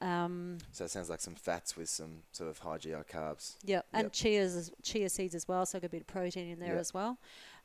[0.00, 3.54] Um, So it sounds like some fats with some sort of high GI carbs.
[3.62, 4.12] yeah, and Yep.
[4.12, 6.70] chias, as- chia seeds as well, so I got a bit of protein in there
[6.72, 6.80] Yep.
[6.80, 7.18] as well.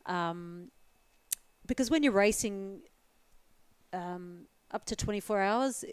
[0.06, 0.72] Um,
[1.70, 2.82] because when you're racing
[3.94, 5.86] um, up to 24 hours,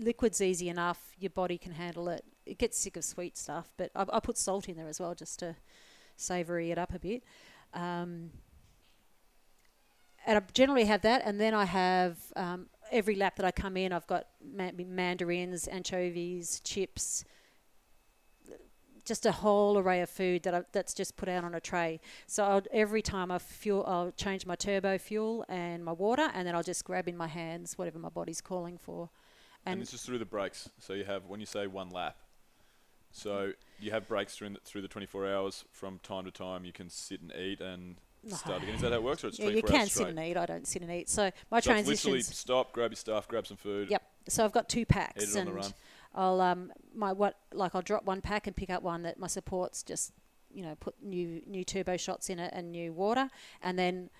[0.00, 1.12] liquid's easy enough.
[1.18, 2.24] Your body can handle it.
[2.44, 5.14] It gets sick of sweet stuff, but I, I put salt in there as well
[5.14, 5.54] just to
[6.16, 7.22] savoury it up a bit.
[7.72, 8.30] Um,
[10.26, 13.76] and I generally have that, and then I have um, every lap that I come
[13.76, 17.24] in, I've got ma- mandarins, anchovies, chips,
[19.08, 22.00] just a whole array of food that I, that's just put out on a tray.
[22.26, 26.46] So I'll, every time I fuel, I'll change my turbo fuel and my water, and
[26.46, 29.10] then I'll just grab in my hands whatever my body's calling for.
[29.64, 30.68] And, And this is through the breaks.
[30.78, 32.16] So you have when you say one lap.
[33.10, 35.64] So you have breaks through the, through the 24 hours.
[35.72, 37.96] From time to time, you can sit and eat and
[38.28, 38.74] start again.
[38.74, 40.36] Is that how it works, or it's yeah, you can sit and eat.
[40.36, 41.08] I don't sit and eat.
[41.08, 43.90] So my so it's literally stop, grab your stuff, grab some food.
[43.90, 44.02] Yep.
[44.28, 45.74] So I've got two packs, Eat it on and the run.
[46.18, 49.28] I'll um my what like I'll drop one pack and pick up one that my
[49.28, 50.12] supports just
[50.52, 53.30] you know put new new turbo shots in it and new water,
[53.62, 54.10] and then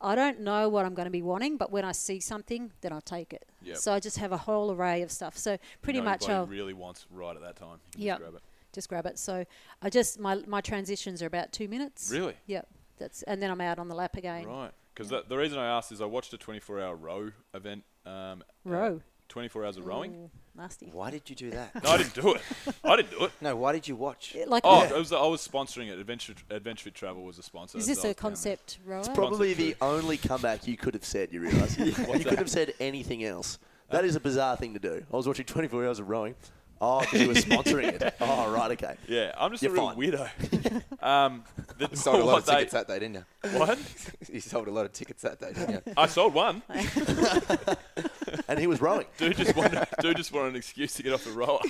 [0.00, 2.92] I don't know what I'm going to be wanting, but when I see something, then
[2.92, 3.48] I'll take it.
[3.62, 3.76] Yep.
[3.76, 5.36] So I just have a whole array of stuff.
[5.36, 7.78] So pretty much I'll really wants right at that time.
[7.96, 8.42] Yeah Just grab it.
[8.72, 9.18] just grab it.
[9.18, 9.44] So
[9.82, 12.10] I just my my transitions are about two minutes.
[12.12, 12.34] Really?
[12.46, 12.68] Yep.
[12.98, 14.46] That's and then I'm out on the lap again.
[14.46, 14.70] Right.
[14.94, 17.82] Because the the reason I asked is I watched a 24-hour row event.
[18.06, 19.00] Um, uh, Row?
[19.32, 20.12] 24 hours of rowing.
[20.14, 20.90] Ooh, nasty.
[20.92, 21.70] Why did you do that?
[21.82, 22.42] No, I didn't do it.
[22.84, 23.32] I didn't do it.
[23.40, 24.36] No, why did you watch?
[24.46, 24.90] Like Oh, Yeah.
[24.90, 25.98] it was, I was sponsoring it.
[25.98, 27.78] Adventure Adventure Fit Travel was a sponsor.
[27.78, 28.30] Is this so I a was down there.
[28.30, 28.98] concept rower?
[28.98, 31.78] It's probably the only comeback you could have said, you realise?
[31.78, 33.58] you What's could have said anything else.
[33.90, 35.02] That is a bizarre thing to do.
[35.10, 36.34] I was watching 24 hours of rowing.
[36.80, 38.14] Oh, because you were sponsoring it.
[38.20, 38.96] Oh, right, okay.
[39.08, 39.96] Yeah, I'm just You're a real fine.
[39.96, 41.02] weirdo.
[41.02, 41.44] um,
[41.82, 43.58] the, You sold a lot what of they- tickets that day, didn't you?
[43.58, 43.78] What?
[44.32, 45.92] you sold a lot of tickets that day, didn't you?
[45.96, 46.62] I sold one.
[48.48, 49.06] and he was rowing.
[49.18, 51.60] Dude just wanted, dude just wanted an excuse to get off the rower.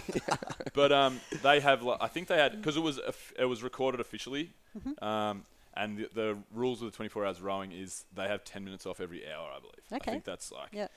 [0.75, 3.01] But um, they have, like, I think they had because it was
[3.39, 5.05] it was recorded officially, Mm-hmm.
[5.05, 5.45] um,
[5.75, 9.01] and the, the rules of the 24 hours rowing is they have 10 minutes off
[9.01, 9.75] every hour, I believe.
[10.03, 10.11] Okay.
[10.11, 10.69] I think that's like.
[10.73, 10.89] Yeah.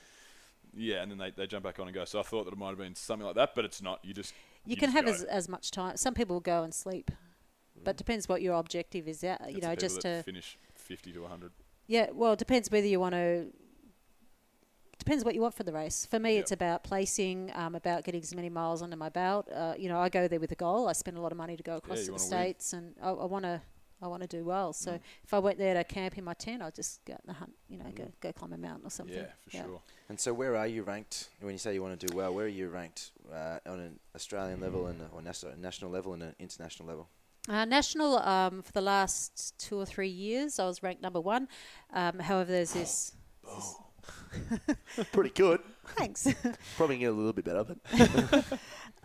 [0.74, 2.04] Yeah, and then they, they jump back on and go.
[2.04, 4.00] So I thought that it might have been something like that, but it's not.
[4.02, 4.34] You just
[4.66, 5.10] You, can have go.
[5.12, 5.96] as, as much time.
[5.96, 7.10] Some people go and sleep,
[7.86, 9.20] but depends what your objective is.
[9.22, 11.52] That you It's know, just that to finish 50 to 100.
[11.86, 12.10] yeah.
[12.12, 13.46] Well, it depends whether you want to.
[14.98, 16.04] Depends what you want for the race.
[16.06, 19.46] For me, it's about placing, um, about getting as many miles under my belt.
[19.52, 20.88] Uh, you know, I go there with a goal.
[20.88, 22.28] I spend a lot of money to go across you to the wanna win.
[22.54, 23.60] states, and I, I want to.
[24.02, 24.74] I want to do well.
[24.74, 25.00] So Mm.
[25.24, 27.54] if I went there to camp in my tent, I'd just go the hunt.
[27.70, 29.16] You know, go go climb a mountain or something.
[29.16, 29.80] Yeah, for sure.
[30.10, 32.34] And so, where are you ranked when you say you want to do well?
[32.34, 36.22] Where are you ranked uh, on an Australian level and or national national level and
[36.24, 37.08] an international level?
[37.48, 41.48] Uh, national um, for the last two or three years, I was ranked number one.
[41.92, 43.12] Um, however, there's this.
[45.12, 45.60] Pretty good.
[45.96, 46.26] Thanks.
[46.76, 47.78] Probably get a little bit better, but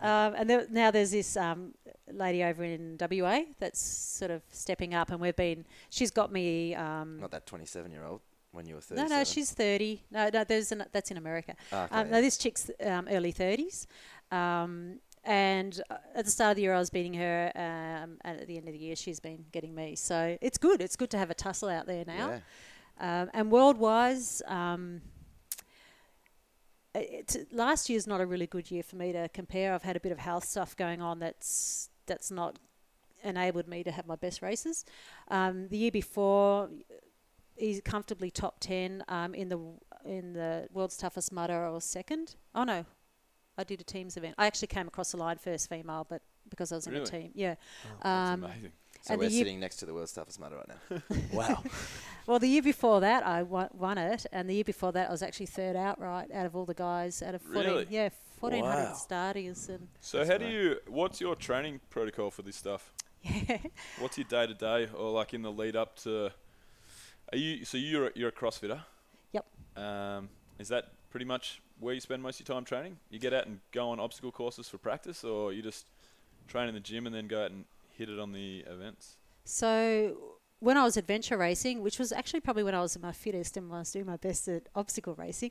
[0.00, 1.74] um, and there, now there's this um,
[2.12, 5.64] lady over in WA that's sort of stepping up, and we've been.
[5.90, 6.74] She's got me.
[6.74, 8.20] Um, Not that 27 year old
[8.50, 9.00] when you were 30.
[9.00, 10.02] no, no, she's thirty.
[10.10, 11.54] No, no, there's an, that's in America.
[11.72, 12.12] Ah, okay, um, yeah.
[12.12, 13.86] no, this chick's um, early thirties.
[14.30, 18.40] Um, and uh, at the start of the year, I was beating her, um, and
[18.40, 19.94] at the end of the year, she's been getting me.
[19.94, 20.80] So it's good.
[20.80, 22.28] It's good to have a tussle out there now.
[23.00, 25.00] Um, and world wise, um,
[26.94, 29.74] it's, last year's not a really good year for me to compare.
[29.74, 32.58] I've had a bit of health stuff going on that's that's not
[33.24, 34.84] enabled me to have my best races.
[35.28, 36.68] Um, the year before,
[37.56, 39.58] he's comfortably top ten um, in the
[40.04, 41.70] in the world's toughest mudder.
[41.70, 42.34] Was second.
[42.54, 42.84] Oh no,
[43.58, 44.34] I did a teams event.
[44.38, 47.30] I actually came across the line first female, but because I was in a team,
[47.34, 47.54] yeah.
[48.02, 48.72] that's Um, amazing.
[49.02, 51.02] So and we're sitting next to the world's toughest mudder right now.
[51.32, 51.62] wow.
[52.24, 55.10] Well, the year before that, I won, won it, and the year before that, I
[55.10, 57.86] was actually third outright out of all the guys out of 14, Really?
[57.90, 58.92] yeah, 1400 Wow.
[58.94, 60.76] starters and So how do you?
[60.86, 62.92] What's your training protocol for this stuff?
[63.22, 63.58] yeah.
[63.98, 66.30] What's your day to day, or like in the lead up to?
[67.32, 68.80] Are you so you're a, you're a CrossFitter?
[69.32, 69.46] Yep.
[69.76, 70.28] Um,
[70.60, 72.96] is that pretty much where you spend most of your time training?
[73.10, 75.86] You get out and go on obstacle courses for practice, or you just
[76.48, 77.66] train in the gym and then go out and
[77.96, 79.16] hit it on the events?
[79.44, 80.16] So
[80.58, 83.56] when I was adventure racing, which was actually probably when I was at my fittest
[83.56, 85.50] and when I was doing my best at obstacle racing,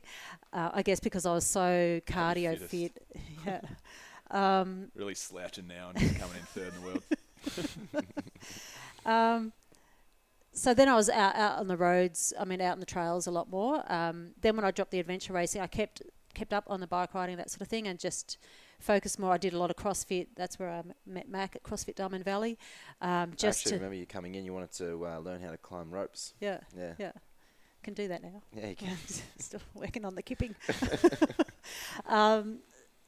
[0.52, 3.00] uh, I guess because I was so cardio fit.
[3.46, 3.60] yeah.
[4.30, 7.02] Um, Really slouching now and coming in third in the world.
[9.04, 9.52] Um,
[10.52, 12.32] so then I was out, out on the roads.
[12.38, 13.82] I mean, out on the trails a lot more.
[13.90, 16.02] Um, then when I dropped the adventure racing, I kept
[16.34, 18.38] kept up on the bike riding that sort of thing, and just
[18.80, 19.32] focused more.
[19.32, 20.28] I did a lot of CrossFit.
[20.34, 22.58] That's where I met Mac at CrossFit Diamond Valley.
[23.00, 25.58] Um, just Actually, to remember you coming in, you wanted to uh, learn how to
[25.58, 26.34] climb ropes.
[26.40, 26.94] yeah, Yeah.
[26.98, 27.12] yeah,
[27.82, 28.42] can do that now.
[28.56, 28.96] Yeah, you can.
[29.38, 30.54] Still working on the kipping.
[32.06, 32.58] um,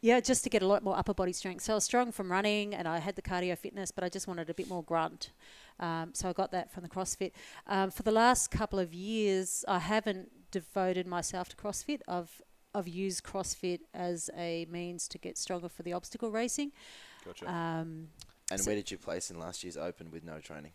[0.01, 1.63] yeah, just to get a lot more upper body strength.
[1.65, 4.29] So I was strong from running, and I had the cardio fitness, but I just
[4.29, 5.31] wanted a bit more grunt.
[5.81, 7.33] Um, so I got that from the CrossFit.
[7.67, 12.01] Um, for the last couple of years, I haven't devoted myself to CrossFit.
[12.09, 12.41] I've
[12.77, 16.73] I've used CrossFit as a means to get stronger for the obstacle racing.
[17.25, 17.49] Gotcha.
[17.49, 18.09] Um,
[18.51, 20.73] And so- where did you place in last year's Open with no training?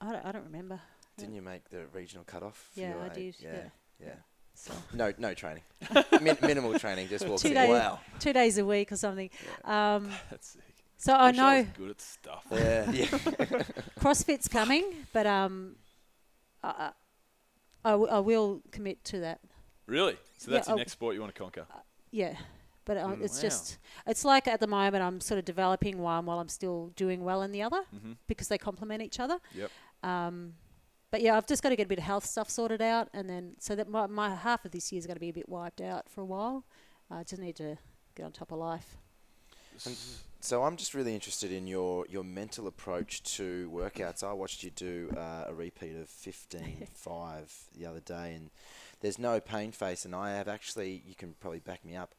[0.00, 0.80] I don't, I don't remember.
[1.16, 2.68] Didn't you make the regional cutoff?
[2.72, 4.06] for Yeah, your I did, Yeah, yeah.
[4.06, 4.12] yeah.
[4.54, 5.62] So No, no training.
[6.20, 7.52] Min- minimal training, just walking.
[7.52, 7.68] two in.
[7.68, 9.30] days, two days a week or something.
[9.64, 10.67] Um, That's sick.
[10.98, 11.56] So I I know.
[11.60, 12.44] was good at stuff.
[12.50, 13.06] Yeah, yeah.
[14.00, 15.76] CrossFit's coming, but um,
[16.62, 16.90] I, I,
[17.84, 19.40] I w- I will commit to that.
[19.86, 20.16] Really?
[20.36, 20.78] So Yeah, that's your oh.
[20.78, 21.66] next sport you want to conquer?
[22.10, 22.34] Yeah,
[22.84, 23.42] but uh, Mm, it's wow.
[23.48, 27.24] just it's like at the moment I'm sort of developing one while I'm still doing
[27.24, 28.16] well in the other Mhm.
[28.26, 29.38] because they complement each other.
[29.54, 29.70] Yep.
[30.02, 30.54] Um,
[31.10, 33.30] but yeah, I've just got to get a bit of health stuff sorted out, and
[33.30, 35.48] then so that my, my half of this year is going to be a bit
[35.48, 36.64] wiped out for a while.
[37.10, 37.78] I just need to
[38.14, 38.98] get on top of life.
[39.86, 39.96] And
[40.40, 44.22] so I'm just really interested in your, your mental approach to workouts.
[44.22, 48.50] I watched you do uh, a repeat of 15.5 the other day, and
[49.00, 50.04] there's no pain face.
[50.04, 52.14] And I have actually, you can probably back me up.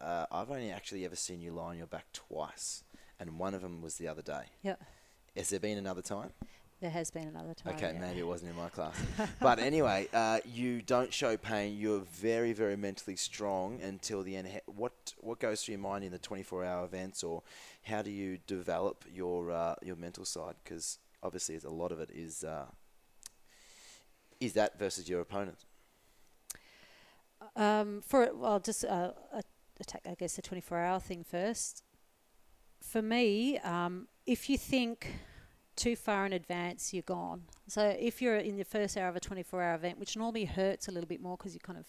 [0.00, 2.84] Uh, I've only actually ever seen you lie on your back twice,
[3.18, 4.44] and one of them was the other day.
[4.62, 4.76] Yeah,
[5.36, 6.30] Has there been another time?
[6.80, 7.74] There has been another time.
[7.74, 8.00] Okay, yeah.
[8.00, 8.94] maybe it wasn't in my class.
[9.40, 11.76] but anyway, uh, you don't show pain.
[11.78, 14.48] You're very, very mentally strong until the end.
[14.66, 17.42] What what goes through your mind in the 24-hour events, or
[17.84, 20.56] how do you develop your uh, your mental side?
[20.62, 22.66] Because obviously, a lot of it is uh,
[24.40, 25.64] is that versus your opponent.
[27.56, 29.42] Um, for well, just uh, a-
[29.80, 30.02] attack.
[30.06, 31.82] I guess the twenty-four hour thing first.
[32.82, 35.08] For me, um, if you think
[35.76, 37.42] too far in advance, you're gone.
[37.66, 40.88] So if you're in the first hour of a twenty-four hour event, which normally hurts
[40.88, 41.86] a little bit more because you kind of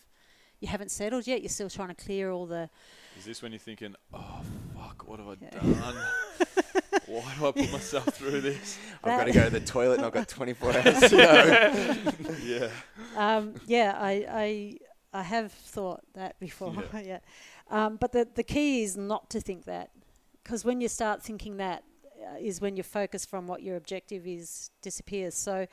[0.59, 1.41] you haven't settled yet.
[1.41, 2.69] You're still trying to clear all the.
[3.17, 4.41] Is this when you're thinking, oh
[4.75, 5.49] fuck, what have I Yeah.
[5.59, 5.95] done?
[7.07, 8.77] Why do I put myself through this?
[9.03, 12.33] I've got to go to the toilet, and I've got 24 hours to go.
[12.43, 12.69] yeah.
[13.15, 14.77] Um, yeah, I, I
[15.19, 16.73] I have thought that before.
[16.93, 16.99] Yeah.
[17.01, 17.19] Yeah.
[17.69, 19.91] Um, but the the key is not to think that,
[20.43, 21.83] because when you start thinking that,
[22.39, 25.35] is when your focus from what your objective is disappears.
[25.35, 25.67] So.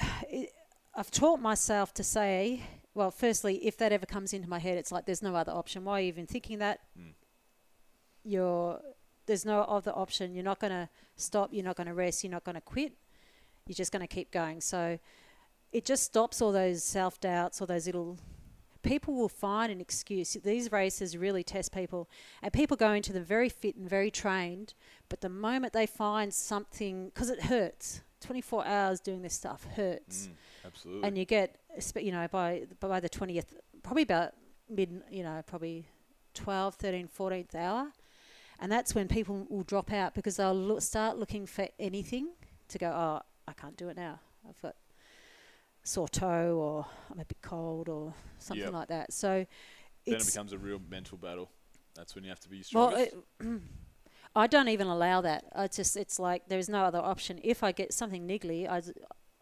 [0.28, 0.50] It,
[0.98, 2.62] I've taught myself to say,
[2.94, 5.84] well, firstly, if that ever comes into my head, it's like there's no other option.
[5.84, 6.80] Why are you even thinking that?
[6.98, 7.12] Mm.
[8.24, 8.80] You're
[9.26, 10.34] there's no other option.
[10.34, 11.50] You're not going to stop.
[11.52, 12.24] You're not going to rest.
[12.24, 12.94] You're not going to quit.
[13.66, 14.62] You're just going to keep going.
[14.62, 14.98] So
[15.72, 18.18] it just stops all those self doubts, all those little.
[18.86, 20.34] People will find an excuse.
[20.34, 22.08] These races really test people,
[22.42, 24.74] and people go into them very fit and very trained.
[25.08, 30.28] But the moment they find something, because it hurts, 24 hours doing this stuff hurts,
[30.28, 31.08] Mm, absolutely.
[31.08, 31.56] and you get,
[31.96, 34.32] you know, by by the 20th, probably about
[34.68, 35.86] mid, you know, probably
[36.34, 37.92] 12, 13, 14th hour,
[38.60, 42.28] and that's when people will drop out because they'll look, start looking for anything
[42.68, 42.88] to go.
[42.88, 44.20] Oh, I can't do it now.
[44.48, 44.76] I've got
[45.86, 48.72] sore toe, or I'm a bit cold, or something Yep.
[48.72, 49.12] like that.
[49.12, 49.46] So
[50.04, 51.50] then it becomes a real mental battle.
[51.94, 53.16] That's when you have to be well, strongest.
[53.40, 53.46] it,
[54.36, 55.44] I don't even allow that.
[55.54, 57.40] I just it's like there's no other option.
[57.42, 58.82] If I get something niggly, I,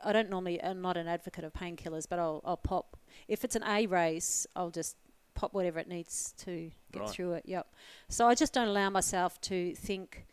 [0.02, 0.62] I don't normally.
[0.62, 2.96] I'm not an advocate of painkillers, but I'll I'll pop.
[3.26, 4.96] If it's an A race, I'll just
[5.34, 7.10] pop whatever it needs to get Right.
[7.10, 7.44] through it.
[7.46, 7.66] Yep.
[8.08, 10.26] So I just don't allow myself to think.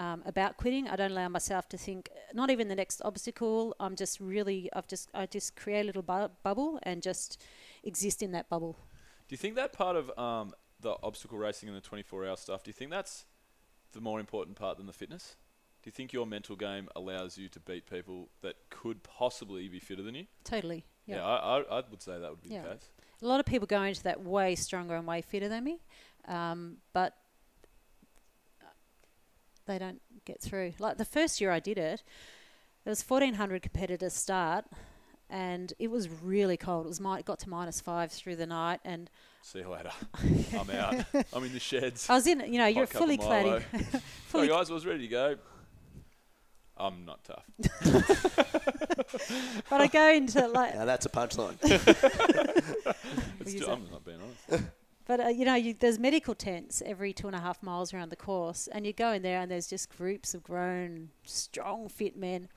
[0.00, 2.08] Um, about quitting, I don't allow myself to think.
[2.32, 3.74] Not even the next obstacle.
[3.80, 4.70] I'm just really.
[4.72, 5.08] I've just.
[5.12, 7.42] I just create a little bu- bubble and just
[7.82, 8.76] exist in that bubble.
[9.26, 12.62] Do you think that part of um, the obstacle racing and the 24 hour stuff,
[12.62, 13.26] do you think that's
[13.92, 15.34] the more important part than the fitness?
[15.82, 19.80] Do you think your mental game allows you to beat people that could possibly be
[19.80, 20.26] fitter than you?
[20.44, 20.84] Totally.
[21.06, 21.24] Yeah, Yeah.
[21.26, 22.62] I, I, I would say that would be Yeah.
[22.62, 22.88] the case.
[23.22, 25.80] A lot of people go into that way stronger and way fitter than me,
[26.26, 27.14] um, but
[29.68, 30.72] they don't get through.
[30.80, 32.02] Like the first year I did it,
[32.84, 34.64] there was 1,400 competitors start,
[35.30, 36.86] and it was really cold.
[36.86, 39.08] It was mi- it got to minus five through the night, and
[39.42, 39.92] See you later.
[40.58, 41.04] I'm out.
[41.32, 42.10] I'm in the sheds.
[42.10, 42.40] I was in.
[42.52, 43.44] You know, you're Hot cup of fully clad.
[43.46, 43.62] Milo.
[44.30, 45.36] Sorry, guys, I was ready to go.
[46.80, 47.44] I'm not tough.
[49.70, 51.56] but I go into like Now that's a punchline.
[53.40, 54.20] It's use ju- I'm not being
[54.50, 54.64] honest.
[55.08, 58.10] But uh, you know, you, there's medical tents every two and a half miles around
[58.10, 62.14] the course, and you go in there, and there's just groups of grown, strong, fit
[62.14, 62.48] men,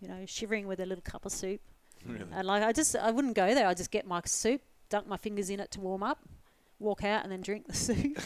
[0.00, 1.60] you know, shivering with a little cup of soup.
[2.06, 2.24] Really?
[2.32, 3.66] And like, I just, I wouldn't go there.
[3.66, 6.20] I'd just get my soup, dunk my fingers in it to warm up,
[6.78, 8.16] walk out, and then drink the soup,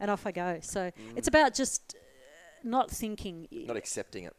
[0.00, 0.58] and off I go.
[0.60, 3.46] So it's about just uh, not thinking.
[3.52, 4.34] Not accepting it.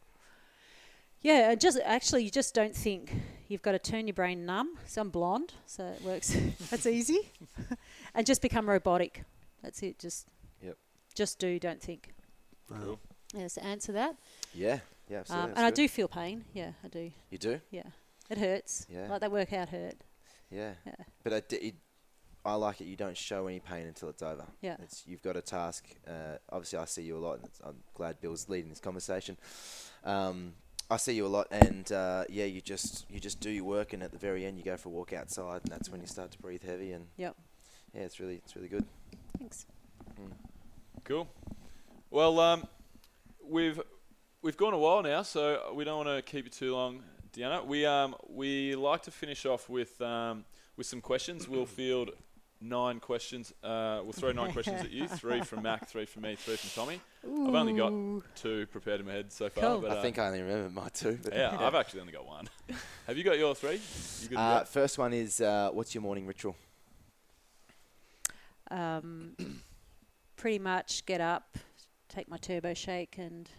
[1.26, 3.12] Yeah, just actually, you just don't think.
[3.48, 4.78] You've got to turn your brain numb.
[4.86, 6.38] So I'm blonde, so it works.
[6.70, 7.32] That's easy.
[8.14, 9.24] and just become robotic.
[9.64, 9.98] That's it.
[9.98, 10.28] Just
[10.62, 10.78] Yep.
[11.16, 12.14] just do, don't think.
[12.72, 13.00] Cool.
[13.34, 14.16] Yes, answer that.
[14.54, 15.44] Yeah, yeah, absolutely.
[15.44, 16.46] Um, that's and I do feel pain.
[16.54, 17.12] Yeah, I do.
[17.32, 17.60] You do?
[17.72, 17.88] Yeah,
[18.30, 18.86] it hurts.
[18.88, 19.08] Yeah.
[19.10, 19.96] like that workout hurt.
[20.52, 20.74] Yeah.
[20.86, 20.94] Yeah.
[21.24, 21.76] But I, d- it,
[22.46, 22.86] I like it.
[22.86, 24.46] You don't show any pain until it's over.
[24.62, 24.78] Yeah.
[24.84, 25.86] It's, you've got a task.
[26.08, 29.38] Uh, obviously, I see you a lot, and it's, I'm glad Bill's leading this conversation.
[30.04, 30.54] Um,
[30.90, 33.94] I see you a lot, and uh, yeah, you just you just do your work,
[33.94, 36.08] and at the very end, you go for a walk outside, and that's when you
[36.08, 37.36] start to breathe heavy, and Yep.
[37.94, 38.86] yeah, it's really it's really good.
[39.40, 39.66] Thanks.
[41.04, 41.28] Cool.
[42.12, 42.68] Well, um,
[43.44, 43.82] we've
[44.42, 47.02] we've gone a while now, so we don't want to keep you too long,
[47.34, 47.66] Deanna.
[47.66, 50.46] We um we like to finish off with um
[50.78, 51.48] with some questions.
[51.50, 52.12] We'll field
[52.62, 53.54] nine questions.
[53.64, 55.08] Uh, we'll throw nine questions at you.
[55.22, 57.02] Three from Mac, three from me, three from Tommy.
[57.28, 57.92] I've only got
[58.36, 59.64] two prepared in my head so far.
[59.64, 59.82] Cool.
[59.82, 61.18] But, I uh, think I only remember my two.
[61.24, 62.48] But yeah, I've actually only got one.
[63.08, 63.82] Have you got your three?
[64.22, 64.66] You good Uh, go?
[64.66, 66.56] first one is uh, what's your morning ritual?
[68.72, 69.36] Um,
[70.36, 71.58] pretty much get up,
[72.10, 73.50] take my turbo shake, and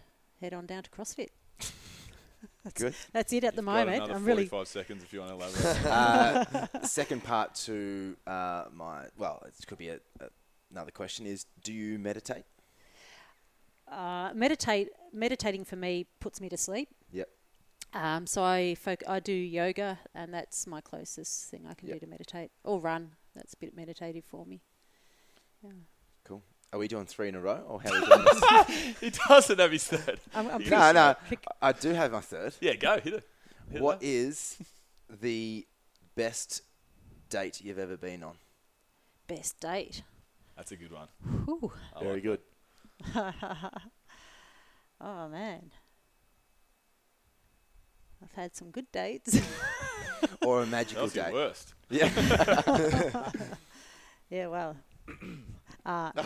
[0.41, 1.29] head on down to CrossFit.
[2.63, 2.93] that's, Good.
[3.13, 3.97] That's it at the You've got moment.
[3.97, 5.85] another I'm really 45 seconds if you want to elaborate.
[5.85, 10.25] uh, second part to uh, my well, it could be a, a,
[10.71, 12.43] another question is do you meditate?
[13.91, 14.89] Uh, meditate.
[15.13, 16.89] Meditating for me puts me to sleep.
[17.11, 17.29] Yep.
[17.93, 21.95] Um, so I foc- I do yoga, and that's my closest thing I can Yep.
[22.01, 22.51] do to meditate.
[22.63, 23.11] Or run.
[23.35, 24.61] That's a bit meditative for me.
[25.63, 25.71] Yeah.
[26.25, 26.43] Cool.
[26.73, 28.97] Are we doing three in a row, or how are we doing this?
[28.99, 30.19] he doesn't have his third.
[30.35, 31.15] I'm, I'm no, just- no.
[31.29, 32.53] pick- I do have my third.
[32.59, 33.23] Yeah, go hit it.
[33.71, 34.07] Hit What it.
[34.07, 34.57] is
[35.21, 35.65] the
[36.15, 36.61] best
[37.29, 38.35] date you've ever been on?
[39.27, 40.03] best date.
[40.55, 41.07] That's a good one.
[41.45, 41.71] Whew.
[42.01, 42.39] Very like good.
[44.99, 45.71] Oh man.
[48.23, 49.39] I've had some good dates.
[50.45, 51.33] Or a That magical was your date?
[51.33, 51.73] worst.
[51.89, 52.09] Yeah.
[54.31, 54.75] yeah, well.
[55.85, 56.23] uh, no.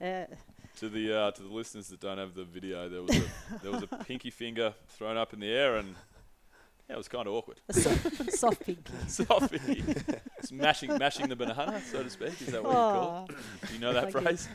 [0.00, 0.26] uh,
[0.78, 3.22] To the uh, to the listeners that don't have the video, there was a
[3.62, 5.94] there was a pinky finger thrown up in the air, and
[6.88, 7.60] yeah, it was kind of awkward.
[7.68, 8.82] a soft, soft pinky.
[9.08, 9.82] Soft pinky,
[10.38, 12.40] It's mashing mashing the banana, so to speak.
[12.40, 13.66] Is that what you call Oh, it?
[13.68, 14.48] Do you know that Thank phrase?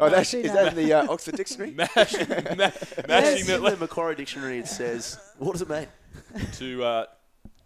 [0.00, 1.70] oh, that's, do is that in the uh, Oxford Dictionary?
[1.76, 5.86] Mashing, ma- mashing Yes, in the the Macquarie Dictionary it says, what does it mean?
[6.54, 7.06] to uh,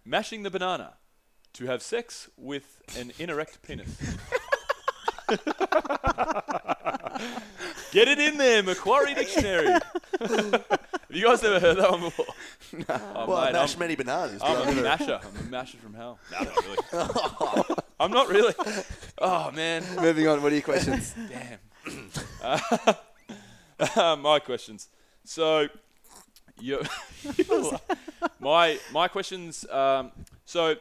[0.04, 0.94] mashing the banana
[1.54, 3.88] to have sex with an inerect penis.
[7.94, 9.68] Get it in there, Macquarie Dictionary.
[10.20, 12.26] have you guys never heard that one before?
[12.88, 14.40] Oh, well, I mate, mashed I'm, many bananas.
[14.42, 15.20] I'm a masher.
[15.22, 16.18] I'm a masher from hell.
[16.32, 17.78] No, not really.
[18.00, 18.54] I'm not really.
[19.18, 20.42] Oh man, Moving on.
[20.42, 21.14] What are your questions?
[21.28, 21.60] damn.
[23.96, 24.88] Uh, my questions.
[25.22, 25.68] So,
[26.60, 26.82] you,
[28.40, 29.64] my my questions.
[29.70, 30.10] Um,
[30.44, 30.74] so,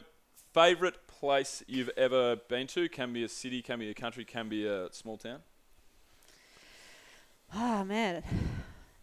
[0.51, 4.49] favorite place you've ever been to can be a city, can be a country, can
[4.49, 5.41] be a small town.
[7.55, 8.23] Oh man,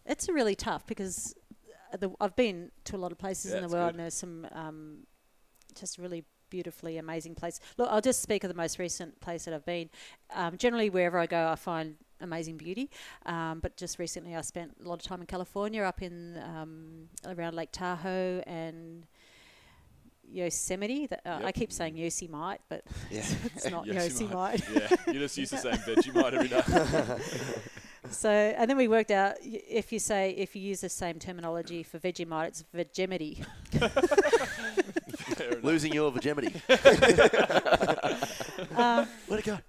[0.05, 1.33] it's really tough because
[1.93, 3.95] uh, the, I've been to a lot of places Yeah, in the world, good.
[3.95, 4.97] and there's some um,
[5.79, 7.61] just really beautifully amazing places.
[7.77, 9.89] Look, I'll just speak of the most recent place that I've been.
[10.35, 12.89] Um, generally, wherever I go, I find amazing beauty.
[13.25, 17.07] Um, but just recently, I spent a lot of time in California, up in um,
[17.25, 19.05] around Lake Tahoe and.
[20.33, 21.07] Yosemite.
[21.07, 23.19] That, uh, I keep saying Yosemite, but Yeah.
[23.53, 24.33] it's not Yosemite.
[24.63, 24.63] Yosemite.
[24.73, 27.21] yeah, you're just used to saying Vegemite every day.
[28.11, 31.83] So, and then we worked out if you say if you use the same terminology
[31.83, 33.45] for Vegemite, it's Vegemity.
[35.63, 36.61] Losing your virginity.
[38.75, 39.61] um, Where'd it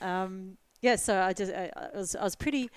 [0.00, 0.06] go?
[0.06, 2.70] um, yeah, so I just I, I was I was pretty.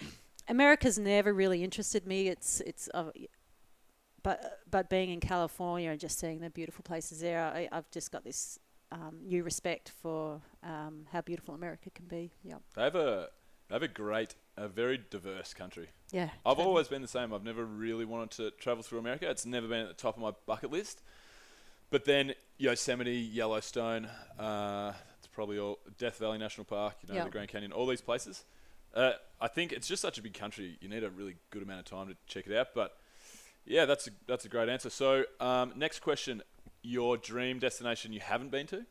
[0.47, 2.27] America's never really interested me.
[2.27, 3.11] It's it's uh,
[4.23, 8.11] but but being in California and just seeing the beautiful places there, I, I've just
[8.11, 8.59] got this
[8.91, 12.31] um, new respect for um, how beautiful America can be.
[12.43, 13.29] Yeah, They have a
[13.69, 15.87] they have a great, a very diverse country.
[16.11, 16.23] yeah.
[16.45, 16.65] I've totally.
[16.67, 17.33] always been the same.
[17.33, 19.29] I've never really wanted to travel through America.
[19.29, 21.01] It's never been at the top of my bucket list.
[21.89, 27.23] But then Yosemite, Yellowstone, uh, it's probably all Death Valley National Park, you know, Yeah.
[27.25, 28.43] the Grand Canyon, all these places.
[28.93, 30.77] Uh, I think it's just such a big country.
[30.81, 32.73] You need a really good amount of time to check it out.
[32.75, 32.97] But
[33.65, 34.89] yeah, that's a, that's a great answer.
[34.89, 36.41] So um, next question:
[36.83, 38.85] Your dream destination you haven't been to?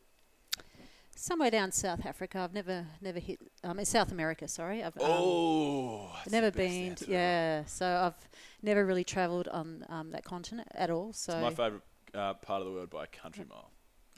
[1.20, 2.38] somewhere down South Africa.
[2.38, 3.40] I've never never hit.
[3.62, 4.48] Um, mean South America.
[4.48, 4.82] Sorry.
[4.82, 6.94] I've um, Oh, I've never been.
[6.96, 8.28] To, yeah, so I've
[8.62, 11.12] never really travelled on um, that continent at all.
[11.12, 11.82] So It's my favourite
[12.14, 13.70] uh, part of the world by a country mile.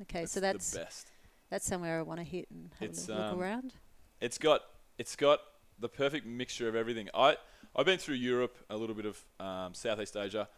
[0.03, 1.09] okay, so the that's best.
[1.51, 3.75] that's somewhere I want to hit and have It's, a look um, around.
[4.21, 4.63] It's got
[4.99, 5.41] it's got
[5.79, 7.09] the perfect mixture of everything.
[7.15, 7.37] I
[7.75, 10.49] I've been through Europe, a little bit of um, Southeast Asia,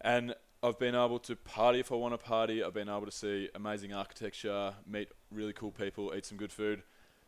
[0.00, 2.62] and I've been able to party if I want to party.
[2.62, 6.82] I've been able to see amazing architecture, meet really cool people, eat some good food.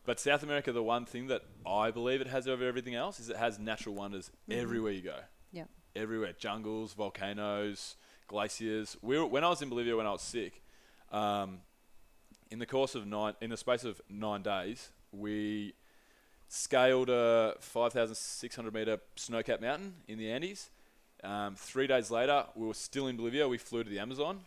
[0.05, 3.29] But South America, the one thing that I believe it has over everything else is
[3.29, 5.17] it has natural wonders everywhere you go.
[5.51, 5.65] Yeah.
[5.95, 7.97] Everywhere, jungles, volcanoes,
[8.27, 8.95] glaciers.
[9.01, 10.61] We were, when I was in Bolivia when I was sick,
[11.11, 11.59] um,
[12.51, 15.73] in the course of nine, in the space of nine days, we
[16.47, 20.69] scaled a 5,600 meter snow-capped mountain in the Andes.
[21.25, 23.47] Um, three days later, we were still in Bolivia.
[23.47, 24.39] We flew to the Amazon,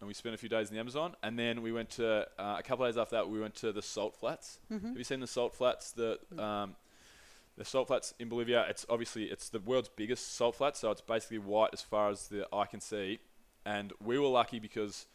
[0.00, 1.16] and we spent a few days in the Amazon.
[1.22, 3.72] And then we went to uh, a couple of days after that, we went to
[3.72, 4.58] the Salt Flats.
[4.70, 5.92] Have you seen the Salt Flats?
[5.92, 6.76] The um,
[7.56, 8.66] the salt flats in Bolivia.
[8.68, 12.28] It's obviously it's the world's biggest salt flat, so it's basically white as far as
[12.28, 13.18] the eye can see.
[13.64, 15.06] And we were lucky because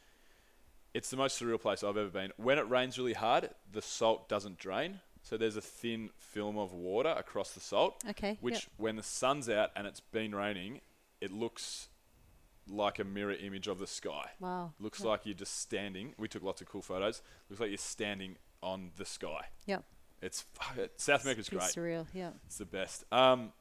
[0.94, 2.32] it's the most surreal place I've ever been.
[2.38, 5.00] When it rains really hard, the salt doesn't drain.
[5.24, 8.40] So there's a thin film of water across the salt, Okay.
[8.42, 8.64] which yep.
[8.78, 10.82] when the sun's out and it's been raining,
[11.22, 11.88] it looks
[12.68, 14.32] like a mirror image of the sky.
[14.40, 14.74] Wow.
[14.80, 15.08] Looks Yep.
[15.08, 16.14] like you're just standing.
[16.18, 17.22] We took lots of cool photos.
[17.50, 19.46] Looks like you're standing on the sky.
[19.66, 19.84] Yep.
[20.22, 20.46] It's
[20.98, 21.64] South America's great.
[21.64, 22.06] It's surreal.
[22.14, 22.30] Yeah.
[22.46, 23.04] It's the best.
[23.12, 23.52] Um,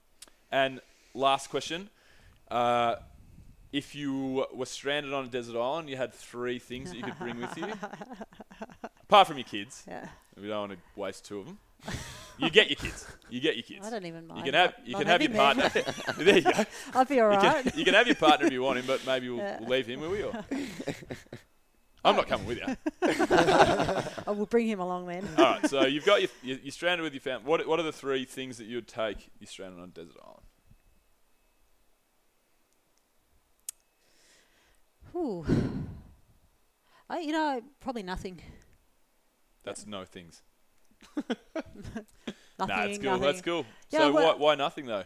[0.52, 0.80] and
[1.14, 1.88] last question:
[2.50, 2.96] uh,
[3.72, 7.18] If you were stranded on a desert island, you had three things that you could
[7.18, 7.64] bring with you,
[9.04, 9.84] apart from your kids.
[9.88, 10.06] Yeah.
[10.40, 11.58] We don't want to waste two of them.
[12.40, 13.06] You get your kids.
[13.28, 13.86] You get your kids.
[13.86, 14.38] I don't even mind.
[14.38, 15.68] You can have not- you can have your partner.
[16.18, 16.50] there you go.
[16.94, 17.64] I'll be all You right.
[17.64, 19.58] can, you can have your partner if you want him, but maybe we'll, Yeah.
[19.60, 20.22] we'll leave him, will we?
[20.22, 20.32] Or?
[22.04, 22.76] I'm not coming with you.
[24.26, 25.28] I will bring him along then.
[25.36, 27.46] All right, so you've got your, you- you're stranded with your family.
[27.46, 29.28] What, what are the three things that you'd take?
[29.38, 30.42] You're stranded on a desert island.
[35.14, 35.44] Ooh.
[37.08, 38.40] I, you know, probably nothing.
[39.64, 40.42] That's no things.
[42.60, 42.76] Nothing.
[42.76, 43.10] nah, that's cool.
[43.10, 43.22] nothing.
[43.22, 43.66] That's cool.
[43.90, 45.04] Yeah, so well- why, why nothing though?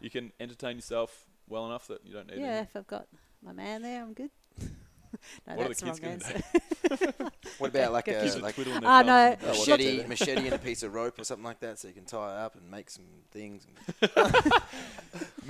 [0.00, 2.38] You can entertain yourself well enough that you don't need.
[2.40, 2.62] Yeah, anything.
[2.64, 3.06] if I've got
[3.44, 4.30] my man there, I'm good.
[4.60, 7.30] no, What are that's the kids wrong gonna answer.
[7.58, 9.36] What about like Go a like Twiddling their Ah, no.
[9.40, 12.04] a machete, machete and a piece of rope or something like that, so you can
[12.04, 13.64] tie it up and make some things.
[14.06, 14.12] And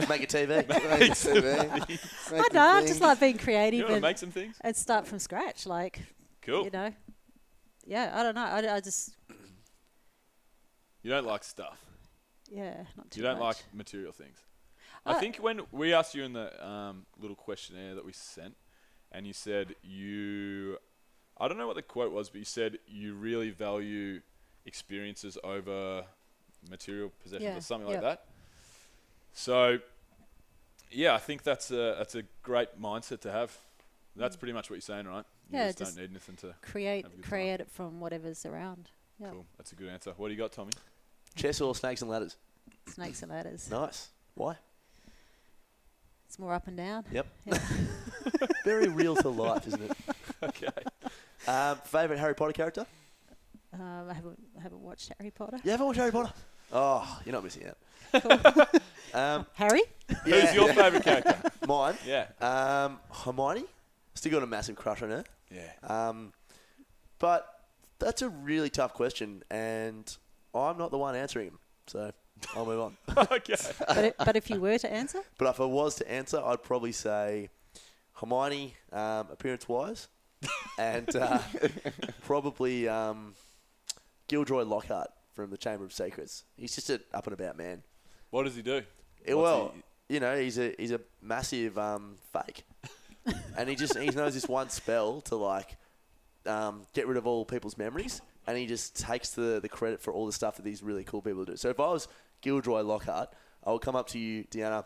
[0.09, 0.69] Make a TV.
[1.01, 1.69] make some, eh?
[1.71, 1.89] I Make
[2.29, 2.61] don't know.
[2.61, 4.57] I just like being creative want and, make some things?
[4.61, 5.65] and start from scratch.
[5.67, 6.01] Like,
[6.43, 6.65] Cool.
[6.65, 6.93] you know.
[7.87, 8.43] Yeah, I don't know.
[8.43, 9.15] I, I just,
[11.03, 11.79] You don't like stuff.
[12.51, 13.17] yeah, not too much.
[13.17, 13.57] You don't much.
[13.59, 14.39] like material things.
[15.05, 18.55] I Uh, think when we asked you in the um, little questionnaire that we sent,
[19.11, 20.79] and you said you,
[21.41, 24.21] I don't know what the quote was, but you said you really value
[24.65, 26.05] experiences over
[26.71, 28.03] material possessions Yeah, or something yep.
[28.03, 28.25] like that.
[29.33, 29.79] So,
[30.91, 33.57] yeah, I think that's a that's a great mindset to have.
[34.15, 35.25] That's pretty much what you're saying, right?
[35.51, 36.55] You Yeah, just, just don't need anything to.
[36.61, 37.23] create good time.
[37.23, 38.91] create it from whatever's around.
[39.19, 39.47] Yeah, Cool.
[39.57, 40.13] That's a good answer.
[40.17, 40.73] What do you got, Tommy?
[41.35, 42.37] Chess or snakes and ladders?
[42.89, 43.71] snakes and ladders.
[43.71, 44.09] Nice.
[44.35, 44.57] Why?
[46.27, 47.05] It's more up and down.
[47.13, 47.27] Yep.
[47.45, 47.59] Yeah.
[48.65, 49.97] Very real to life, isn't it?
[50.43, 50.69] okay.
[51.47, 52.87] Um, favorite Harry Potter character?
[53.75, 55.59] Um, I haven't I haven't watched Harry Potter.
[55.65, 56.33] You haven't watched Harry Potter?
[56.73, 57.77] Oh, you're not missing out.
[59.15, 59.83] um, Harry?
[60.25, 61.37] Who's your favourite character?
[61.67, 61.97] Mine.
[62.07, 62.27] Yeah.
[62.41, 63.65] Um, Hermione.
[64.15, 65.25] Still got a massive crush on her.
[65.51, 66.09] Yeah.
[66.09, 66.33] Um,
[67.19, 67.61] but
[67.99, 70.17] that's a really tough question, and
[70.55, 71.59] I'm not the one answering them.
[71.87, 72.13] So
[72.57, 72.97] I'll move on.
[73.33, 73.55] okay.
[73.87, 76.63] but, it, but if you were to answer, But if I was to answer, I'd
[76.63, 77.49] probably say
[78.15, 80.09] Hermione, um, appearance-wise,
[80.79, 81.39] and uh,
[82.25, 83.35] probably um,
[84.29, 86.45] Gilderoy Lockhart from the Chamber of Secrets.
[86.57, 87.83] He's just an up and about man.
[88.31, 88.83] What does he do?
[89.25, 92.65] What's well, he- you know, he's a he's a massive um, fake,
[93.57, 95.77] and he just he knows this one spell to like
[96.45, 100.13] um, get rid of all people's memories, and he just takes the the credit for
[100.13, 101.57] all the stuff that these really cool people do.
[101.57, 102.09] So if I was
[102.41, 103.33] Gilderoy Lockhart,
[103.65, 104.85] I would come up to you, Deanna.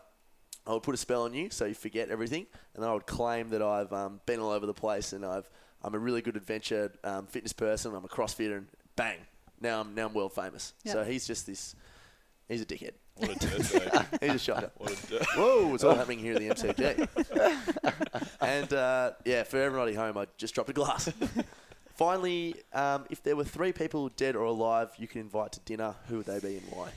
[0.65, 3.05] I would put a spell on you so you forget everything, and then I would
[3.05, 5.49] claim that I've um, been all over the place and I've
[5.83, 7.95] I'm a really good adventure um, fitness person.
[7.95, 9.17] I'm a CrossFitter, and bang,
[9.61, 10.73] now I'm now I'm world famous.
[10.83, 10.93] Yep.
[10.93, 11.75] So he's just this.
[12.49, 12.93] He's a dickhead.
[13.15, 14.21] What a dirtbag.
[14.21, 14.71] He's a shocker.
[14.77, 15.25] What a dirt.
[15.35, 18.27] Whoa, it's all happening here at the MCG.
[18.41, 21.11] and uh, yeah, for everybody home, I just dropped a glass.
[21.97, 25.95] Finally, um, if there were three people dead or alive you could invite to dinner,
[26.07, 26.89] who would they be and why?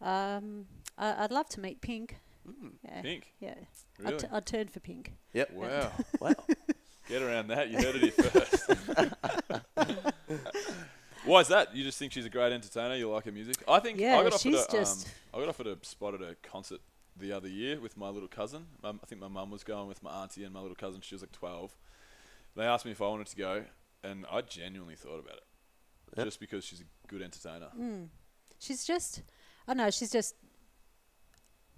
[0.00, 2.18] Um, I, I'd love to meet Pink.
[2.84, 3.02] Yeah.
[3.02, 3.34] Pink?
[3.40, 3.54] Yeah.
[3.98, 4.14] Really?
[4.14, 5.14] I'd, t- I'd turn for Pink.
[5.32, 5.52] Yep.
[5.52, 5.90] Wow.
[6.20, 6.34] Wow.
[7.08, 7.70] Get around that.
[7.70, 8.70] You heard it here first.
[11.24, 11.74] Why is that?
[11.74, 12.94] You just think she's a great entertainer?
[12.96, 13.56] You like her music?
[13.66, 16.14] I think Yeah, I got offered she's a, just- um, I got offered a spot
[16.14, 16.80] at a concert
[17.18, 18.66] the other year with my little cousin.
[18.84, 21.00] Um, I think my mum was going with my auntie and my little cousin.
[21.00, 21.76] She was like 12.
[22.56, 23.64] They asked me if I wanted to go,
[24.02, 25.44] and I genuinely thought about it.
[26.16, 26.26] Yep.
[26.26, 27.68] Just because she's a good entertainer.
[27.78, 28.08] Mm.
[28.58, 29.22] She's just,
[29.66, 30.34] I don't know, she's just,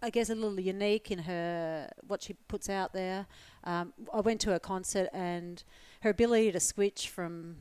[0.03, 3.27] I guess, a little unique in her what she puts out there.
[3.65, 5.62] Um, I went to a concert and
[6.03, 7.57] her ability to switch from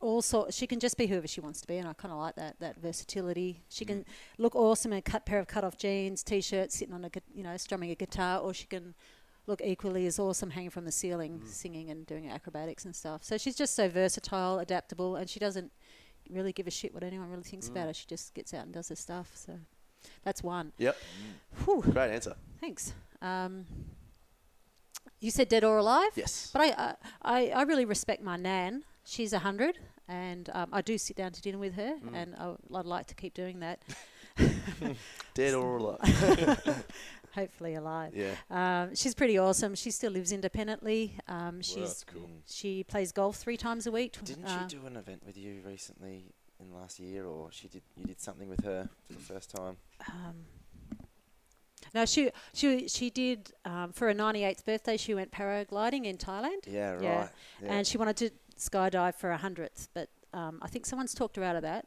[0.00, 2.18] all sort, she can just be whoever she wants to be, and I kind of
[2.18, 3.62] like that that versatility.
[3.68, 4.04] She can
[4.38, 7.20] look awesome in a cut pair of cut off jeans, t-shirt, sitting on a gu-
[7.34, 8.94] you know strumming a guitar, or she can
[9.46, 13.24] look equally as awesome hanging from the ceiling, singing and doing acrobatics and stuff.
[13.24, 15.72] So she's just so versatile, adaptable, and she doesn't
[16.30, 17.94] really give a shit what anyone really thinks about her.
[17.94, 19.32] She just gets out and does her stuff.
[19.34, 19.58] So
[20.24, 20.72] that's one.
[20.78, 20.96] Yep.
[21.64, 21.82] Whew.
[21.82, 22.36] Great answer.
[22.60, 22.94] Thanks.
[23.20, 23.66] Um,
[25.20, 26.12] you said dead or alive?
[26.14, 26.50] Yes.
[26.52, 28.84] But I, uh, I, I really respect my nan.
[29.04, 29.78] She's a hundred,
[30.10, 32.14] and um, I do sit down to dinner with her, Mm.
[32.14, 33.78] and I, I'd like to keep doing that.
[35.34, 36.84] Dead or alive?
[37.34, 38.12] Hopefully alive.
[38.14, 38.34] Yeah.
[38.50, 39.74] Um, she's pretty awesome.
[39.76, 41.16] She still lives independently.
[41.28, 42.28] Um, she's that's cool.
[42.46, 44.16] She plays golf three times a week.
[44.24, 47.82] Didn't Uh, she do an event with you recently in last year, or she did?
[47.96, 49.76] You did something with her for the first time.
[50.08, 50.46] Um,
[51.94, 54.96] no, she she she did um, for her 98th birthday.
[54.96, 56.66] She went paragliding in Thailand.
[56.66, 57.02] Yeah, right.
[57.02, 57.28] Yeah.
[57.72, 58.30] And she wanted to
[58.60, 61.86] skydive for a hundredth, but um, I think someone's talked her out of that.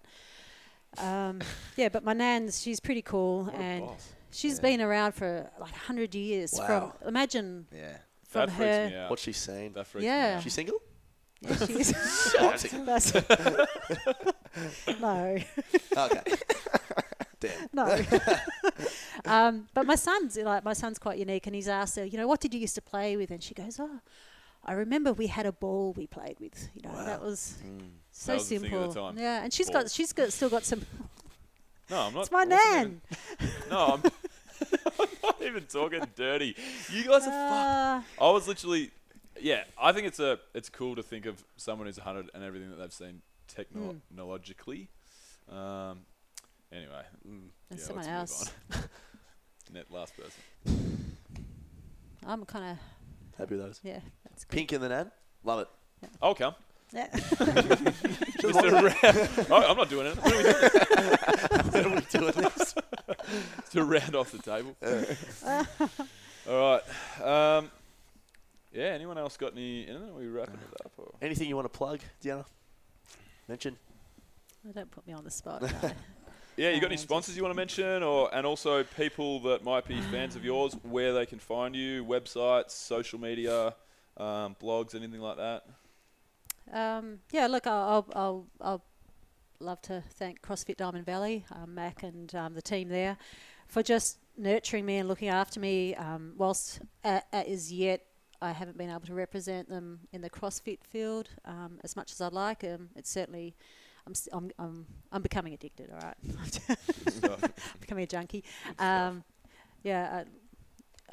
[0.98, 1.40] Um,
[1.78, 4.10] yeah, but my nan's she's pretty cool, What and boss.
[4.32, 4.62] she's Yeah.
[4.62, 6.54] been around for like hundred years.
[6.58, 6.94] Wow.
[7.00, 7.98] From imagine Yeah.
[8.28, 8.90] from that her.
[8.90, 9.10] me out.
[9.10, 9.74] What's she saying?
[9.74, 10.36] That freaks me Yeah.
[10.38, 10.44] out.
[10.44, 10.80] She's single?
[11.42, 11.88] Yeah, she is.
[12.62, 12.86] Single.
[12.86, 13.14] That's
[15.02, 15.38] no.
[15.98, 16.22] Okay.
[17.40, 17.70] Damn.
[17.74, 18.00] No.
[19.26, 22.28] um, but my son's like my son's quite unique, and he's asked her, you know,
[22.28, 23.32] what did you used to play with?
[23.32, 24.00] And she goes, oh,
[24.66, 26.70] I remember we had a ball we played with.
[26.74, 27.56] You know, that was
[28.12, 28.88] so That was simple.
[28.88, 29.18] the time.
[29.18, 29.94] Yeah, and she's got Balls.
[29.94, 30.86] she's got still got some.
[31.90, 32.22] No, I'm not.
[32.22, 33.02] It's my I nan.
[33.42, 34.02] even- no, I'm,
[35.00, 36.56] I'm not even talking dirty.
[36.90, 38.08] You guys are fucked.
[38.22, 38.92] Uh, I was literally,
[39.40, 39.66] yeah.
[39.78, 42.78] I think it's a it's cool to think of someone who's 100 and everything that
[42.78, 44.88] they've seen technologically.
[45.52, 46.00] Um,
[46.72, 48.54] anyway, mm, And yeah, someone let's else.
[48.72, 48.80] move
[49.70, 49.74] on.
[49.76, 51.18] Net last person.
[52.26, 52.78] I'm kind of
[53.38, 53.82] Happy with those.
[53.84, 54.00] yeah.
[54.34, 54.56] That's good.
[54.58, 55.12] Pink and the Nan?
[55.44, 55.68] Love it.
[56.22, 56.56] I'll come.
[56.94, 57.08] Yeah.
[57.14, 59.48] Just a round.
[59.50, 60.16] Oh, I'm not doing it.
[60.18, 61.72] What are we doing?
[61.72, 62.76] When are we doing this?
[63.72, 64.76] to round off the table.
[66.50, 66.80] All
[67.20, 67.58] right.
[67.58, 67.72] Um,
[68.72, 68.86] yeah.
[68.88, 69.88] Anyone else got any?
[69.88, 70.10] Anything?
[70.10, 70.92] Are we wrapping it up?
[70.98, 71.14] Or?
[71.22, 72.46] Anything you want to plug, Deanna?
[73.48, 73.78] Mention?
[74.74, 75.62] Don't put me on the spot.
[75.84, 75.92] no.
[76.56, 79.64] Yeah, you got any Um, sponsors you want to mention, or and also people that
[79.64, 83.74] might be fans of yours, where they can find you, websites, social media,
[84.18, 85.66] um, blogs, anything like that.
[86.72, 88.84] Um, yeah, look, I'll, I'll, I'll, I'll
[89.60, 93.18] love to thank CrossFit Diamond Valley, um, Mac, and um, the team there
[93.68, 95.96] for just nurturing me and looking after me.
[95.96, 98.06] Um, whilst as yet
[98.42, 102.22] I haven't been able to represent them in the CrossFit field um, as much as
[102.22, 102.64] I'd like.
[102.64, 103.56] Um, it's certainly.
[104.06, 107.50] I'm, I'm, I'm, I'm becoming addicted, all right?
[107.80, 108.44] becoming a junkie.
[108.78, 109.24] Um,
[109.82, 110.24] yeah,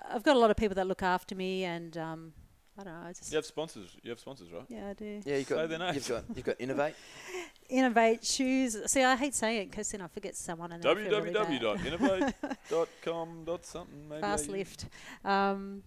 [0.09, 2.33] I, I've got a lot of people that look after me, and um,
[2.81, 3.09] I don't know.
[3.09, 3.97] I just You have sponsors.
[4.03, 4.65] You have sponsors, right?
[4.69, 5.21] yeah, I do.
[5.25, 5.97] Yeah, you've Say got, their names.
[5.97, 6.95] you've got you've got Inov-8.
[7.71, 8.77] Inov-8 shoes.
[8.91, 11.33] See, I hate saying it because then I forget someone and then I feel really
[11.33, 11.47] bad.
[11.61, 13.59] www.inov-8.com.
[13.63, 14.09] something.
[14.09, 14.87] Maybe Fast I- lift.
[15.25, 15.83] Um,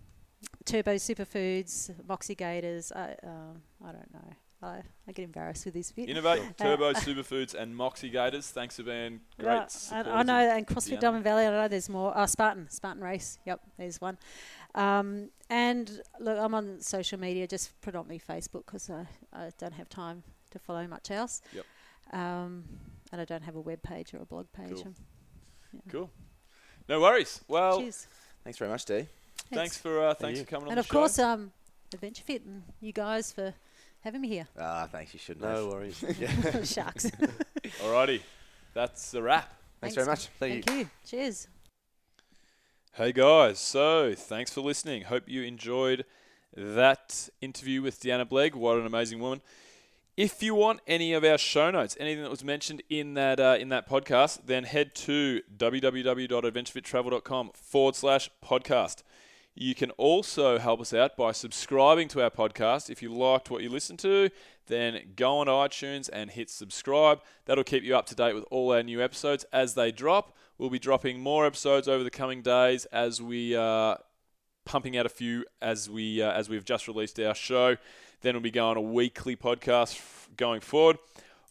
[0.65, 2.91] Turbo Superfoods, Moxie Gaiters.
[2.91, 4.34] I, um, I don't know.
[4.61, 6.07] I, I get embarrassed with this bit.
[6.10, 8.49] Inov-8, Uh, Turbo Superfoods, and Moxie Gaiters.
[8.49, 9.48] Thanks for being great.
[9.49, 10.99] Right, I, I know, and CrossFit Deanna.
[11.02, 12.18] Diamond Valley, I know there's more.
[12.18, 13.40] Uh, Spartan, Spartan Race.
[13.45, 14.18] Yep, there's one.
[14.76, 19.90] Um, and look, I'm on social media, just predominantly Facebook, because I, I don't have
[19.90, 21.41] time to follow much else.
[21.54, 21.66] Yep.
[22.12, 22.64] Um,
[23.12, 24.70] and I don't have a web page or a blog page.
[24.74, 24.82] Cool.
[24.88, 24.95] Um,
[25.74, 25.91] yeah.
[25.91, 26.10] Cool.
[26.90, 27.41] No worries.
[27.48, 28.08] Well, Cheers.
[28.44, 29.06] Thanks very much, D.
[29.54, 30.45] thanks for uh, thanks you.
[30.45, 30.94] for coming on And the of show.
[30.94, 31.52] course, um,
[31.94, 33.54] Adventure Fit and you guys for
[34.02, 34.48] having me here.
[34.60, 35.14] Ah, thanks.
[35.14, 35.54] You should know.
[35.54, 35.68] No know.
[35.70, 36.04] worries.
[36.74, 37.10] Sharks.
[37.82, 38.22] Alrighty.
[38.74, 39.54] that's a wrap.
[39.80, 40.28] Thanks very much.
[40.40, 40.90] Thank, Thank you.
[41.06, 41.48] Cheers.
[42.98, 45.06] Hey guys, so thanks for listening.
[45.06, 46.06] Hope you enjoyed
[46.56, 48.53] that interview with Deanna Blegg.
[48.53, 49.41] What an amazing woman.
[50.15, 53.57] If you want any of our show notes, anything that was mentioned in that uh,
[53.60, 59.02] in that podcast, then head to www.adventurefittravel.com forward slash podcast.
[59.56, 62.91] You can also help us out by subscribing to our podcast.
[62.91, 64.30] If you liked what you listened to,
[64.68, 67.22] then go on iTunes and hit subscribe.
[67.45, 70.38] That'll keep you up to date with all our new episodes as they drop.
[70.64, 73.99] We'll be dropping more episodes over the coming days as we are
[74.64, 77.76] pumping out a few as we uh, as we've just released our show.
[78.22, 80.99] Then we'll be going a weekly podcast f- going forward.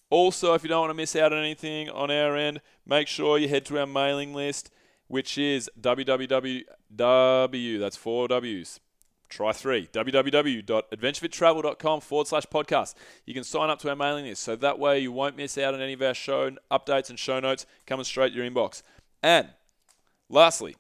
[0.09, 3.37] Also, if you don't want to miss out on anything on our end, make sure
[3.37, 4.71] you head to our mailing list,
[5.09, 7.81] which is www.
[7.81, 8.81] That's four W's.
[9.29, 9.89] Try three.
[9.93, 12.95] www.adventurefittravel.com forward slash podcast.
[13.27, 15.75] You can sign up to our mailing list so that way you won't miss out
[15.75, 18.83] on any of our show updates and show notes coming straight to your inbox.
[19.23, 19.49] And
[20.29, 20.77] lastly,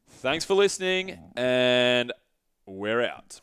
[0.08, 2.12] Thanks for listening, and
[2.66, 3.40] we're out.